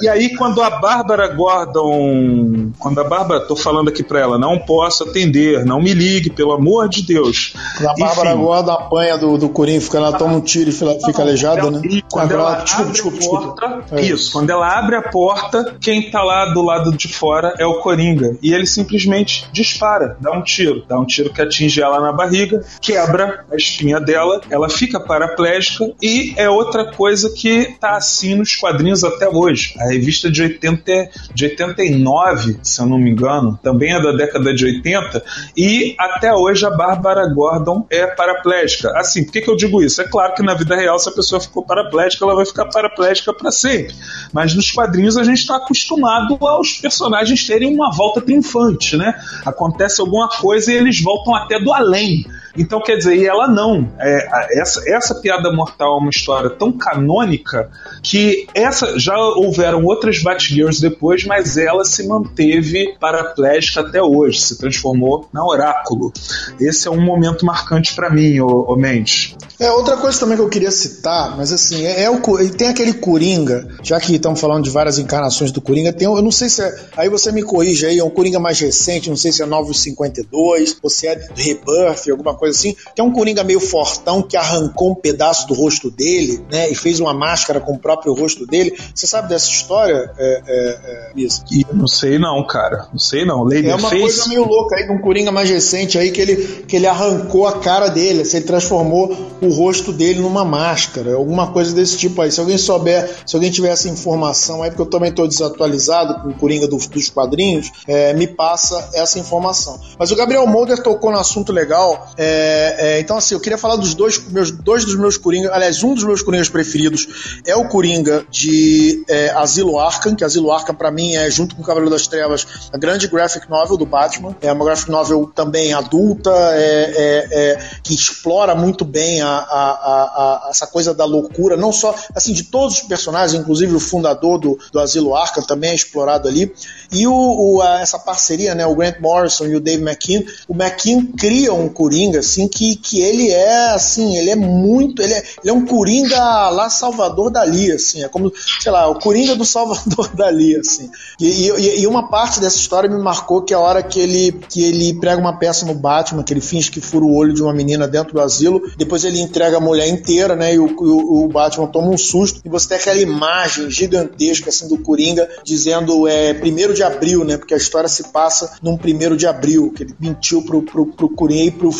[0.00, 2.72] e aí, quando a Bárbara Gordon.
[2.78, 6.52] Quando a Bárbara, tô falando aqui pra ela, não posso atender, não me ligue, pelo
[6.52, 7.54] amor de Deus.
[7.76, 11.22] Quando a Bárbara enfim, Gordon apanha do, do Coringa, ela toma um tiro e fica
[11.22, 11.80] aleijada, né?
[11.84, 14.00] E quando ela, ela desculpa, desculpa, porta, desculpa.
[14.00, 14.00] É.
[14.02, 17.80] Isso, quando ela abre a porta, quem tá lá do lado de fora é o
[17.80, 18.36] Coringa.
[18.42, 20.84] E ele simplesmente dispara, dá um tiro.
[20.88, 25.92] Dá um tiro que atinge ela na barriga, quebra a espinha dela, ela fica paraplégica
[26.02, 29.74] e é outra coisa que tá assim nos quadrinhos até hoje.
[29.78, 34.54] A revista de, 80, de 89, se eu não me engano, também é da década
[34.54, 35.22] de 80
[35.56, 38.92] e até hoje a Bárbara Gordon é paraplégica.
[38.96, 40.00] Assim, por que, que eu digo isso?
[40.00, 43.32] É claro que na vida real, se a pessoa ficou paraplégica, ela vai ficar paraplégica
[43.32, 43.94] para sempre.
[44.32, 49.14] Mas nos quadrinhos a gente está acostumado aos personagens terem uma volta triunfante, né?
[49.44, 52.26] Acontece alguma coisa e eles voltam até do além
[52.56, 53.90] então, quer dizer, e ela não.
[53.98, 57.70] É, essa, essa piada mortal é uma história tão canônica
[58.02, 64.58] que essa já houveram outras Batgirls depois, mas ela se manteve paraplégica até hoje, se
[64.58, 66.12] transformou na Oráculo.
[66.60, 69.36] Esse é um momento marcante para mim, ô, ô Mendes.
[69.58, 72.20] É, outra coisa também que eu queria citar, mas assim, é, é o,
[72.50, 76.30] tem aquele Coringa, já que estamos falando de várias encarnações do Coringa, tem, eu não
[76.30, 79.32] sei se é, aí você me corrige aí, é um Coringa mais recente, não sei
[79.32, 84.22] se é 952, ou se é Rebirth, alguma coisa assim, tem um Coringa meio fortão
[84.22, 88.14] que arrancou um pedaço do rosto dele, né, e fez uma máscara com o próprio
[88.14, 88.76] rosto dele.
[88.94, 91.42] Você sabe dessa história, é, é, é, isso?
[91.72, 93.44] Não sei não, cara, não sei não.
[93.44, 94.00] Lady é uma face...
[94.00, 96.36] coisa meio louca aí, de um Coringa mais recente aí, que ele,
[96.66, 101.48] que ele arrancou a cara dele, assim, ele transformou o rosto dele numa máscara, alguma
[101.52, 102.30] coisa desse tipo aí.
[102.30, 106.28] Se alguém souber, se alguém tiver essa informação aí, porque eu também estou desatualizado com
[106.30, 109.78] o Coringa do, dos quadrinhos, é, me passa essa informação.
[109.98, 112.35] Mas o Gabriel Molder tocou no assunto legal, é,
[112.78, 115.94] é, então assim, eu queria falar dos dois, meus, dois dos meus Coringas, aliás, um
[115.94, 120.90] dos meus Coringas preferidos é o Coringa de é, Asilo Arkham, que Asilo Arkham para
[120.90, 124.52] mim é, junto com o Cavaleiro das Trevas, a grande graphic novel do Batman, é
[124.52, 130.48] uma graphic novel também adulta, é, é, é que explora muito bem a, a, a,
[130.50, 134.58] essa coisa da loucura, não só assim de todos os personagens, inclusive o fundador do,
[134.72, 136.52] do Asilo Arkham também é explorado ali.
[136.92, 141.06] E o, o essa parceria, né, o Grant Morrison e o Dave McKean, o McKean
[141.16, 145.50] cria um Coringa assim que, que ele é assim, ele é muito, ele é, ele
[145.50, 150.08] é um Coringa lá Salvador Dali, assim, é como, sei lá, o Coringa do Salvador
[150.14, 150.90] Dali, assim.
[151.20, 154.32] E, e, e, uma parte dessa história me marcou que é a hora que ele
[154.48, 157.42] que ele prega uma peça no Batman, que ele finge que fura o olho de
[157.42, 160.54] uma menina dentro do asilo, depois ele entrega a mulher inteira, né?
[160.54, 164.68] E o, o, o Batman toma um susto e você tem aquela imagem gigantesca assim
[164.68, 167.36] do Coringa dizendo é primeiro de abril, né?
[167.36, 171.08] Porque a história se passa num primeiro de abril, que ele mentiu pro, pro, pro
[171.08, 171.70] Coringa e pro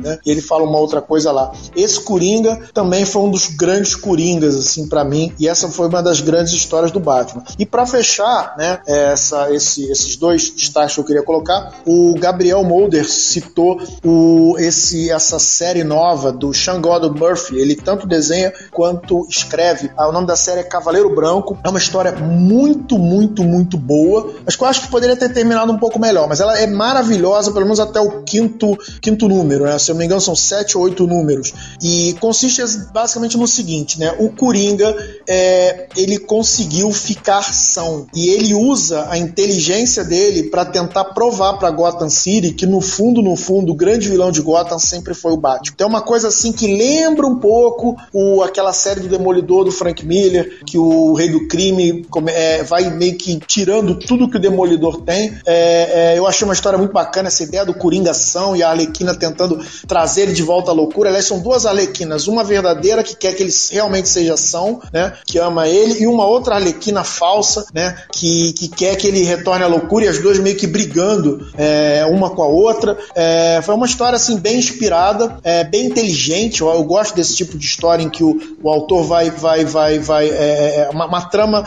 [0.00, 0.18] Né?
[0.24, 1.52] E ele fala uma outra coisa lá.
[1.74, 6.02] Esse Coringa também foi um dos grandes Coringas, assim, para mim, e essa foi uma
[6.02, 7.44] das grandes histórias do Batman.
[7.58, 12.64] E para fechar, né, essa, esse, esses dois destaques que eu queria colocar, o Gabriel
[12.64, 17.58] Mulder citou o, esse, essa série nova do Sean Gordon Murphy.
[17.58, 19.90] Ele tanto desenha quanto escreve.
[19.96, 21.58] Ah, o nome da série é Cavaleiro Branco.
[21.64, 24.32] É uma história muito, muito, muito boa.
[24.44, 26.28] Mas que eu acho que poderia ter terminado um pouco melhor.
[26.28, 29.64] Mas ela é maravilhosa, pelo menos até o quinto, quinto número.
[29.64, 29.69] Né?
[29.78, 31.52] Se eu não me engano, são sete ou oito números.
[31.82, 34.14] E consiste basicamente no seguinte, né?
[34.18, 34.96] O Coringa,
[35.28, 38.06] é, ele conseguiu ficar são.
[38.14, 43.22] E ele usa a inteligência dele para tentar provar para Gotham City que no fundo,
[43.22, 45.72] no fundo, o grande vilão de Gotham sempre foi o Batman.
[45.74, 49.70] Então é uma coisa assim que lembra um pouco o, aquela série do Demolidor do
[49.70, 54.40] Frank Miller, que o Rei do Crime é, vai meio que tirando tudo que o
[54.40, 55.38] Demolidor tem.
[55.46, 59.14] É, é, eu achei uma história muito bacana, essa ideia do Coringação e a Arlequina
[59.14, 61.08] tentando trazer ele de volta à loucura.
[61.08, 65.38] Aliás, são duas Arlequinas, uma verdadeira que quer que ele realmente seja ação, né, que
[65.38, 69.66] ama ele, e uma outra Arlequina falsa, né, que, que quer que ele retorne à
[69.66, 72.96] loucura, e as duas meio que brigando é, uma com a outra.
[73.14, 76.60] É, foi uma história assim bem inspirada, é, bem inteligente.
[76.60, 79.98] Eu, eu, gosto desse tipo de história em que o, o autor vai, vai, vai,
[79.98, 81.64] vai, é, é, é uma, uma, trama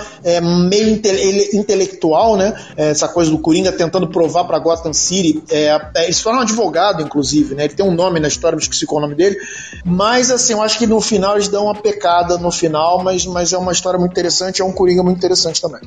[0.69, 1.09] meio inte,
[1.53, 5.43] intelectual, né, essa coisa do Coringa tentando provar para Gotham City.
[6.11, 8.85] se torna um advogado, inclusive, né, ele tem tem um nome na história, me esqueci
[8.85, 9.37] qual é o nome dele.
[9.83, 13.51] Mas assim, eu acho que no final eles dão uma pecada no final, mas, mas
[13.51, 15.81] é uma história muito interessante, é um Coringa muito interessante também.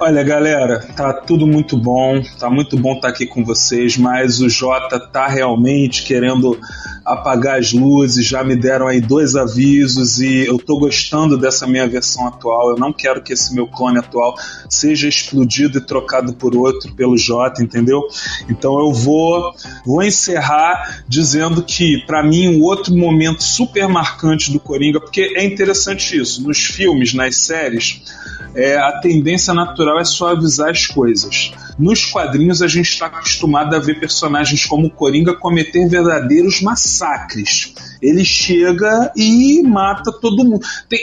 [0.00, 4.40] Olha, galera, tá tudo muito bom, tá muito bom estar tá aqui com vocês, mas
[4.40, 6.58] o Jota tá realmente querendo
[7.04, 11.86] apagar as luzes, já me deram aí dois avisos e eu tô gostando dessa minha
[11.86, 12.70] versão atual.
[12.70, 14.34] Eu não quero que esse meu clone atual
[14.68, 18.02] seja explodido e trocado por outro pelo Jota, entendeu?
[18.48, 19.52] Então eu vou
[19.84, 21.25] vou encerrar dizendo
[21.62, 26.58] que para mim um outro momento super marcante do Coringa, porque é interessante isso, nos
[26.58, 28.02] filmes, nas séries,
[28.54, 31.52] é, a tendência natural é suavizar as coisas.
[31.78, 37.74] Nos quadrinhos, a gente está acostumado a ver personagens como o Coringa cometer verdadeiros massacres.
[38.00, 40.64] Ele chega e mata todo mundo.
[40.88, 41.00] Tem,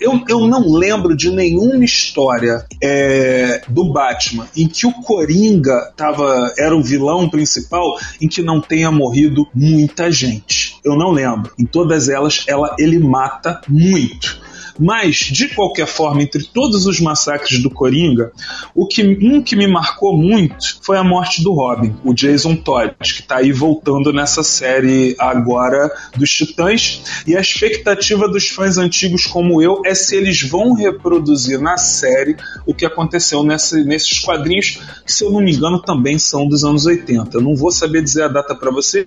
[0.00, 6.52] eu, eu não lembro de nenhuma história é, do Batman em que o Coringa tava,
[6.58, 10.76] era o vilão principal em que não tenha morrido muita gente.
[10.84, 11.52] Eu não lembro.
[11.58, 14.40] Em todas elas, ela, ele mata muito.
[14.78, 18.32] Mas, de qualquer forma, entre todos os massacres do Coringa,
[18.74, 22.94] o que, um que me marcou muito foi a morte do Robin, o Jason Todd,
[23.00, 27.02] que está aí voltando nessa série agora dos Titãs.
[27.26, 32.36] E a expectativa dos fãs antigos como eu é se eles vão reproduzir na série
[32.66, 36.64] o que aconteceu nessa, nesses quadrinhos, que se eu não me engano também são dos
[36.64, 37.36] anos 80.
[37.36, 39.06] Eu não vou saber dizer a data para vocês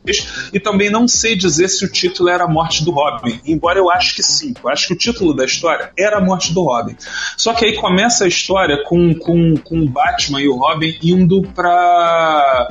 [0.54, 3.90] e também não sei dizer se o título era a morte do Robin, embora eu
[3.90, 4.54] acho que sim.
[4.64, 6.96] Eu acho que o título da história era a morte do Robin.
[7.38, 11.42] Só que aí começa a história com, com, com o Batman e o Robin indo
[11.54, 12.70] para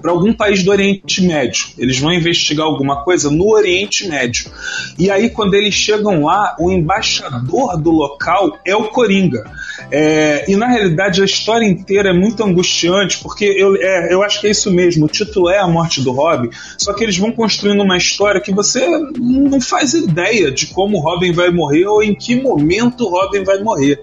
[0.00, 1.66] para algum país do Oriente Médio.
[1.78, 4.50] Eles vão investigar alguma coisa no Oriente Médio.
[4.98, 9.44] E aí, quando eles chegam lá, o embaixador do local é o Coringa.
[9.90, 14.40] É, e na realidade a história inteira é muito angustiante, porque eu, é, eu acho
[14.40, 15.06] que é isso mesmo.
[15.06, 18.52] O título é A Morte do Robin, só que eles vão construindo uma história que
[18.52, 18.86] você
[19.18, 23.44] não faz ideia de como o Robin vai morrer ou em que momento o Robin
[23.44, 24.02] vai morrer.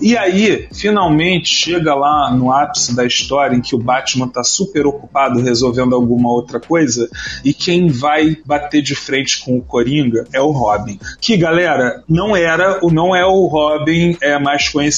[0.00, 4.86] E aí, finalmente, chega lá no ápice da história em que o Batman está super
[4.86, 7.08] ocupado resolvendo alguma outra coisa
[7.44, 10.98] e quem vai bater de frente com o Coringa é o Robin.
[11.20, 14.91] Que, galera, não era, não é o Robin é mais conhecido,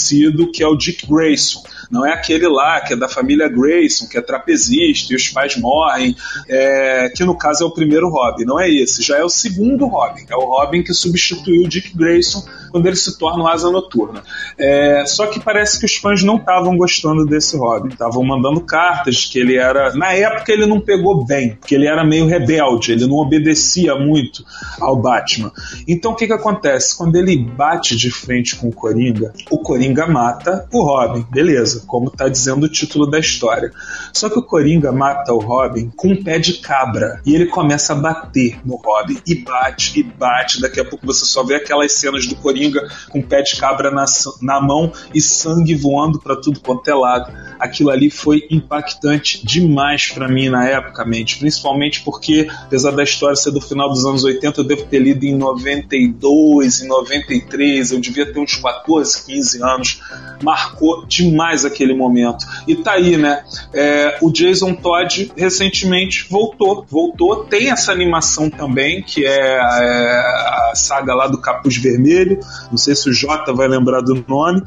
[0.50, 1.62] que é o Dick Grayson
[1.94, 5.56] não é aquele lá que é da família Grayson, que é trapezista e os pais
[5.56, 6.16] morrem,
[6.48, 8.44] é, que no caso é o primeiro Robin.
[8.44, 10.24] Não é esse, já é o segundo Robin.
[10.28, 14.24] É o Robin que substituiu o Dick Grayson quando ele se torna o Asa Noturna.
[14.58, 17.90] É, só que parece que os fãs não estavam gostando desse Robin.
[17.90, 19.94] Estavam mandando cartas que ele era.
[19.94, 24.44] Na época ele não pegou bem, porque ele era meio rebelde, ele não obedecia muito
[24.80, 25.52] ao Batman.
[25.86, 26.98] Então o que, que acontece?
[26.98, 32.08] Quando ele bate de frente com o Coringa, o Coringa mata o Robin, beleza como
[32.08, 33.72] está dizendo o título da história.
[34.12, 37.92] Só que o Coringa mata o Robin com um pé de cabra e ele começa
[37.92, 40.60] a bater no Robin e bate e bate.
[40.60, 43.90] Daqui a pouco você só vê aquelas cenas do Coringa com o pé de cabra
[43.90, 44.04] na,
[44.40, 47.32] na mão e sangue voando para tudo quanto é lado.
[47.58, 53.36] Aquilo ali foi impactante demais para mim na época, mente, principalmente porque, apesar da história
[53.36, 58.00] ser do final dos anos 80, eu devo ter lido em 92, em 93, eu
[58.00, 60.00] devia ter uns 14, 15 anos.
[60.42, 62.46] Marcou demais aquele momento.
[62.66, 63.44] E tá aí, né?
[63.72, 66.84] É, o Jason Todd recentemente voltou.
[66.88, 72.40] Voltou, tem essa animação também, que é, é a saga lá do Capuz Vermelho.
[72.70, 74.62] Não sei se o Jota vai lembrar do nome.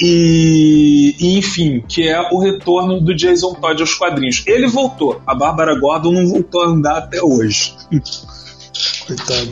[0.00, 4.42] E, e, enfim, que é o retorno do Jason Todd aos quadrinhos.
[4.46, 7.74] Ele voltou, a Bárbara Gordon não voltou a andar até hoje.
[9.06, 9.50] Coitado.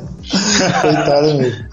[0.82, 1.64] Coitado mesmo.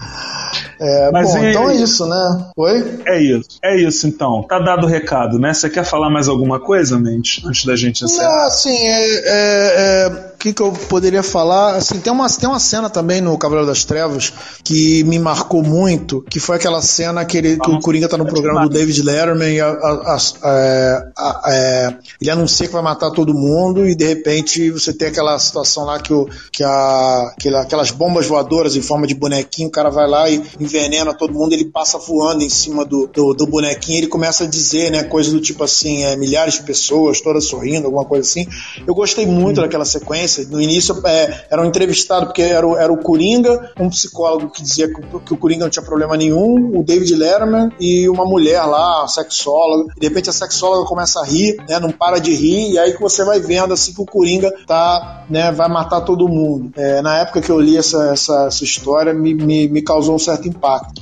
[0.80, 1.50] É, Mas bom, e...
[1.50, 2.46] então é isso, né?
[2.56, 3.00] Oi?
[3.06, 4.42] É isso, é isso então.
[4.44, 5.52] Tá dado o recado, né?
[5.52, 8.46] Você quer falar mais alguma coisa, Mente, antes da gente encerrar?
[8.46, 11.76] Ah, sim, é, é, é que, que eu poderia falar?
[11.76, 14.32] Assim, tem uma, tem uma cena também no Cavaleiro das Trevas
[14.62, 18.24] que me marcou muito, que foi aquela cena que, ele, que o Coringa tá no
[18.24, 23.34] programa do David Letterman e a, a, a, é, ele anuncia que vai matar todo
[23.34, 27.90] mundo e de repente você tem aquela situação lá que, o, que, a, que aquelas
[27.90, 31.64] bombas voadoras em forma de bonequinho, o cara vai lá e envenena todo mundo, ele
[31.64, 35.40] passa voando em cima do, do, do bonequinho ele começa a dizer, né, coisas do
[35.40, 38.46] tipo assim, é, milhares de pessoas, todas sorrindo, alguma coisa assim.
[38.86, 42.92] Eu gostei muito daquela sequência no início é, era um entrevistado, porque era o, era
[42.92, 46.82] o Coringa, um psicólogo que dizia que, que, o Coringa não tinha problema nenhum, o
[46.82, 49.92] David Letterman e uma mulher lá, sexóloga.
[49.98, 53.00] De repente a sexóloga começa a rir, né, não para de rir, e aí que
[53.00, 56.72] você vai vendo assim que o Coringa tá, né, vai matar todo mundo.
[56.76, 60.18] É, na época que eu li essa, essa, essa história, me, me, me causou um
[60.18, 61.00] certo impacto.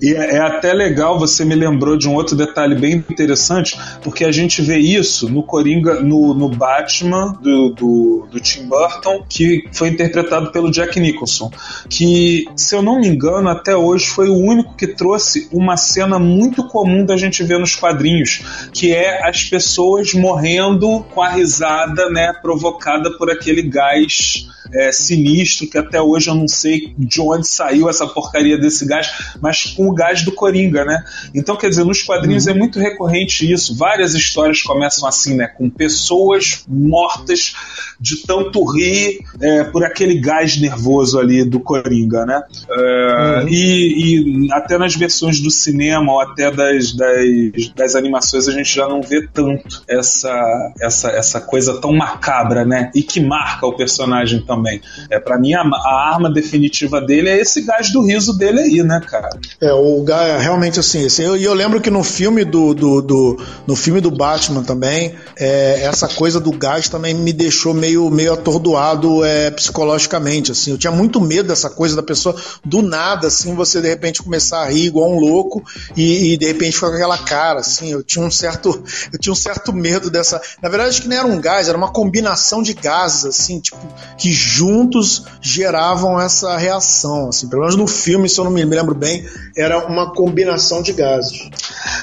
[0.00, 4.24] E é, é até legal, você me lembrou de um outro detalhe bem interessante, porque
[4.24, 9.64] a gente vê isso no Coringa, no, no Batman do, do, do Tim Burton, que
[9.72, 11.50] foi interpretado pelo Jack Nicholson,
[11.88, 16.18] que, se eu não me engano, até hoje foi o único que trouxe uma cena
[16.18, 18.42] muito comum da gente ver nos quadrinhos,
[18.72, 25.68] que é as pessoas morrendo com a risada, né, provocada por aquele gás é, sinistro
[25.68, 29.85] que até hoje eu não sei de onde saiu essa porcaria desse gás, mas com
[29.88, 31.04] o gás do Coringa, né?
[31.34, 32.52] Então, quer dizer, nos quadrinhos uhum.
[32.52, 33.76] é muito recorrente isso.
[33.76, 35.46] Várias histórias começam assim, né?
[35.46, 37.54] Com pessoas mortas
[38.00, 42.42] de tanto rir é, por aquele gás nervoso ali do Coringa, né?
[42.70, 43.48] É, uhum.
[43.48, 48.74] e, e, até nas versões do cinema ou até das, das, das, animações a gente
[48.74, 52.90] já não vê tanto essa, essa, essa coisa tão macabra, né?
[52.94, 54.80] E que marca o personagem também.
[55.10, 58.82] É, para mim, a, a, arma definitiva dele é esse gás do riso dele aí,
[58.82, 59.30] né, cara?
[59.60, 63.44] É, o gás, realmente assim, assim eu, eu lembro que no filme do, do, do
[63.66, 68.32] no filme do Batman também, é, essa coisa do gás também me deixou meio meio,
[68.32, 70.70] atordoado é, psicologicamente, assim.
[70.70, 74.62] Eu tinha muito medo dessa coisa da pessoa, do nada, assim, você de repente começar
[74.62, 75.62] a rir igual um louco
[75.96, 77.90] e, e de repente ficar com aquela cara, assim.
[77.90, 78.82] Eu tinha um certo,
[79.12, 80.40] eu tinha um certo medo dessa.
[80.62, 83.78] Na verdade, acho que não era um gás, era uma combinação de gases, assim, tipo,
[84.16, 87.48] que juntos geravam essa reação, assim.
[87.48, 89.26] Pelo menos no filme, se eu não me lembro bem,
[89.56, 91.48] era uma combinação de gases.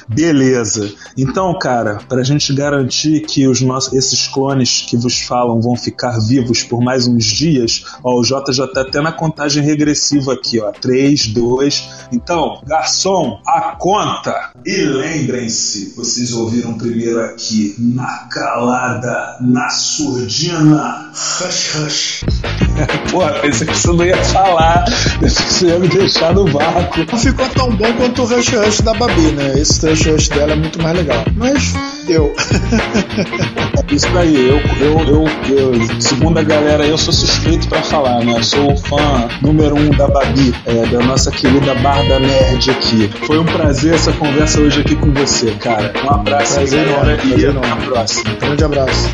[0.07, 0.91] Beleza.
[1.17, 5.75] Então, cara, para a gente garantir que os nossos, esses clones que vos falam vão
[5.75, 10.33] ficar vivos por mais uns dias, ó, o Jota já tá até na contagem regressiva
[10.33, 10.71] aqui, ó.
[10.71, 11.89] 3, 2.
[12.11, 14.51] Então, garçom, a conta.
[14.65, 21.11] E lembrem-se, vocês ouviram primeiro aqui, na calada, na surdina.
[21.13, 22.25] Hush, hush.
[23.11, 24.85] Pô, pensei que você não ia falar.
[25.19, 27.05] Pensei que você ia me deixar no vácuo.
[27.11, 29.53] Não ficou tão bom quanto o Rush Rush da Babi, né?
[29.57, 31.23] Esse Rush Rush dela é muito mais legal.
[31.35, 31.73] Mas
[32.05, 32.33] deu.
[33.91, 35.25] Isso aí, eu, eu, eu,
[35.55, 38.33] eu, segundo a galera, eu sou suspeito para falar, né?
[38.37, 43.09] Eu sou o fã número um da Babi, é, da nossa querida Barda Nerd aqui.
[43.27, 45.93] Foi um prazer essa conversa hoje aqui com você, cara.
[46.03, 48.33] Um abraço prazer galera, e até a próxima.
[48.39, 49.09] Grande abraço.